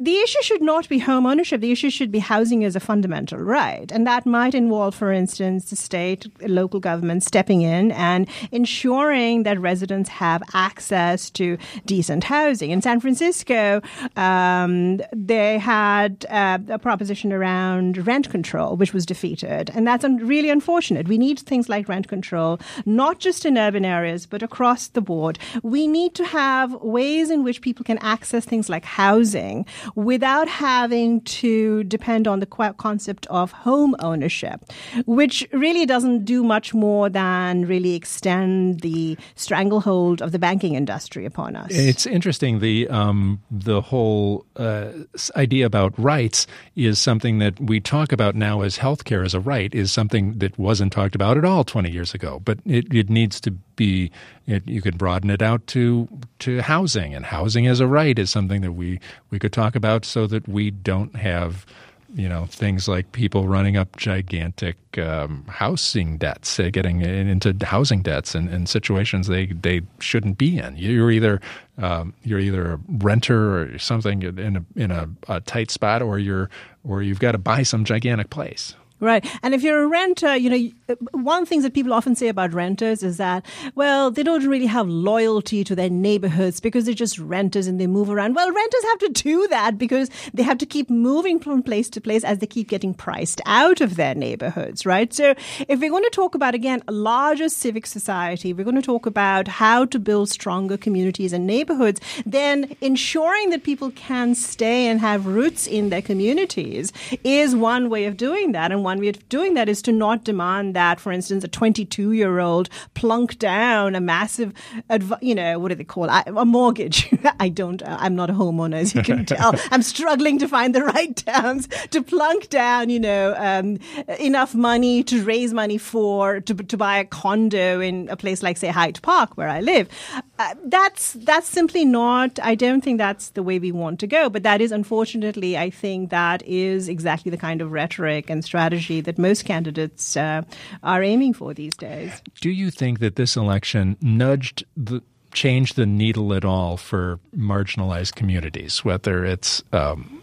the 0.00 0.16
issue 0.16 0.42
should 0.42 0.62
not 0.62 0.88
be 0.88 0.98
home 0.98 1.26
ownership. 1.26 1.60
The 1.60 1.72
issue 1.72 1.90
should 1.90 2.12
be 2.12 2.20
housing 2.20 2.64
as 2.64 2.76
a 2.76 2.80
fundamental 2.80 3.38
right. 3.38 3.90
And 3.90 4.06
that 4.06 4.26
might 4.26 4.54
involve, 4.54 4.94
for 4.94 5.12
instance, 5.12 5.70
the 5.70 5.76
state, 5.76 6.26
local 6.48 6.80
government 6.80 7.22
stepping 7.24 7.62
in 7.62 7.90
and 7.92 8.28
ensuring 8.52 9.42
that 9.42 9.58
residents 9.60 10.08
have 10.08 10.42
access 10.54 11.30
to 11.30 11.58
decent 11.84 12.24
housing. 12.24 12.70
In 12.70 12.80
San 12.80 13.00
Francisco, 13.00 13.80
um, 14.16 15.00
they 15.12 15.58
had 15.58 16.24
uh, 16.28 16.58
a 16.68 16.78
proposition 16.78 17.32
around 17.32 18.06
rent 18.06 18.30
control, 18.30 18.76
which 18.76 18.94
was 18.94 19.04
defeated. 19.04 19.70
And 19.74 19.86
that's 19.86 20.04
really 20.04 20.50
unfortunate. 20.50 21.08
We 21.08 21.18
need 21.18 21.38
things 21.40 21.68
like 21.68 21.88
rent 21.88 22.08
control, 22.08 22.60
not 22.86 23.18
just 23.18 23.44
in 23.44 23.58
urban 23.58 23.84
areas, 23.84 24.26
but 24.26 24.42
across 24.42 24.88
the 24.88 25.00
board. 25.00 25.38
We 25.62 25.86
need 25.86 26.14
to 26.14 26.24
have 26.24 26.72
ways 26.74 27.30
in 27.30 27.42
which 27.42 27.60
people 27.62 27.84
can 27.84 27.98
access 27.98 28.44
things 28.44 28.68
like 28.68 28.84
housing 28.84 29.66
without 29.94 30.48
having 30.48 31.20
to 31.22 31.84
depend 31.84 32.26
on 32.26 32.40
the 32.40 32.46
concept 32.46 33.26
of 33.26 33.52
home 33.52 33.94
ownership, 34.00 34.64
which 35.06 35.46
really 35.52 35.86
doesn't 35.86 36.24
do 36.24 36.42
much 36.44 36.74
more 36.74 37.08
than 37.08 37.66
really 37.66 37.94
extend 37.94 38.80
the 38.80 39.16
stranglehold 39.34 40.22
of 40.22 40.32
the 40.32 40.38
banking 40.38 40.74
industry 40.74 41.24
upon 41.24 41.56
us. 41.56 41.70
It's 41.70 42.06
interesting. 42.06 42.60
The 42.60 42.88
um, 42.88 43.40
the 43.50 43.80
whole 43.80 44.44
uh, 44.56 44.90
idea 45.36 45.66
about 45.66 45.98
rights 45.98 46.46
is 46.76 46.98
something 46.98 47.38
that 47.38 47.58
we 47.60 47.80
talk 47.80 48.12
about 48.12 48.34
now 48.34 48.62
as 48.62 48.78
healthcare 48.78 49.24
as 49.24 49.34
a 49.34 49.40
right 49.40 49.74
is 49.74 49.92
something 49.92 50.38
that 50.38 50.58
wasn't 50.58 50.92
talked 50.92 51.14
about 51.14 51.36
at 51.36 51.44
all 51.44 51.64
20 51.64 51.90
years 51.90 52.14
ago, 52.14 52.40
but 52.44 52.58
it, 52.64 52.92
it 52.92 53.10
needs 53.10 53.40
to 53.40 53.50
be 53.50 54.10
it, 54.48 54.66
you 54.66 54.80
could 54.80 54.96
broaden 54.96 55.28
it 55.28 55.42
out 55.42 55.66
to 55.68 56.08
to 56.40 56.62
housing, 56.62 57.14
and 57.14 57.26
housing 57.26 57.66
as 57.66 57.80
a 57.80 57.86
right 57.86 58.18
is 58.18 58.30
something 58.30 58.62
that 58.62 58.72
we 58.72 58.98
we 59.30 59.38
could 59.38 59.52
talk 59.52 59.76
about 59.76 60.04
so 60.04 60.26
that 60.26 60.48
we 60.48 60.70
don't 60.70 61.14
have 61.14 61.66
you 62.14 62.28
know 62.28 62.46
things 62.46 62.88
like 62.88 63.12
people 63.12 63.46
running 63.46 63.76
up 63.76 63.94
gigantic 63.98 64.78
um, 64.96 65.44
housing 65.48 66.16
debts, 66.16 66.58
uh, 66.58 66.70
getting 66.72 67.02
into 67.02 67.54
housing 67.62 68.00
debts 68.00 68.34
and, 68.34 68.48
and, 68.48 68.70
situations 68.70 69.26
they 69.26 69.46
they 69.46 69.82
shouldn't 70.00 70.38
be 70.38 70.56
in. 70.56 70.78
You're 70.78 71.10
either 71.10 71.42
um, 71.76 72.14
you're 72.24 72.40
either 72.40 72.72
a 72.72 72.80
renter 72.88 73.60
or 73.60 73.78
something 73.78 74.22
in 74.22 74.56
a 74.56 74.64
in 74.76 74.90
a, 74.90 75.10
a 75.28 75.40
tight 75.42 75.70
spot, 75.70 76.00
or 76.00 76.18
you're 76.18 76.48
or 76.84 77.02
you've 77.02 77.20
got 77.20 77.32
to 77.32 77.38
buy 77.38 77.62
some 77.64 77.84
gigantic 77.84 78.30
place. 78.30 78.74
Right. 79.00 79.24
And 79.44 79.54
if 79.54 79.62
you're 79.62 79.84
a 79.84 79.86
renter, 79.86 80.34
you 80.34 80.50
know, 80.50 80.96
one 81.12 81.46
things 81.46 81.62
that 81.62 81.72
people 81.72 81.92
often 81.92 82.16
say 82.16 82.26
about 82.26 82.52
renters 82.52 83.04
is 83.04 83.16
that, 83.18 83.46
well, 83.76 84.10
they 84.10 84.24
don't 84.24 84.44
really 84.46 84.66
have 84.66 84.88
loyalty 84.88 85.62
to 85.64 85.76
their 85.76 85.88
neighborhoods 85.88 86.58
because 86.58 86.84
they're 86.84 86.94
just 86.94 87.18
renters 87.18 87.68
and 87.68 87.80
they 87.80 87.86
move 87.86 88.10
around. 88.10 88.34
Well, 88.34 88.50
renters 88.50 88.84
have 88.84 88.98
to 88.98 89.08
do 89.10 89.46
that 89.48 89.78
because 89.78 90.10
they 90.34 90.42
have 90.42 90.58
to 90.58 90.66
keep 90.66 90.90
moving 90.90 91.38
from 91.38 91.62
place 91.62 91.88
to 91.90 92.00
place 92.00 92.24
as 92.24 92.38
they 92.38 92.46
keep 92.46 92.68
getting 92.68 92.92
priced 92.92 93.40
out 93.46 93.80
of 93.80 93.94
their 93.94 94.16
neighborhoods, 94.16 94.84
right? 94.84 95.12
So 95.14 95.34
if 95.68 95.78
we're 95.78 95.90
going 95.90 96.02
to 96.02 96.10
talk 96.10 96.34
about, 96.34 96.56
again, 96.56 96.82
a 96.88 96.92
larger 96.92 97.48
civic 97.48 97.86
society, 97.86 98.52
we're 98.52 98.64
going 98.64 98.74
to 98.74 98.82
talk 98.82 99.06
about 99.06 99.46
how 99.46 99.84
to 99.84 99.98
build 100.00 100.28
stronger 100.28 100.76
communities 100.76 101.32
and 101.32 101.46
neighborhoods, 101.46 102.00
then 102.26 102.74
ensuring 102.80 103.50
that 103.50 103.62
people 103.62 103.92
can 103.92 104.34
stay 104.34 104.86
and 104.86 104.98
have 104.98 105.26
roots 105.26 105.68
in 105.68 105.90
their 105.90 106.02
communities 106.02 106.92
is 107.22 107.54
one 107.54 107.90
way 107.90 108.06
of 108.06 108.16
doing 108.16 108.52
that. 108.52 108.72
And 108.72 108.87
one 108.88 109.00
way 109.00 109.08
of 109.08 109.28
doing 109.28 109.52
that 109.52 109.68
is 109.68 109.82
to 109.82 109.92
not 109.92 110.24
demand 110.24 110.74
that, 110.74 110.98
for 110.98 111.12
instance, 111.12 111.44
a 111.44 111.48
22 111.48 112.12
year 112.12 112.38
old 112.38 112.70
plunk 112.94 113.38
down 113.38 113.94
a 113.94 114.00
massive, 114.00 114.54
adv- 114.88 115.20
you 115.20 115.34
know, 115.34 115.58
what 115.58 115.68
do 115.68 115.74
they 115.74 115.84
call 115.84 116.04
it? 116.04 116.22
a 116.26 116.44
mortgage. 116.46 117.12
I 117.40 117.50
don't, 117.50 117.82
uh, 117.82 117.98
I'm 118.00 118.16
not 118.16 118.30
a 118.30 118.32
homeowner, 118.32 118.76
as 118.76 118.94
you 118.94 119.02
can 119.02 119.26
tell. 119.34 119.54
I'm 119.70 119.82
struggling 119.82 120.38
to 120.38 120.48
find 120.48 120.74
the 120.74 120.84
right 120.84 121.14
terms 121.14 121.68
to 121.90 122.02
plunk 122.02 122.48
down, 122.48 122.88
you 122.88 122.98
know, 122.98 123.34
um, 123.36 123.78
enough 124.18 124.54
money 124.54 125.02
to 125.04 125.22
raise 125.22 125.52
money 125.52 125.76
for, 125.76 126.40
to, 126.40 126.54
to 126.54 126.76
buy 126.78 126.96
a 126.96 127.04
condo 127.04 127.80
in 127.80 128.08
a 128.08 128.16
place 128.16 128.42
like, 128.42 128.56
say, 128.56 128.68
Hyde 128.68 129.02
Park, 129.02 129.36
where 129.36 129.50
I 129.50 129.60
live. 129.60 129.90
Uh, 130.38 130.54
that's, 130.64 131.12
that's 131.12 131.48
simply 131.48 131.84
not, 131.84 132.38
I 132.42 132.54
don't 132.54 132.82
think 132.82 132.96
that's 132.96 133.30
the 133.30 133.42
way 133.42 133.58
we 133.58 133.70
want 133.70 134.00
to 134.00 134.06
go. 134.06 134.30
But 134.30 134.44
that 134.44 134.62
is, 134.62 134.72
unfortunately, 134.72 135.58
I 135.58 135.68
think 135.68 136.08
that 136.08 136.42
is 136.46 136.88
exactly 136.88 137.28
the 137.28 137.36
kind 137.36 137.60
of 137.60 137.70
rhetoric 137.70 138.30
and 138.30 138.42
strategy 138.42 138.77
strategy 138.78 139.00
that 139.02 139.18
most 139.18 139.44
candidates 139.44 140.16
uh, 140.16 140.42
are 140.82 141.02
aiming 141.02 141.34
for 141.34 141.54
these 141.54 141.76
days. 141.76 142.22
Do 142.40 142.50
you 142.50 142.70
think 142.70 143.00
that 143.00 143.16
this 143.16 143.36
election 143.36 143.96
nudged 144.00 144.64
the 144.76 145.02
changed 145.32 145.76
the 145.76 145.86
needle 145.86 146.32
at 146.32 146.44
all 146.44 146.76
for 146.76 147.20
marginalized 147.36 148.14
communities, 148.14 148.84
whether 148.84 149.24
it's 149.24 149.62
um, 149.72 150.22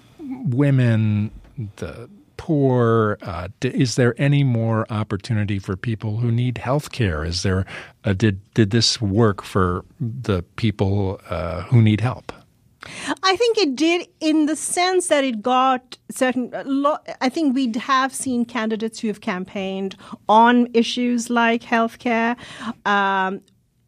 women, 0.49 1.31
the 1.77 2.09
poor? 2.37 3.17
Uh, 3.21 3.47
is 3.61 3.95
there 3.95 4.15
any 4.17 4.43
more 4.43 4.85
opportunity 4.89 5.59
for 5.59 5.77
people 5.77 6.17
who 6.17 6.31
need 6.31 6.57
health 6.57 6.91
care? 6.91 7.23
Is 7.23 7.43
there 7.43 7.65
uh, 8.03 8.13
did 8.13 8.39
did 8.53 8.71
this 8.71 9.01
work 9.01 9.43
for 9.43 9.85
the 9.99 10.43
people 10.55 11.19
uh, 11.29 11.61
who 11.63 11.81
need 11.81 12.01
help? 12.01 12.31
I 13.23 13.35
think 13.35 13.57
it 13.57 13.75
did 13.75 14.07
in 14.19 14.45
the 14.45 14.55
sense 14.55 15.07
that 15.07 15.23
it 15.23 15.41
got 15.41 15.97
certain. 16.11 16.51
I 17.21 17.29
think 17.29 17.55
we 17.55 17.73
have 17.77 18.13
seen 18.13 18.45
candidates 18.45 18.99
who 18.99 19.07
have 19.07 19.21
campaigned 19.21 19.95
on 20.29 20.67
issues 20.73 21.29
like 21.29 21.61
healthcare. 21.61 22.37
Um, 22.85 23.41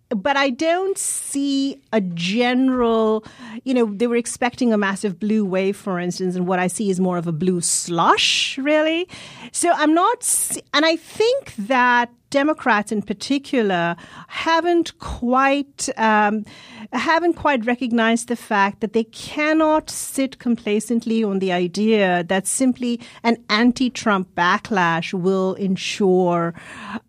but 0.10 0.38
I 0.38 0.50
don't 0.50 0.98
see 0.98 1.82
a 1.92 2.00
general, 2.00 3.26
you 3.66 3.74
know, 3.74 3.86
they 3.94 4.08
were 4.08 4.16
expecting 4.16 4.72
a 4.72 4.78
massive 4.78 5.20
blue 5.20 5.44
wave, 5.44 5.76
for 5.76 6.00
instance, 6.00 6.36
and 6.36 6.48
what 6.48 6.60
I 6.60 6.68
see 6.68 6.90
is 6.90 7.00
more 7.00 7.18
of 7.18 7.28
a 7.28 7.34
blue 7.34 7.60
slush, 7.60 8.58
really. 8.58 9.08
So 9.52 9.72
I'm 9.74 9.94
not, 9.94 10.26
and 10.74 10.86
I 10.86 10.96
think 10.96 11.54
that 11.58 12.10
Democrats 12.30 12.92
in 12.92 13.02
particular 13.02 13.96
haven't 14.28 14.98
quite 15.00 15.90
um, 15.98 16.46
haven't 16.94 17.34
quite 17.34 17.66
recognized 17.66 18.28
the 18.28 18.36
fact 18.36 18.82
that 18.82 18.94
they 18.94 19.06
cannot 19.06 19.90
sit 19.90 20.40
complacently 20.40 21.24
on 21.24 21.40
the 21.40 21.52
idea 21.52 22.24
that 22.26 22.48
simply 22.48 23.00
an 23.24 23.38
anti-Trump 23.50 24.34
backlash 24.36 25.14
will 25.14 25.54
ensure 25.56 26.54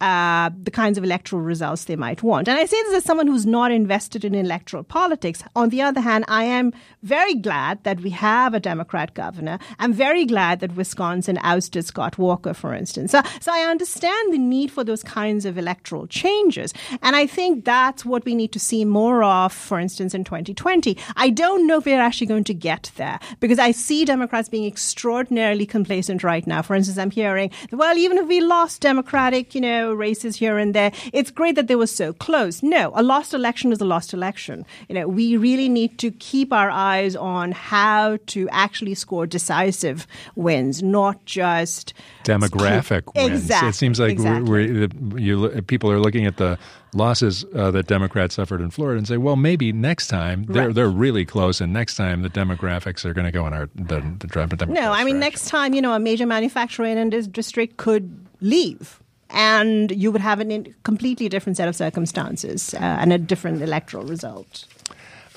uh, 0.01 0.51
the 0.63 0.71
kinds 0.71 0.99
of 0.99 1.05
electoral 1.05 1.43
results 1.43 1.85
they 1.85 1.97
might 1.97 2.23
want. 2.23 2.49
And 2.49 2.59
I 2.59 2.65
say 2.65 2.83
this 2.85 2.99
as 2.99 3.05
someone 3.05 3.27
who's 3.27 3.47
not 3.47 3.71
invested 3.71 4.25
in 4.25 4.35
electoral 4.35 4.83
politics. 4.83 5.43
On 5.55 5.69
the 5.69 5.83
other 5.83 6.01
hand, 6.01 6.25
I 6.29 6.45
am 6.45 6.73
very 7.03 7.35
glad 7.35 7.83
that 7.85 8.01
we 8.01 8.11
have 8.11 8.55
a 8.55 8.61
Democrat 8.61 9.15
governor. 9.15 9.59
I'm 9.79 9.93
very 9.93 10.25
glad 10.25 10.61
that 10.61 10.77
Wisconsin 10.77 11.39
ousted 11.43 11.85
Scott 11.85 12.19
Walker, 12.19 12.55
for 12.55 12.75
instance. 12.75 13.13
So, 13.13 13.23
so 13.41 13.53
I 13.53 13.71
understand 13.71 14.33
the 14.33 14.39
need 14.39 14.71
for 14.71 14.85
those 14.85 15.03
kinds 15.09 15.45
of 15.45 15.57
electoral 15.59 16.07
changes. 16.07 16.73
And 17.03 17.17
I 17.17 17.27
think 17.27 17.65
that's 17.65 18.05
what 18.05 18.25
we 18.25 18.35
need 18.35 18.53
to 18.53 18.61
see 18.61 18.85
more 18.85 19.25
of, 19.25 19.53
for 19.53 19.81
instance, 19.81 20.15
in 20.15 20.23
2020. 20.23 20.97
I 21.17 21.31
don't 21.31 21.67
know 21.67 21.79
if 21.79 21.87
we're 21.87 22.01
actually 22.01 22.27
going 22.27 22.45
to 22.45 22.55
get 22.55 22.93
there 22.97 23.19
because 23.41 23.59
I 23.59 23.71
see 23.73 24.05
Democrats 24.05 24.49
being 24.49 24.67
extraordinarily 24.67 25.67
complacent 25.67 26.23
right 26.23 26.47
now. 26.47 26.61
For 26.63 26.77
instance, 26.77 26.99
I'm 26.99 27.11
hearing, 27.11 27.51
well, 27.73 27.97
even 27.97 28.19
if 28.19 28.27
we 28.29 28.41
lost 28.41 28.83
Democratic, 28.83 29.55
you 29.55 29.63
know, 29.63 29.95
races 29.95 30.37
here 30.37 30.59
and 30.59 30.75
there, 30.75 30.93
it's 31.13 31.31
great 31.31 31.55
that 31.57 31.69
they 31.69 31.77
were 31.77 31.87
so 31.87 32.13
close. 32.13 32.63
No, 32.63 32.93
a 32.95 33.03
lost 33.03 33.33
election 33.33 33.73
is 33.73 33.81
a 33.81 33.87
lost 33.87 34.13
election. 34.13 34.67
You 34.89 34.95
know, 34.95 35.09
we 35.09 35.37
really 35.37 35.69
need 35.69 35.99
to 35.99 36.11
keep 36.11 36.53
our 36.53 36.71
eyes 36.71 37.17
on 37.17 37.53
how 37.53 38.19
to 38.27 38.49
actually 38.51 38.95
score 38.95 39.27
decisive 39.27 40.07
wins, 40.37 40.83
not 40.83 41.25
just 41.25 41.95
demographic 42.25 43.15
wins. 43.15 43.43
Exactly. 43.43 43.69
It 43.71 43.75
seems 43.75 43.99
like 44.01 44.13
exactly. 44.13 44.51
we're, 44.51 44.81
we're, 44.81 44.89
you, 45.17 45.49
people 45.63 45.91
are 45.91 45.99
looking 46.01 46.27
at 46.27 46.37
the 46.37 46.59
losses 46.95 47.45
uh, 47.55 47.71
that 47.71 47.87
Democrats 47.87 48.35
suffered 48.35 48.61
in 48.61 48.71
Florida 48.71 48.99
and 48.99 49.07
say, 49.07 49.17
well, 49.17 49.37
maybe 49.37 49.73
next 49.73 50.09
time 50.09 50.45
they're 50.45 50.67
Right. 50.67 50.75
they're 50.75 50.89
really 50.89 51.25
close, 51.25 51.61
and 51.61 51.73
next 51.73 51.97
time 51.97 52.23
the 52.23 52.31
demographics 52.31 53.05
are 53.05 53.13
going 53.15 53.27
to 53.27 53.33
go 53.33 53.47
in 53.47 53.53
our 53.53 53.69
the, 53.75 54.01
the 54.19 54.27
Democrats. 54.27 54.67
No, 54.69 54.93
I 54.93 55.05
mean, 55.05 55.17
direction. 55.17 55.21
next 55.21 55.49
time, 55.49 55.75
you 55.75 55.83
know, 55.83 55.93
a 55.95 56.01
major 56.01 56.27
manufacturer 56.27 56.87
in 56.87 57.11
this 57.11 57.27
district 57.27 57.77
could 57.77 58.27
leave. 58.41 59.01
And 59.31 59.91
you 59.91 60.11
would 60.11 60.23
have 60.23 60.41
a 60.41 60.65
completely 60.85 61.29
different 61.29 61.59
set 61.59 61.69
of 61.69 61.77
circumstances 61.77 62.73
uh, 62.73 62.79
and 62.79 63.13
a 63.13 63.19
different 63.19 63.61
electoral 63.61 64.05
result. 64.05 64.65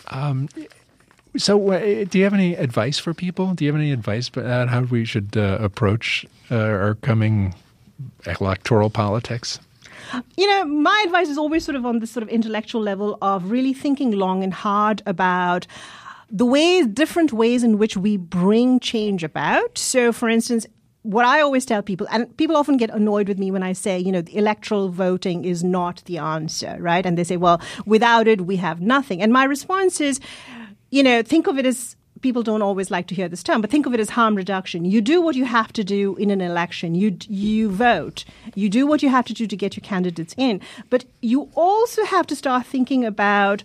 Um, 0.08 0.48
so, 1.38 1.72
uh, 1.72 2.06
do 2.06 2.18
you 2.18 2.24
have 2.24 2.34
any 2.34 2.56
advice 2.56 3.00
for 3.00 3.14
people? 3.14 3.54
Do 3.54 3.66
you 3.66 3.72
have 3.72 3.80
any 3.80 3.92
advice 3.92 4.30
about 4.30 4.70
how 4.70 4.82
we 4.82 5.04
should 5.06 5.36
uh, 5.36 5.58
approach 5.62 6.26
uh, 6.50 6.56
our 6.56 6.96
coming 6.96 7.54
electoral 8.26 8.90
politics? 8.90 9.60
You 10.36 10.48
know, 10.48 10.66
my 10.66 11.04
advice 11.06 11.30
is 11.30 11.38
always 11.38 11.64
sort 11.64 11.76
of 11.76 11.86
on 11.86 12.00
this 12.00 12.12
sort 12.12 12.24
of 12.24 12.30
intellectual 12.30 12.82
level 12.82 13.18
of 13.22 13.50
really 13.50 13.74
thinking 13.74 14.12
long 14.12 14.44
and 14.44 14.54
hard 14.54 15.02
about 15.06 15.68
the 16.30 16.46
ways, 16.46 16.88
different 16.88 17.34
ways 17.34 17.64
in 17.64 17.78
which 17.78 17.98
we 17.98 18.18
bring 18.18 18.80
change 18.80 19.24
about. 19.24 19.78
So, 19.78 20.12
for 20.12 20.30
instance, 20.30 20.66
what 21.04 21.26
I 21.26 21.42
always 21.42 21.66
tell 21.66 21.82
people, 21.82 22.08
and 22.12 22.36
people 22.38 22.56
often 22.56 22.78
get 22.78 22.90
annoyed 22.92 23.28
with 23.28 23.40
me 23.40 23.52
when 23.52 23.64
I 23.64 23.74
say, 23.74 23.98
you 24.00 24.12
know, 24.12 24.22
the 24.22 24.38
electoral 24.38 24.90
voting 24.90 25.46
is 25.46 25.64
not 25.64 26.04
the 26.06 26.20
answer, 26.20 26.78
right? 26.80 27.06
And 27.06 27.18
they 27.18 27.24
say, 27.24 27.38
well, 27.38 27.62
without 27.86 28.28
it, 28.28 28.42
we 28.42 28.58
have 28.58 28.82
nothing. 28.82 29.22
And 29.22 29.34
my 29.34 29.44
response 29.44 30.00
is, 30.00 30.20
you 30.92 31.04
know, 31.04 31.24
think 31.24 31.48
of 31.48 31.58
it 31.58 31.66
as 31.66 31.96
people 32.22 32.44
don't 32.44 32.62
always 32.62 32.92
like 32.92 33.08
to 33.08 33.16
hear 33.16 33.28
this 33.28 33.44
term, 33.44 33.62
but 33.62 33.70
think 33.70 33.86
of 33.86 33.94
it 33.94 34.00
as 34.00 34.12
harm 34.12 34.36
reduction. 34.36 34.86
You 34.86 35.02
do 35.02 35.22
what 35.22 35.36
you 35.36 35.46
have 35.46 35.74
to 35.74 35.84
do 35.84 36.16
in 36.16 36.30
an 36.30 36.42
election. 36.42 36.96
You 36.96 37.18
you 37.28 37.70
vote. 37.70 38.26
You 38.56 38.70
do 38.70 38.88
what 38.88 39.04
you 39.04 39.10
have 39.10 39.26
to 39.26 39.34
do 39.34 39.48
to 39.48 39.56
get 39.56 39.76
your 39.76 39.82
candidates 39.82 40.36
in. 40.38 40.62
But 40.90 41.06
you 41.22 41.50
also 41.56 42.06
have 42.06 42.28
to 42.28 42.36
start 42.36 42.66
thinking 42.66 43.06
about 43.06 43.64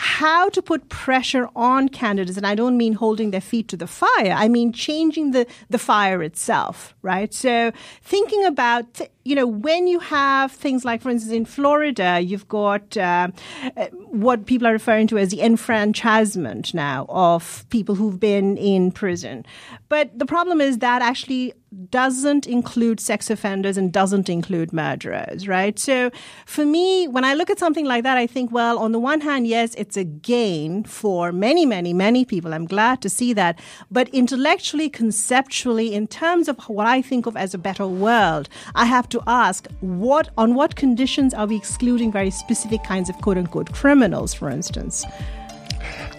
how 0.00 0.48
to 0.50 0.62
put 0.62 0.88
pressure 0.88 1.48
on 1.56 1.88
candidates. 1.88 2.36
And 2.36 2.46
I 2.46 2.54
don't 2.54 2.76
mean 2.76 2.92
holding 2.92 3.32
their 3.32 3.40
feet 3.40 3.66
to 3.66 3.76
the 3.76 3.88
fire. 3.88 4.32
I 4.32 4.46
mean 4.46 4.72
changing 4.72 5.32
the, 5.32 5.44
the 5.70 5.78
fire 5.78 6.22
itself, 6.22 6.94
right? 7.02 7.34
So 7.34 7.72
thinking 8.00 8.44
about, 8.44 8.94
th- 8.94 9.10
you 9.24 9.34
know, 9.34 9.48
when 9.48 9.88
you 9.88 9.98
have 9.98 10.52
things 10.52 10.84
like, 10.84 11.02
for 11.02 11.10
instance, 11.10 11.34
in 11.34 11.44
Florida, 11.44 12.20
you've 12.20 12.46
got 12.46 12.96
uh, 12.96 13.28
uh, 13.76 13.86
what 14.06 14.46
people 14.46 14.68
are 14.68 14.72
referring 14.72 15.08
to 15.08 15.18
as 15.18 15.30
the 15.30 15.42
enfranchisement 15.42 16.72
now 16.74 17.04
of 17.08 17.68
people 17.70 17.96
who've 17.96 18.20
been 18.20 18.56
in 18.56 18.92
prison. 18.92 19.44
But 19.88 20.16
the 20.16 20.26
problem 20.26 20.60
is 20.60 20.78
that 20.78 21.02
actually 21.02 21.54
doesn't 21.90 22.46
include 22.46 22.98
sex 22.98 23.30
offenders 23.30 23.76
and 23.76 23.92
doesn't 23.92 24.28
include 24.28 24.72
murderers, 24.72 25.46
right? 25.46 25.78
So 25.78 26.10
for 26.46 26.64
me, 26.64 27.06
when 27.08 27.24
I 27.24 27.34
look 27.34 27.50
at 27.50 27.58
something 27.58 27.84
like 27.84 28.04
that, 28.04 28.16
I 28.16 28.26
think, 28.26 28.50
well, 28.50 28.78
on 28.78 28.92
the 28.92 28.98
one 28.98 29.20
hand, 29.20 29.46
yes, 29.46 29.74
it's 29.74 29.96
a 29.96 30.04
gain 30.04 30.84
for 30.84 31.30
many, 31.30 31.66
many, 31.66 31.92
many 31.92 32.24
people. 32.24 32.54
I'm 32.54 32.66
glad 32.66 33.02
to 33.02 33.10
see 33.10 33.32
that. 33.34 33.60
But 33.90 34.08
intellectually, 34.10 34.88
conceptually, 34.88 35.94
in 35.94 36.06
terms 36.06 36.48
of 36.48 36.58
what 36.68 36.86
I 36.86 37.02
think 37.02 37.26
of 37.26 37.36
as 37.36 37.52
a 37.52 37.58
better 37.58 37.86
world, 37.86 38.48
I 38.74 38.86
have 38.86 39.08
to 39.10 39.22
ask 39.26 39.68
what, 39.80 40.30
on 40.38 40.54
what 40.54 40.76
conditions 40.76 41.34
are 41.34 41.46
we 41.46 41.56
excluding 41.56 42.10
very 42.10 42.30
specific 42.30 42.82
kinds 42.82 43.10
of 43.10 43.16
quote 43.20 43.36
unquote 43.36 43.72
criminals, 43.74 44.32
for 44.32 44.48
instance? 44.48 45.04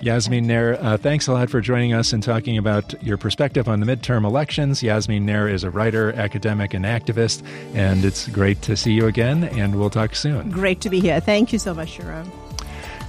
Yasmin 0.01 0.47
Nair, 0.47 0.77
uh, 0.81 0.97
thanks 0.97 1.27
a 1.27 1.33
lot 1.33 1.49
for 1.49 1.61
joining 1.61 1.93
us 1.93 2.13
and 2.13 2.23
talking 2.23 2.57
about 2.57 3.01
your 3.03 3.17
perspective 3.17 3.67
on 3.67 3.79
the 3.79 3.85
midterm 3.85 4.25
elections. 4.25 4.81
Yasmin 4.81 5.25
Nair 5.25 5.47
is 5.47 5.63
a 5.63 5.69
writer, 5.69 6.13
academic, 6.13 6.73
and 6.73 6.85
activist, 6.85 7.43
and 7.73 8.05
it's 8.05 8.27
great 8.29 8.61
to 8.63 8.77
see 8.77 8.93
you 8.93 9.07
again, 9.07 9.43
and 9.43 9.79
we'll 9.79 9.89
talk 9.89 10.15
soon. 10.15 10.49
Great 10.49 10.81
to 10.81 10.89
be 10.89 10.99
here. 10.99 11.19
Thank 11.19 11.51
you 11.51 11.59
so 11.59 11.73
much, 11.73 11.89
Sharon. 11.89 12.31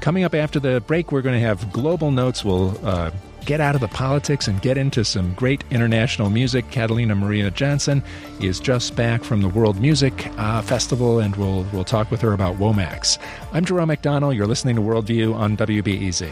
Coming 0.00 0.24
up 0.24 0.34
after 0.34 0.58
the 0.58 0.80
break, 0.80 1.12
we're 1.12 1.22
going 1.22 1.38
to 1.38 1.46
have 1.46 1.72
global 1.72 2.10
notes. 2.10 2.44
We'll 2.44 2.78
uh, 2.84 3.10
get 3.50 3.60
out 3.60 3.74
of 3.74 3.80
the 3.80 3.88
politics 3.88 4.46
and 4.46 4.62
get 4.62 4.78
into 4.78 5.04
some 5.04 5.34
great 5.34 5.64
international 5.72 6.30
music. 6.30 6.70
Catalina 6.70 7.16
Maria 7.16 7.50
Johnson 7.50 8.00
is 8.40 8.60
just 8.60 8.94
back 8.94 9.24
from 9.24 9.42
the 9.42 9.48
World 9.48 9.80
Music 9.80 10.28
uh, 10.38 10.62
Festival, 10.62 11.18
and 11.18 11.34
we'll 11.34 11.66
we'll 11.72 11.82
talk 11.82 12.12
with 12.12 12.20
her 12.20 12.32
about 12.32 12.58
Womex. 12.58 13.18
I'm 13.52 13.64
Jerome 13.64 13.88
McDonnell. 13.88 14.36
You're 14.36 14.46
listening 14.46 14.76
to 14.76 14.82
Worldview 14.82 15.34
on 15.34 15.56
WBEZ. 15.56 16.30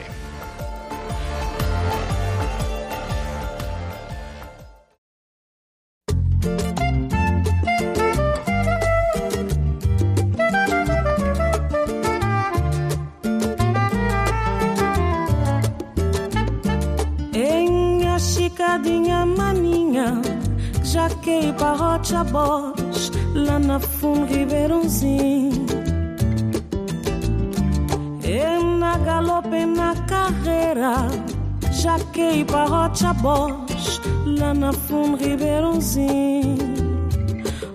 Já 32.19 32.33
que 32.33 32.45
barrote 32.45 33.07
a 33.07 33.15
boz, 33.15 34.01
lá 34.27 34.53
na 34.53 34.73
fundo 34.73 35.17
Ribeirãozinho. 35.17 36.59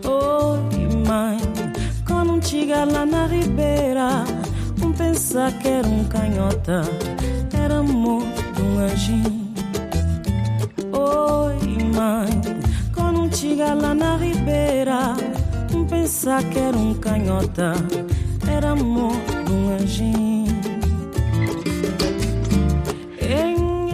Oi, 0.04 1.08
mãe, 1.08 1.38
quando 2.06 2.46
chega 2.46 2.84
lá 2.84 3.06
na 3.06 3.26
ribeira, 3.26 4.26
um 4.84 4.92
pensar 4.92 5.52
que 5.60 5.68
era 5.70 5.88
um 5.88 6.04
canhota, 6.06 6.82
era 7.58 7.78
amor 7.78 8.24
de 8.56 8.62
um 8.62 8.80
anjinho. 8.80 9.54
Oi, 10.92 11.84
mãe, 11.96 12.42
quando 12.94 13.34
chega 13.36 13.74
lá 13.74 13.94
na 13.94 14.18
ribeira, 14.18 15.16
um 15.74 15.86
pensar 15.86 16.44
que 16.44 16.60
era 16.60 16.78
um 16.78 16.94
canhota, 16.96 17.74
era 18.52 18.72
amor 18.72 19.16
de 19.46 19.52
um 19.54 19.74
anjinho. 19.74 20.33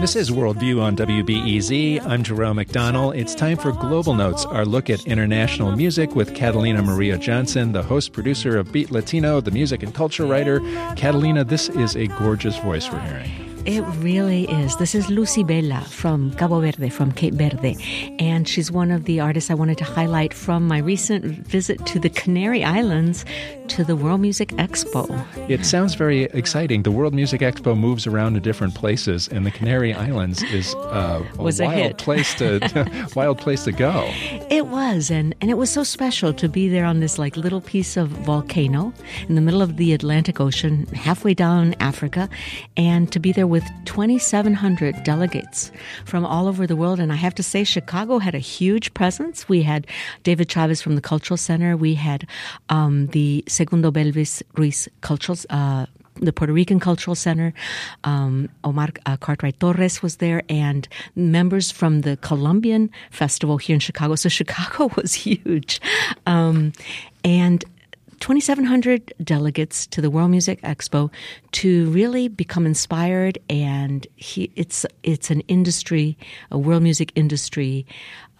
This 0.00 0.16
is 0.16 0.30
Worldview 0.30 0.80
on 0.80 0.96
WBEZ. 0.96 2.00
I'm 2.06 2.22
Jerome 2.22 2.56
McDonnell. 2.56 3.14
It's 3.14 3.34
time 3.34 3.58
for 3.58 3.70
Global 3.70 4.14
Notes, 4.14 4.46
our 4.46 4.64
look 4.64 4.88
at 4.88 5.06
international 5.06 5.76
music 5.76 6.14
with 6.14 6.34
Catalina 6.34 6.80
Maria 6.80 7.18
Johnson, 7.18 7.72
the 7.72 7.82
host 7.82 8.14
producer 8.14 8.56
of 8.56 8.72
Beat 8.72 8.90
Latino, 8.90 9.42
the 9.42 9.50
music 9.50 9.82
and 9.82 9.94
culture 9.94 10.24
writer. 10.24 10.60
Catalina, 10.96 11.44
this 11.44 11.68
is 11.68 11.96
a 11.96 12.06
gorgeous 12.06 12.56
voice 12.60 12.90
we're 12.90 13.00
hearing. 13.00 13.30
It 13.66 13.82
really 13.98 14.50
is. 14.50 14.74
This 14.78 14.94
is 14.94 15.08
Lucibela 15.08 15.84
from 15.84 16.32
Cabo 16.36 16.60
Verde, 16.60 16.88
from 16.88 17.12
Cape 17.12 17.34
Verde. 17.34 17.76
And 18.18 18.48
she's 18.48 18.72
one 18.72 18.90
of 18.90 19.04
the 19.04 19.20
artists 19.20 19.50
I 19.50 19.54
wanted 19.54 19.76
to 19.78 19.84
highlight 19.84 20.32
from 20.32 20.66
my 20.66 20.78
recent 20.78 21.26
visit 21.26 21.84
to 21.84 21.98
the 21.98 22.08
Canary 22.08 22.64
Islands 22.64 23.26
to 23.70 23.84
the 23.84 23.94
World 23.94 24.20
Music 24.20 24.48
Expo. 24.50 25.06
It 25.48 25.64
sounds 25.64 25.94
very 25.94 26.24
exciting. 26.24 26.82
The 26.82 26.90
World 26.90 27.14
Music 27.14 27.40
Expo 27.40 27.78
moves 27.78 28.04
around 28.04 28.34
to 28.34 28.40
different 28.40 28.74
places, 28.74 29.28
and 29.28 29.46
the 29.46 29.52
Canary 29.52 29.94
Islands 29.94 30.42
is 30.42 30.74
uh, 30.74 31.24
a 31.38 31.42
Was 31.42 31.60
a 31.60 31.66
wild 31.66 31.96
place 31.96 32.34
to 32.34 32.58
wild 33.14 33.38
place 33.38 33.62
to 33.64 33.72
go. 33.72 34.08
It 34.50 34.66
was, 34.66 35.08
and, 35.08 35.36
and 35.40 35.52
it 35.52 35.54
was 35.54 35.70
so 35.70 35.84
special 35.84 36.32
to 36.32 36.48
be 36.48 36.68
there 36.68 36.84
on 36.84 36.98
this 36.98 37.16
like 37.16 37.36
little 37.36 37.60
piece 37.60 37.96
of 37.96 38.08
volcano 38.08 38.92
in 39.28 39.36
the 39.36 39.40
middle 39.40 39.62
of 39.62 39.76
the 39.76 39.92
Atlantic 39.92 40.40
Ocean, 40.40 40.86
halfway 40.88 41.32
down 41.32 41.74
Africa, 41.78 42.28
and 42.76 43.12
to 43.12 43.20
be 43.20 43.30
there 43.30 43.46
with 43.46 43.64
2,700 43.84 45.04
delegates 45.04 45.70
from 46.04 46.26
all 46.26 46.48
over 46.48 46.66
the 46.66 46.74
world. 46.74 46.98
And 46.98 47.12
I 47.12 47.16
have 47.16 47.36
to 47.36 47.44
say, 47.44 47.62
Chicago 47.62 48.18
had 48.18 48.34
a 48.34 48.38
huge 48.38 48.92
presence. 48.94 49.48
We 49.48 49.62
had 49.62 49.86
David 50.24 50.48
Chavez 50.48 50.82
from 50.82 50.96
the 50.96 51.00
Cultural 51.00 51.38
Center. 51.38 51.76
We 51.76 51.94
had 51.94 52.26
um, 52.68 53.06
the 53.08 53.44
Segundo 53.60 53.90
Belvis 53.90 54.42
Ruiz 54.56 54.88
Cultural. 55.02 55.36
Uh, 55.50 55.84
the 56.14 56.32
Puerto 56.32 56.52
Rican 56.52 56.80
Cultural 56.80 57.14
Center. 57.14 57.52
Um, 58.04 58.48
Omar 58.64 58.88
uh, 59.04 59.18
Kortright 59.18 59.58
Torres 59.58 60.02
was 60.02 60.16
there, 60.16 60.42
and 60.48 60.88
members 61.14 61.70
from 61.70 62.00
the 62.00 62.16
Colombian 62.16 62.90
Festival 63.10 63.58
here 63.58 63.74
in 63.74 63.80
Chicago. 63.80 64.14
So 64.14 64.28
Chicago 64.40 64.90
was 64.96 65.12
huge. 65.12 65.78
Um, 66.26 66.72
and 67.22 67.62
2,700 68.20 69.12
delegates 69.22 69.86
to 69.88 70.00
the 70.00 70.10
World 70.10 70.30
Music 70.30 70.62
Expo 70.62 71.10
to 71.52 71.90
really 71.90 72.28
become 72.28 72.64
inspired, 72.64 73.38
and 73.50 74.06
he, 74.16 74.50
it's 74.56 74.86
it's 75.02 75.30
an 75.30 75.40
industry, 75.48 76.16
a 76.50 76.56
world 76.56 76.82
music 76.82 77.12
industry 77.14 77.84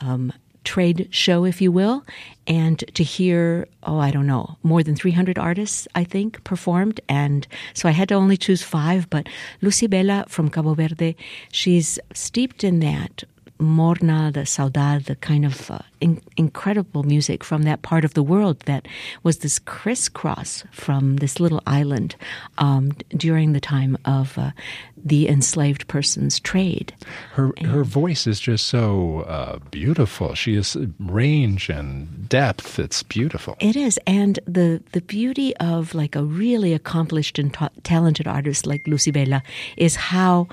um, 0.01 0.33
trade 0.71 1.09
show, 1.11 1.45
if 1.45 1.61
you 1.61 1.73
will, 1.73 2.05
and 2.47 2.79
to 2.95 3.03
hear, 3.03 3.66
oh, 3.83 3.99
I 3.99 4.12
don't 4.12 4.29
know, 4.29 4.57
more 4.62 4.85
than 4.85 4.95
300 4.95 5.37
artists, 5.37 5.89
I 5.97 6.05
think, 6.05 6.45
performed. 6.45 7.01
And 7.09 7.45
so 7.75 7.89
I 7.89 7.93
had 7.93 8.09
to 8.11 8.14
only 8.14 8.37
choose 8.37 8.62
five, 8.62 9.11
but 9.11 9.29
Lucibela 9.62 10.29
from 10.29 10.49
Cabo 10.49 10.75
Verde, 10.75 11.16
she's 11.51 11.99
steeped 12.14 12.62
in 12.62 12.79
that 12.81 13.25
morna, 13.61 14.30
the 14.32 14.40
saudade, 14.40 15.04
the 15.04 15.16
kind 15.16 15.44
of 15.44 15.70
uh, 15.70 15.78
in- 16.00 16.22
incredible 16.36 17.02
music 17.02 17.44
from 17.44 17.62
that 17.62 17.82
part 17.82 18.04
of 18.04 18.14
the 18.14 18.22
world 18.22 18.61
that 18.61 18.86
was 19.22 19.38
this 19.38 19.58
crisscross 19.58 20.64
from 20.70 21.16
this 21.16 21.38
little 21.40 21.62
island 21.66 22.16
um, 22.58 22.92
during 23.16 23.52
the 23.52 23.61
time 23.61 23.96
of 24.04 24.36
uh, 24.38 24.50
the 24.96 25.28
enslaved 25.28 25.86
person's 25.88 26.40
trade. 26.40 26.94
Her 27.34 27.52
her 27.64 27.84
voice 27.84 28.26
is 28.26 28.40
just 28.40 28.66
so 28.66 29.20
uh, 29.20 29.58
beautiful. 29.70 30.34
She 30.34 30.54
has 30.56 30.76
range 30.98 31.68
and 31.68 32.28
depth. 32.28 32.78
It's 32.78 33.02
beautiful. 33.02 33.56
It 33.61 33.76
is, 33.76 33.98
and 34.06 34.38
the 34.46 34.82
the 34.92 35.00
beauty 35.00 35.56
of 35.58 35.94
like 35.94 36.16
a 36.16 36.22
really 36.22 36.72
accomplished 36.72 37.38
and 37.38 37.52
ta- 37.52 37.70
talented 37.82 38.26
artist 38.26 38.66
like 38.66 38.84
Lucibela 38.84 39.42
is 39.76 39.96
how, 39.96 40.48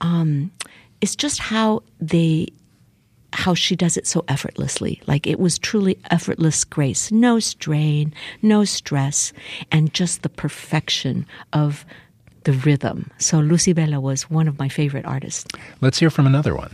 um, 0.00 0.50
it's 1.00 1.16
just 1.16 1.38
how 1.38 1.82
they, 2.00 2.48
how 3.32 3.54
she 3.54 3.76
does 3.76 3.96
it 3.96 4.06
so 4.06 4.24
effortlessly. 4.28 5.00
Like 5.06 5.26
it 5.26 5.38
was 5.38 5.58
truly 5.58 5.98
effortless 6.10 6.64
grace, 6.64 7.10
no 7.10 7.38
strain, 7.38 8.14
no 8.42 8.64
stress, 8.64 9.32
and 9.70 9.92
just 9.92 10.22
the 10.22 10.28
perfection 10.28 11.26
of 11.52 11.84
the 12.44 12.52
rhythm. 12.52 13.10
So 13.18 13.38
Lucibela 13.38 14.00
was 14.00 14.30
one 14.30 14.48
of 14.48 14.58
my 14.58 14.68
favorite 14.68 15.04
artists. 15.04 15.54
Let's 15.80 15.98
hear 15.98 16.10
from 16.10 16.26
another 16.26 16.54
one. 16.54 16.72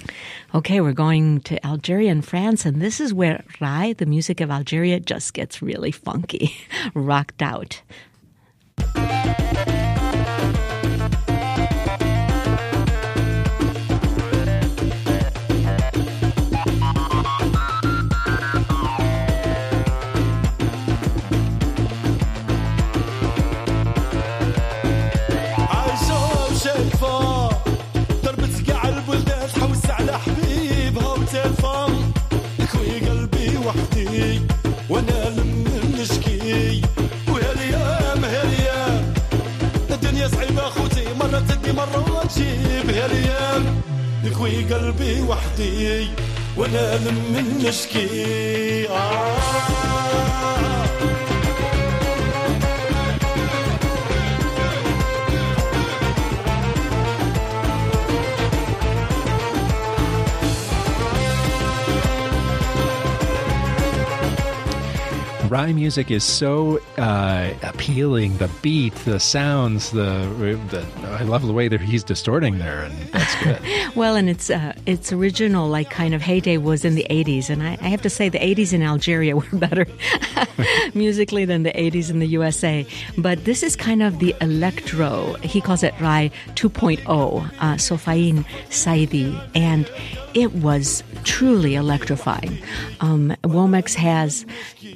Okay, 0.55 0.81
we're 0.81 0.93
going 0.93 1.41
to 1.43 1.65
Algeria 1.67 2.11
and 2.11 2.25
France, 2.25 2.65
and 2.65 2.81
this 2.81 3.01
is 3.01 3.13
where 3.13 3.45
Rai, 3.61 3.93
the 3.93 4.07
music 4.07 4.41
of 4.41 4.51
Algeria, 4.51 5.01
just 5.01 5.35
gets 5.35 5.61
really 5.61 5.91
funky, 5.91 6.57
rocked 6.95 7.43
out. 7.43 7.83
عجيب 42.27 42.91
هاليام 42.91 43.83
يقوي 44.25 44.65
قلبي 44.65 45.23
وحدي 45.23 46.09
وأنا 46.57 46.99
من 46.99 47.63
نشكي 47.65 48.89
آه. 48.89 50.86
Rai 65.49 65.73
music 65.73 66.11
is 66.11 66.25
so 66.25 66.81
uh, 66.99 67.53
appealing. 67.63 68.37
The 68.39 68.51
beat, 68.63 68.95
the 69.05 69.21
sounds, 69.21 69.91
the, 69.91 70.29
the 70.71 70.87
I 71.07 71.23
love 71.23 71.47
the 71.47 71.53
way 71.53 71.69
that 71.69 71.81
he's 71.81 72.05
distorting 72.05 72.59
there, 72.59 72.83
and 72.83 72.95
that's 73.09 73.35
good. 73.45 73.61
Well, 73.97 74.17
and 74.17 74.29
its 74.29 74.51
uh, 74.51 74.73
its 74.87 75.13
original 75.13 75.69
like 75.69 75.91
kind 75.91 76.15
of 76.15 76.23
heyday 76.23 76.57
was 76.57 76.85
in 76.85 76.95
the 76.95 77.07
'80s, 77.11 77.51
and 77.51 77.63
I, 77.63 77.79
I 77.81 77.89
have 77.89 78.03
to 78.03 78.11
say 78.11 78.29
the 78.29 78.39
'80s 78.39 78.73
in 78.73 78.83
Algeria 78.83 79.37
were 79.41 79.47
better 79.53 79.87
musically 80.95 81.45
than 81.45 81.63
the 81.63 81.73
'80s 81.73 82.11
in 82.11 82.19
the 82.19 82.27
USA. 82.27 82.87
But 83.19 83.45
this 83.45 83.63
is 83.63 83.77
kind 83.77 84.03
of 84.03 84.19
the 84.19 84.35
electro. 84.41 85.35
He 85.43 85.61
calls 85.61 85.83
it 85.83 85.95
Rai 86.01 86.31
2.0, 86.55 87.01
uh, 87.07 87.75
Sofiane 87.75 88.45
Saidi, 88.71 89.39
and 89.55 89.91
it 90.35 90.53
was 90.55 91.03
truly 91.27 91.75
electrifying. 91.75 92.57
Um, 93.01 93.35
Womex 93.43 93.95
has 93.95 94.47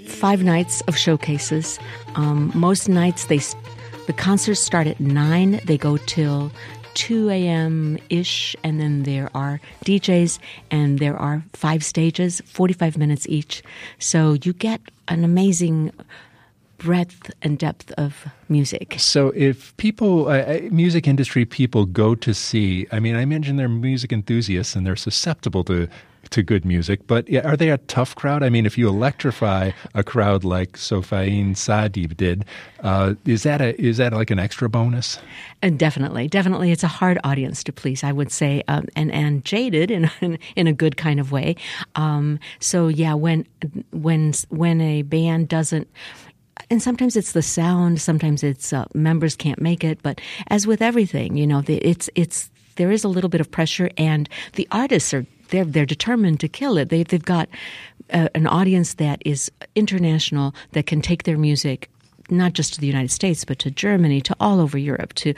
five 0.07 0.43
nights 0.43 0.81
of 0.83 0.97
showcases. 0.97 1.79
Um, 2.15 2.51
most 2.55 2.89
nights 2.89 3.27
they 3.27 3.41
the 4.07 4.15
concerts 4.15 4.61
start 4.61 4.87
at 4.87 4.99
nine. 4.99 5.61
They 5.65 5.77
go 5.77 5.99
till 5.99 6.51
2 6.95 7.31
a.m. 7.31 7.99
ish, 8.09 8.57
and 8.65 8.81
then 8.81 9.03
there 9.03 9.31
are 9.35 9.61
DJs, 9.85 10.39
and 10.71 10.99
there 10.99 11.17
are 11.17 11.45
five 11.53 11.85
stages, 11.85 12.41
45 12.47 12.97
minutes 12.97 13.27
each. 13.29 13.63
So 13.99 14.37
you 14.43 14.53
get 14.53 14.81
an 15.09 15.23
amazing 15.25 15.93
breadth 16.79 17.31
and 17.43 17.59
depth 17.59 17.93
of 17.93 18.27
music. 18.49 18.95
So, 18.99 19.33
if 19.37 19.77
people, 19.77 20.29
uh, 20.29 20.39
uh, 20.39 20.61
music 20.71 21.07
industry 21.07 21.45
people, 21.45 21.85
go 21.85 22.15
to 22.15 22.33
see, 22.33 22.87
I 22.91 23.01
mean, 23.01 23.15
I 23.15 23.21
imagine 23.21 23.57
they're 23.57 23.69
music 23.69 24.13
enthusiasts 24.13 24.75
and 24.75 24.87
they're 24.87 24.97
susceptible 24.97 25.63
to 25.65 25.89
to 26.31 26.43
good 26.43 26.65
music. 26.65 27.07
But 27.07 27.29
yeah, 27.29 27.41
are 27.49 27.57
they 27.57 27.71
a 27.71 27.79
tough 27.79 28.15
crowd? 28.15 28.43
I 28.43 28.51
mean, 28.51 28.67
if 28.67 28.77
you 28.79 28.89
electrify 28.89 29.71
a 29.95 30.05
crowd 30.05 30.45
like 30.45 30.73
Sofiane 30.73 31.53
Saidi 31.53 32.15
did, 32.17 32.45
uh, 32.81 33.15
is 33.25 33.43
that 33.43 33.61
a 33.61 33.81
is 33.81 33.97
that 33.97 34.13
like 34.13 34.31
an 34.31 34.39
extra 34.39 34.69
bonus? 34.69 35.19
And 35.63 35.79
definitely, 35.79 36.29
definitely, 36.29 36.73
it's 36.73 36.85
a 36.85 36.89
hard 36.89 37.19
audience 37.25 37.65
to 37.65 37.73
please. 37.73 38.05
I 38.05 38.13
would 38.13 38.31
say, 38.31 38.63
um, 38.69 38.87
and 38.95 39.11
and 39.13 39.45
jaded 39.45 39.91
in, 39.91 40.11
in 40.21 40.39
in 40.57 40.67
a 40.67 40.73
good 40.73 40.97
kind 40.97 41.21
of 41.21 41.33
way. 41.33 41.57
Um, 41.95 42.39
so 42.61 42.89
yeah, 42.89 43.15
when 43.15 43.47
when 43.93 44.33
when 44.49 44.81
a 44.81 45.03
band 45.03 45.49
doesn't. 45.49 45.89
And 46.69 46.83
sometimes 46.83 47.17
it's 47.17 47.33
the 47.33 47.43
sound. 47.43 48.01
Sometimes 48.03 48.45
it's 48.45 48.73
uh, 48.73 48.85
members 48.95 49.35
can't 49.35 49.61
make 49.61 49.83
it. 49.83 50.03
But 50.03 50.21
as 50.49 50.67
with 50.67 50.83
everything, 50.83 51.37
you 51.37 51.47
know, 51.47 51.63
it's 51.67 52.11
it's 52.15 52.51
there 52.77 52.91
is 52.91 53.03
a 53.03 53.09
little 53.09 53.31
bit 53.31 53.41
of 53.41 53.51
pressure, 53.51 53.91
and 53.97 54.29
the 54.55 54.69
artists 54.71 55.13
are 55.15 55.27
they're 55.51 55.65
they're 55.65 55.87
determined 55.87 56.41
to 56.41 56.49
kill 56.49 56.79
it. 56.79 56.89
They 56.89 57.03
they've 57.03 57.25
got 57.25 57.49
uh, 58.13 58.29
an 58.35 58.47
audience 58.47 58.95
that 58.95 59.23
is 59.25 59.51
international 59.75 60.55
that 60.73 60.87
can 60.87 61.01
take 61.01 61.25
their 61.25 61.39
music 61.39 61.91
not 62.31 62.53
just 62.53 62.75
to 62.75 62.81
the 62.81 62.87
United 62.87 63.11
States, 63.11 63.45
but 63.45 63.59
to 63.59 63.71
Germany, 63.71 64.21
to 64.21 64.37
all 64.39 64.61
over 64.61 64.79
Europe, 64.79 65.15
to 65.15 65.35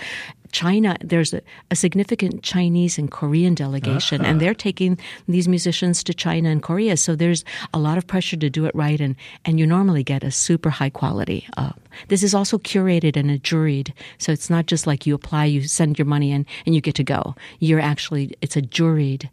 China, 0.52 0.96
there's 1.00 1.32
a, 1.32 1.40
a, 1.70 1.76
significant 1.76 2.42
Chinese 2.42 2.98
and 2.98 3.10
Korean 3.10 3.54
delegation, 3.54 4.20
uh-huh. 4.20 4.30
and 4.30 4.40
they're 4.40 4.54
taking 4.54 4.98
these 5.26 5.48
musicians 5.48 6.04
to 6.04 6.12
China 6.12 6.50
and 6.50 6.62
Korea. 6.62 6.98
So 6.98 7.16
there's 7.16 7.42
a 7.72 7.78
lot 7.78 7.96
of 7.96 8.06
pressure 8.06 8.36
to 8.36 8.50
do 8.50 8.66
it 8.66 8.74
right, 8.74 9.00
and, 9.00 9.16
and 9.46 9.58
you 9.58 9.66
normally 9.66 10.04
get 10.04 10.22
a 10.22 10.30
super 10.30 10.68
high 10.68 10.90
quality. 10.90 11.48
Uh, 11.56 11.72
this 12.08 12.22
is 12.22 12.34
also 12.34 12.58
curated 12.58 13.16
and 13.16 13.30
a 13.30 13.38
juried, 13.38 13.92
so 14.18 14.30
it's 14.30 14.50
not 14.50 14.66
just 14.66 14.86
like 14.86 15.06
you 15.06 15.14
apply, 15.14 15.46
you 15.46 15.62
send 15.62 15.98
your 15.98 16.06
money 16.06 16.30
in, 16.30 16.44
and 16.66 16.74
you 16.74 16.82
get 16.82 16.94
to 16.96 17.04
go. 17.04 17.34
You're 17.58 17.80
actually, 17.80 18.34
it's 18.42 18.56
a 18.56 18.62
juried 18.62 19.30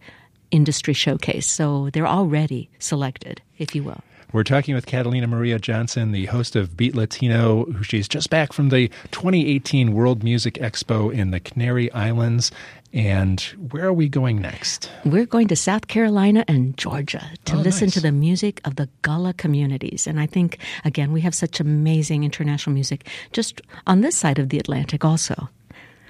industry 0.51 0.93
showcase. 0.93 1.47
So 1.47 1.89
they're 1.91 2.07
already 2.07 2.69
selected, 2.79 3.41
if 3.57 3.75
you 3.75 3.83
will. 3.83 4.01
We're 4.31 4.43
talking 4.43 4.75
with 4.75 4.85
Catalina 4.85 5.25
Maria 5.25 5.57
Johnson, 5.57 6.11
the 6.11 6.27
host 6.27 6.55
of 6.55 6.77
Beat 6.77 6.93
Latino, 6.93 7.65
who 7.65 7.81
she's 7.81 8.07
just 8.07 8.29
back 8.29 8.53
from 8.53 8.69
the 8.69 8.89
2018 9.09 9.91
World 9.91 10.23
Music 10.23 10.53
Expo 10.55 11.11
in 11.11 11.31
the 11.31 11.39
Canary 11.39 11.91
Islands. 11.93 12.51
And 12.93 13.41
where 13.71 13.85
are 13.85 13.93
we 13.93 14.07
going 14.07 14.39
next? 14.39 14.91
We're 15.03 15.25
going 15.25 15.47
to 15.47 15.55
South 15.55 15.87
Carolina 15.87 16.45
and 16.47 16.77
Georgia 16.77 17.31
to 17.45 17.55
oh, 17.55 17.59
listen 17.59 17.87
nice. 17.87 17.93
to 17.95 18.01
the 18.01 18.11
music 18.11 18.61
of 18.65 18.75
the 18.75 18.87
Gullah 19.01 19.33
communities. 19.33 20.05
And 20.05 20.19
I 20.19 20.27
think, 20.27 20.59
again, 20.85 21.11
we 21.11 21.21
have 21.21 21.33
such 21.33 21.59
amazing 21.59 22.23
international 22.23 22.75
music 22.75 23.07
just 23.31 23.61
on 23.87 24.01
this 24.01 24.15
side 24.15 24.37
of 24.37 24.49
the 24.49 24.59
Atlantic 24.59 25.03
also. 25.03 25.49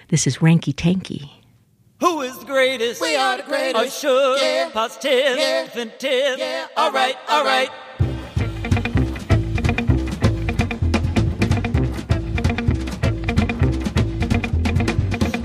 This 0.09 0.27
is 0.27 0.39
Ranky 0.39 0.73
Tanky. 0.73 1.38
Who 1.99 2.21
is 2.21 2.37
the 2.39 2.45
greatest? 2.45 3.01
We 3.01 3.17
are 3.17 3.35
the 3.35 3.43
greatest. 3.43 3.75
Are 3.75 3.89
sure? 3.89 4.37
Yeah. 4.37 4.69
Positive? 4.71 5.37
Yeah. 5.37 5.65
Definitive? 5.65 6.39
Yeah. 6.39 6.67
All 6.77 6.93
right, 6.93 7.17
all 7.27 7.43
right. 7.43 7.69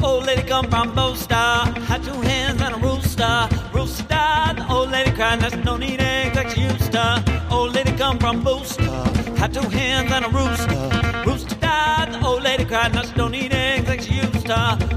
Old 0.00 0.26
lady 0.26 0.42
come 0.42 0.70
from 0.70 0.92
Bosta, 0.94 1.76
had 1.86 2.04
two 2.04 2.12
hands 2.20 2.62
and 2.62 2.76
a 2.76 2.78
rooster. 2.78 3.48
Rooster 3.72 4.04
died, 4.04 4.58
the 4.58 4.72
old 4.72 4.90
lady 4.92 5.10
cried, 5.10 5.40
that's 5.40 5.56
no 5.56 5.76
need 5.76 6.00
eggs 6.00 6.36
like 6.36 6.50
she 6.50 6.60
used 6.60 6.92
to. 6.92 7.46
Old 7.50 7.74
lady 7.74 7.90
come 7.96 8.16
from 8.18 8.44
Bosta, 8.44 9.36
had 9.36 9.52
two 9.52 9.68
hands 9.70 10.12
and 10.12 10.24
a 10.24 10.28
rooster. 10.28 11.24
Rooster 11.28 11.56
died, 11.56 12.12
the 12.12 12.24
old 12.24 12.44
lady 12.44 12.64
cried, 12.64 12.92
that's 12.92 13.16
no 13.16 13.26
need 13.26 13.52
eggs 13.52 13.88
like 13.88 14.02
she 14.02 14.14
used 14.14 14.46
to. 14.46 14.93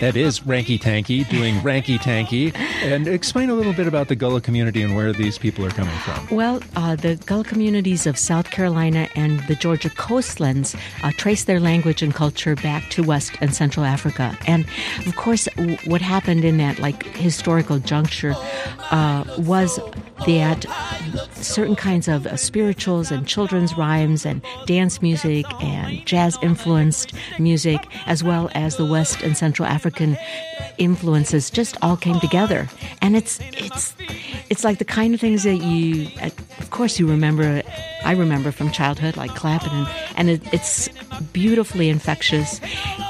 That 0.00 0.16
is 0.16 0.40
Ranky 0.40 0.78
Tanky 0.78 1.28
doing 1.28 1.56
Ranky 1.56 1.98
Tanky. 1.98 2.54
And 2.82 3.08
explain 3.08 3.50
a 3.50 3.54
little 3.54 3.72
bit 3.72 3.86
about 3.86 4.08
the 4.08 4.14
Gullah 4.14 4.40
community 4.40 4.82
and 4.82 4.94
where 4.94 5.12
these 5.12 5.38
people 5.38 5.64
are 5.64 5.70
coming 5.70 5.96
from. 5.98 6.28
Well, 6.30 6.60
uh, 6.76 6.94
the 6.94 7.16
Gullah 7.26 7.44
communities 7.44 8.06
of 8.06 8.16
South 8.16 8.50
Carolina 8.50 9.08
and 9.16 9.40
the 9.48 9.56
Georgia 9.56 9.90
coastlands 9.90 10.76
uh, 11.02 11.10
trace 11.16 11.44
their 11.44 11.58
language 11.58 12.02
and 12.02 12.14
culture 12.14 12.54
back 12.54 12.88
to 12.90 13.02
West 13.02 13.32
and 13.40 13.54
Central 13.54 13.84
Africa. 13.84 14.38
And 14.46 14.66
of 15.06 15.16
course, 15.16 15.48
w- 15.56 15.76
what 15.86 16.00
happened 16.00 16.44
in 16.44 16.58
that 16.58 16.78
like 16.78 17.02
historical 17.16 17.78
juncture 17.78 18.34
uh, 18.90 19.24
was 19.38 19.80
that 20.26 20.66
certain 21.34 21.76
kinds 21.76 22.08
of 22.08 22.26
uh, 22.26 22.36
spirituals 22.36 23.10
and 23.10 23.26
children's 23.26 23.76
rhymes 23.76 24.26
and 24.26 24.42
dance 24.66 25.00
music 25.00 25.46
and 25.62 26.04
jazz 26.06 26.36
influenced 26.42 27.12
music, 27.38 27.86
as 28.06 28.22
well 28.22 28.50
as 28.54 28.76
the 28.76 28.84
West 28.84 29.22
and 29.22 29.36
Central 29.36 29.66
African 29.68 30.16
influences, 30.78 31.50
just 31.50 31.76
all 31.82 31.96
came 31.96 32.20
together. 32.20 32.68
And 33.02 33.16
it's 33.16 33.40
it's 33.52 33.94
it's 34.48 34.64
like 34.64 34.78
the 34.78 34.84
kind 34.84 35.14
of 35.14 35.20
things 35.20 35.42
that 35.42 35.56
you, 35.56 36.08
uh, 36.22 36.30
of 36.58 36.70
course, 36.70 36.98
you 36.98 37.06
remember. 37.06 37.62
I 38.04 38.12
remember 38.12 38.52
from 38.52 38.70
childhood, 38.70 39.16
like 39.16 39.34
clapping, 39.34 39.72
and, 39.72 39.88
and 40.16 40.30
it, 40.30 40.54
it's 40.54 40.88
beautifully 41.32 41.88
infectious, 41.88 42.60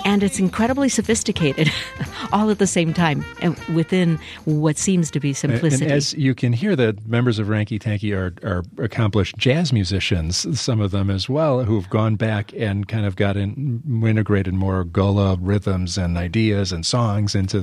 and 0.05 0.23
it's 0.23 0.39
incredibly 0.39 0.89
sophisticated, 0.89 1.71
all 2.33 2.51
at 2.51 2.59
the 2.59 2.67
same 2.67 2.95
time, 2.95 3.25
and 3.43 3.57
within 3.75 4.19
what 4.47 4.79
seems 4.79 5.11
to 5.11 5.21
be 5.21 5.35
simplicity. 5.35 5.85
And 5.85 5.93
as 5.93 6.15
you 6.15 6.35
can 6.35 6.55
hear, 6.55 6.75
the 6.75 6.97
members 7.07 7.39
of 7.39 7.49
Ranky 7.49 7.79
Tanky 7.79 8.17
are, 8.17 8.35
are 8.47 8.65
accomplished 8.83 9.37
jazz 9.37 9.73
musicians, 9.73 10.59
some 10.59 10.81
of 10.81 10.91
them 10.91 11.11
as 11.11 11.29
well, 11.29 11.65
who've 11.65 11.89
gone 11.91 12.17
back 12.17 12.53
and 12.57 12.89
kind 12.89 13.05
of 13.05 13.15
got 13.17 13.37
in, 13.37 13.83
integrated 14.07 14.55
more 14.55 14.85
Gullah 14.85 15.37
rhythms 15.41 15.99
and 15.99 16.17
ideas 16.17 16.73
and 16.73 16.85
songs 16.85 17.35
into 17.35 17.58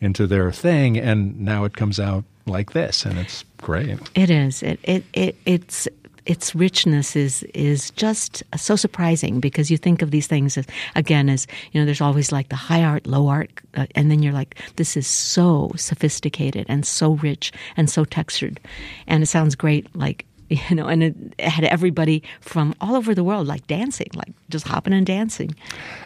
into 0.00 0.26
their 0.26 0.52
thing, 0.52 0.98
and 0.98 1.40
now 1.40 1.64
it 1.64 1.74
comes 1.74 1.98
out 2.00 2.24
like 2.46 2.72
this, 2.72 3.04
and 3.04 3.18
it's 3.18 3.44
great. 3.58 3.98
It 4.14 4.30
is. 4.30 4.62
It 4.62 4.80
it, 4.82 5.04
it 5.12 5.36
it's 5.46 5.88
its 6.26 6.54
richness 6.54 7.16
is 7.16 7.42
is 7.54 7.90
just 7.90 8.42
so 8.56 8.76
surprising 8.76 9.40
because 9.40 9.70
you 9.70 9.76
think 9.76 10.02
of 10.02 10.10
these 10.10 10.26
things 10.26 10.56
as 10.58 10.66
again 10.94 11.28
as 11.28 11.46
you 11.72 11.80
know 11.80 11.84
there's 11.84 12.00
always 12.00 12.30
like 12.30 12.48
the 12.50 12.56
high 12.56 12.84
art 12.84 13.06
low 13.06 13.28
art 13.28 13.50
uh, 13.74 13.86
and 13.94 14.10
then 14.10 14.22
you're 14.22 14.32
like 14.32 14.56
this 14.76 14.96
is 14.96 15.06
so 15.06 15.72
sophisticated 15.76 16.66
and 16.68 16.86
so 16.86 17.14
rich 17.14 17.52
and 17.76 17.88
so 17.88 18.04
textured 18.04 18.60
and 19.06 19.22
it 19.22 19.26
sounds 19.26 19.54
great 19.54 19.86
like 19.96 20.24
you 20.68 20.74
know 20.76 20.86
and 20.86 21.02
it 21.02 21.14
had 21.40 21.64
everybody 21.64 22.22
from 22.40 22.74
all 22.80 22.96
over 22.96 23.14
the 23.14 23.24
world 23.24 23.46
like 23.46 23.66
dancing 23.66 24.08
like 24.14 24.32
just 24.48 24.66
hopping 24.66 24.92
and 24.92 25.06
dancing. 25.06 25.54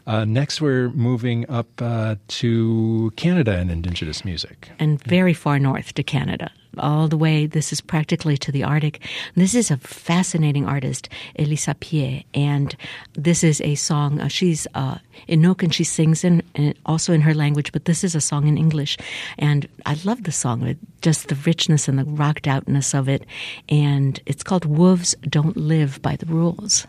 Uh, 0.06 0.24
next 0.24 0.60
we're 0.60 0.90
moving 0.90 1.48
up 1.50 1.68
uh, 1.80 2.16
to 2.28 3.12
canada 3.16 3.52
and 3.52 3.70
indigenous 3.70 4.24
music. 4.24 4.70
And 4.78 5.02
very 5.04 5.34
far 5.34 5.58
north 5.58 5.94
to 5.94 6.02
canada 6.02 6.50
all 6.78 7.08
the 7.08 7.16
way. 7.16 7.46
This 7.46 7.72
is 7.72 7.80
practically 7.80 8.36
to 8.38 8.52
the 8.52 8.64
Arctic. 8.64 9.00
This 9.34 9.54
is 9.54 9.70
a 9.70 9.76
fascinating 9.76 10.66
artist, 10.66 11.08
Elisapie, 11.38 12.24
and 12.34 12.74
this 13.14 13.44
is 13.44 13.60
a 13.60 13.74
song. 13.74 14.20
Uh, 14.20 14.28
she's 14.28 14.66
uh, 14.74 14.98
Inuk 15.28 15.62
and 15.62 15.74
she 15.74 15.84
sings 15.84 16.24
in, 16.24 16.42
in, 16.54 16.74
also 16.86 17.12
in 17.12 17.20
her 17.22 17.34
language, 17.34 17.72
but 17.72 17.84
this 17.84 18.04
is 18.04 18.14
a 18.14 18.20
song 18.20 18.46
in 18.46 18.58
English, 18.58 18.96
and 19.38 19.68
I 19.86 19.96
love 20.04 20.24
the 20.24 20.32
song. 20.32 20.76
Just 21.02 21.28
the 21.28 21.34
richness 21.34 21.88
and 21.88 21.98
the 21.98 22.04
rocked 22.04 22.46
outness 22.46 22.94
of 22.94 23.08
it, 23.08 23.24
and 23.68 24.20
it's 24.26 24.42
called 24.42 24.64
"Wolves 24.64 25.14
Don't 25.28 25.56
Live 25.56 26.00
by 26.02 26.16
the 26.16 26.26
Rules." 26.26 26.86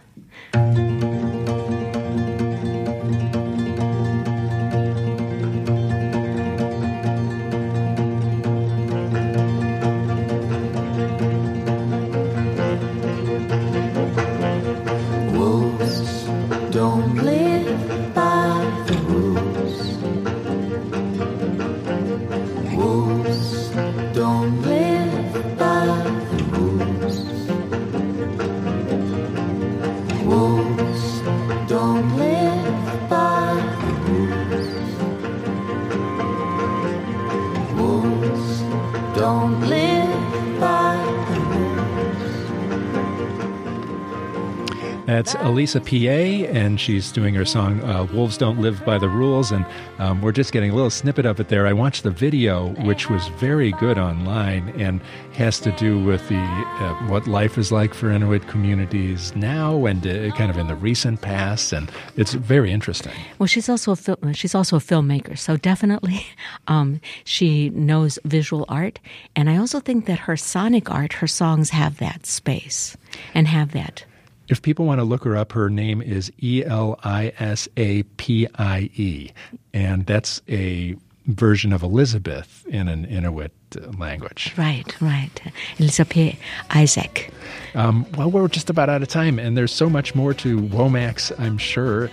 That's 45.15 45.33
Elisapie, 45.35 46.53
and 46.53 46.77
she's 46.77 47.09
doing 47.09 47.35
her 47.35 47.45
song 47.45 47.81
uh, 47.85 48.03
Wolves 48.11 48.37
Don't 48.37 48.59
Live 48.59 48.83
by 48.83 48.97
the 48.97 49.07
Rules. 49.07 49.49
And 49.49 49.65
um, 49.97 50.21
we're 50.21 50.33
just 50.33 50.51
getting 50.51 50.71
a 50.71 50.75
little 50.75 50.89
snippet 50.89 51.25
of 51.25 51.39
it 51.39 51.47
there. 51.47 51.65
I 51.65 51.71
watched 51.71 52.03
the 52.03 52.11
video, 52.11 52.73
which 52.83 53.09
was 53.09 53.25
very 53.39 53.71
good 53.71 53.97
online 53.97 54.73
and 54.77 54.99
has 55.31 55.61
to 55.61 55.71
do 55.71 56.03
with 56.03 56.27
the 56.27 56.35
uh, 56.35 56.95
what 57.07 57.27
life 57.27 57.57
is 57.57 57.71
like 57.71 57.93
for 57.93 58.11
Inuit 58.11 58.45
communities 58.49 59.33
now 59.37 59.85
and 59.85 60.05
uh, 60.05 60.35
kind 60.35 60.51
of 60.51 60.57
in 60.57 60.67
the 60.67 60.75
recent 60.75 61.21
past. 61.21 61.71
And 61.71 61.89
it's 62.17 62.33
very 62.33 62.73
interesting. 62.73 63.13
Well, 63.39 63.47
she's 63.47 63.69
also 63.69 63.93
a 63.93 63.95
fil- 63.95 64.19
she's 64.33 64.53
also 64.53 64.75
a 64.75 64.81
filmmaker, 64.81 65.37
so 65.37 65.55
definitely 65.55 66.25
um, 66.67 66.99
she 67.23 67.69
knows 67.69 68.19
visual 68.25 68.65
art. 68.67 68.99
And 69.33 69.49
I 69.49 69.55
also 69.55 69.79
think 69.79 70.07
that 70.07 70.19
her 70.19 70.35
sonic 70.35 70.91
art, 70.91 71.13
her 71.13 71.27
songs 71.27 71.69
have 71.69 71.99
that 71.99 72.25
space 72.25 72.97
and 73.33 73.47
have 73.47 73.71
that 73.71 74.03
if 74.47 74.61
people 74.61 74.85
want 74.85 74.99
to 74.99 75.03
look 75.03 75.23
her 75.23 75.35
up, 75.35 75.51
her 75.53 75.69
name 75.69 76.01
is 76.01 76.31
E 76.41 76.63
L 76.65 76.99
I 77.03 77.33
S 77.39 77.67
A 77.77 78.03
P 78.03 78.47
I 78.55 78.89
E, 78.95 79.31
and 79.73 80.05
that's 80.05 80.41
a 80.49 80.95
version 81.27 81.73
of 81.73 81.81
Elizabeth 81.81 82.65
in 82.67 82.87
an 82.87 83.05
Inuit 83.05 83.51
uh, 83.75 83.87
language. 83.97 84.53
Right, 84.57 85.01
right. 85.01 85.41
Elizabeth 85.79 86.35
Isaac. 86.69 87.31
Um, 87.73 88.05
well, 88.15 88.29
we're 88.29 88.47
just 88.47 88.69
about 88.69 88.89
out 88.89 89.01
of 89.01 89.07
time, 89.07 89.39
and 89.39 89.57
there's 89.57 89.73
so 89.73 89.89
much 89.89 90.15
more 90.15 90.33
to 90.35 90.59
Womex, 90.59 91.37
I'm 91.39 91.57
sure. 91.57 92.09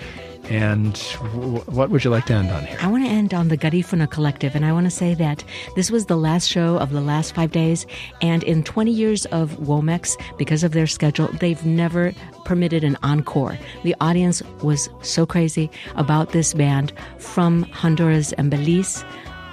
And 0.51 0.95
w- 1.15 1.61
what 1.67 1.91
would 1.91 2.05
you 2.05 2.11
like 2.11 2.27
to 2.27 2.35
end 2.35 2.51
on 2.51 2.65
here? 2.65 2.77
I 2.81 2.89
want 2.89 3.05
to 3.05 3.11
end 3.11 3.33
on 3.33 3.49
the 3.49 3.57
Garifuna 3.57 4.11
Collective, 4.11 4.55
and 4.55 4.65
I 4.65 4.73
want 4.73 4.87
to 4.87 4.91
say 4.91 5.15
that 5.15 5.45
this 5.77 5.91
was 5.91 6.07
the 6.07 6.17
last 6.17 6.49
show 6.49 6.77
of 6.77 6.91
the 6.91 7.01
last 7.01 7.35
five 7.35 7.53
days. 7.53 7.87
And 8.21 8.43
in 8.43 8.65
20 8.65 8.91
years 8.91 9.25
of 9.27 9.53
Womex, 9.59 10.17
because 10.39 10.65
of 10.65 10.73
their 10.73 10.87
schedule, 10.87 11.29
they've 11.41 11.65
never 11.65 12.13
permitted 12.45 12.85
an 12.85 12.99
encore. 13.03 13.59
The 13.85 13.95
audience 14.01 14.43
was 14.63 14.89
so 15.03 15.27
crazy 15.27 15.71
about 15.95 16.33
this 16.33 16.55
band 16.55 16.93
from 17.19 17.63
Honduras 17.65 18.33
and 18.33 18.51
Belize, 18.51 19.05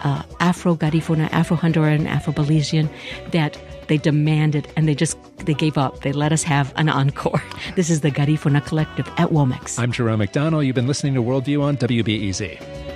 uh, 0.03 0.23
Afro 0.39 0.75
Garifuna, 0.75 1.31
Afro 1.31 1.57
Honduran, 1.57 2.07
Afro 2.07 2.33
Belizean, 2.33 2.89
that 3.31 3.57
they 3.89 3.97
demanded 3.97 4.71
and 4.77 4.87
they 4.87 4.95
just 4.95 5.17
they 5.45 5.53
gave 5.53 5.77
up. 5.77 6.01
They 6.01 6.13
let 6.13 6.31
us 6.31 6.43
have 6.43 6.71
an 6.77 6.87
encore. 6.87 7.43
This 7.75 7.89
is 7.89 8.01
the 8.01 8.11
Garifuna 8.11 8.65
Collective 8.65 9.07
at 9.17 9.29
Womex. 9.29 9.79
I'm 9.79 9.91
Jerome 9.91 10.21
McDonnell. 10.21 10.65
You've 10.65 10.75
been 10.75 10.87
listening 10.87 11.13
to 11.15 11.21
Worldview 11.21 11.61
on 11.61 11.77
WBEZ. 11.77 12.88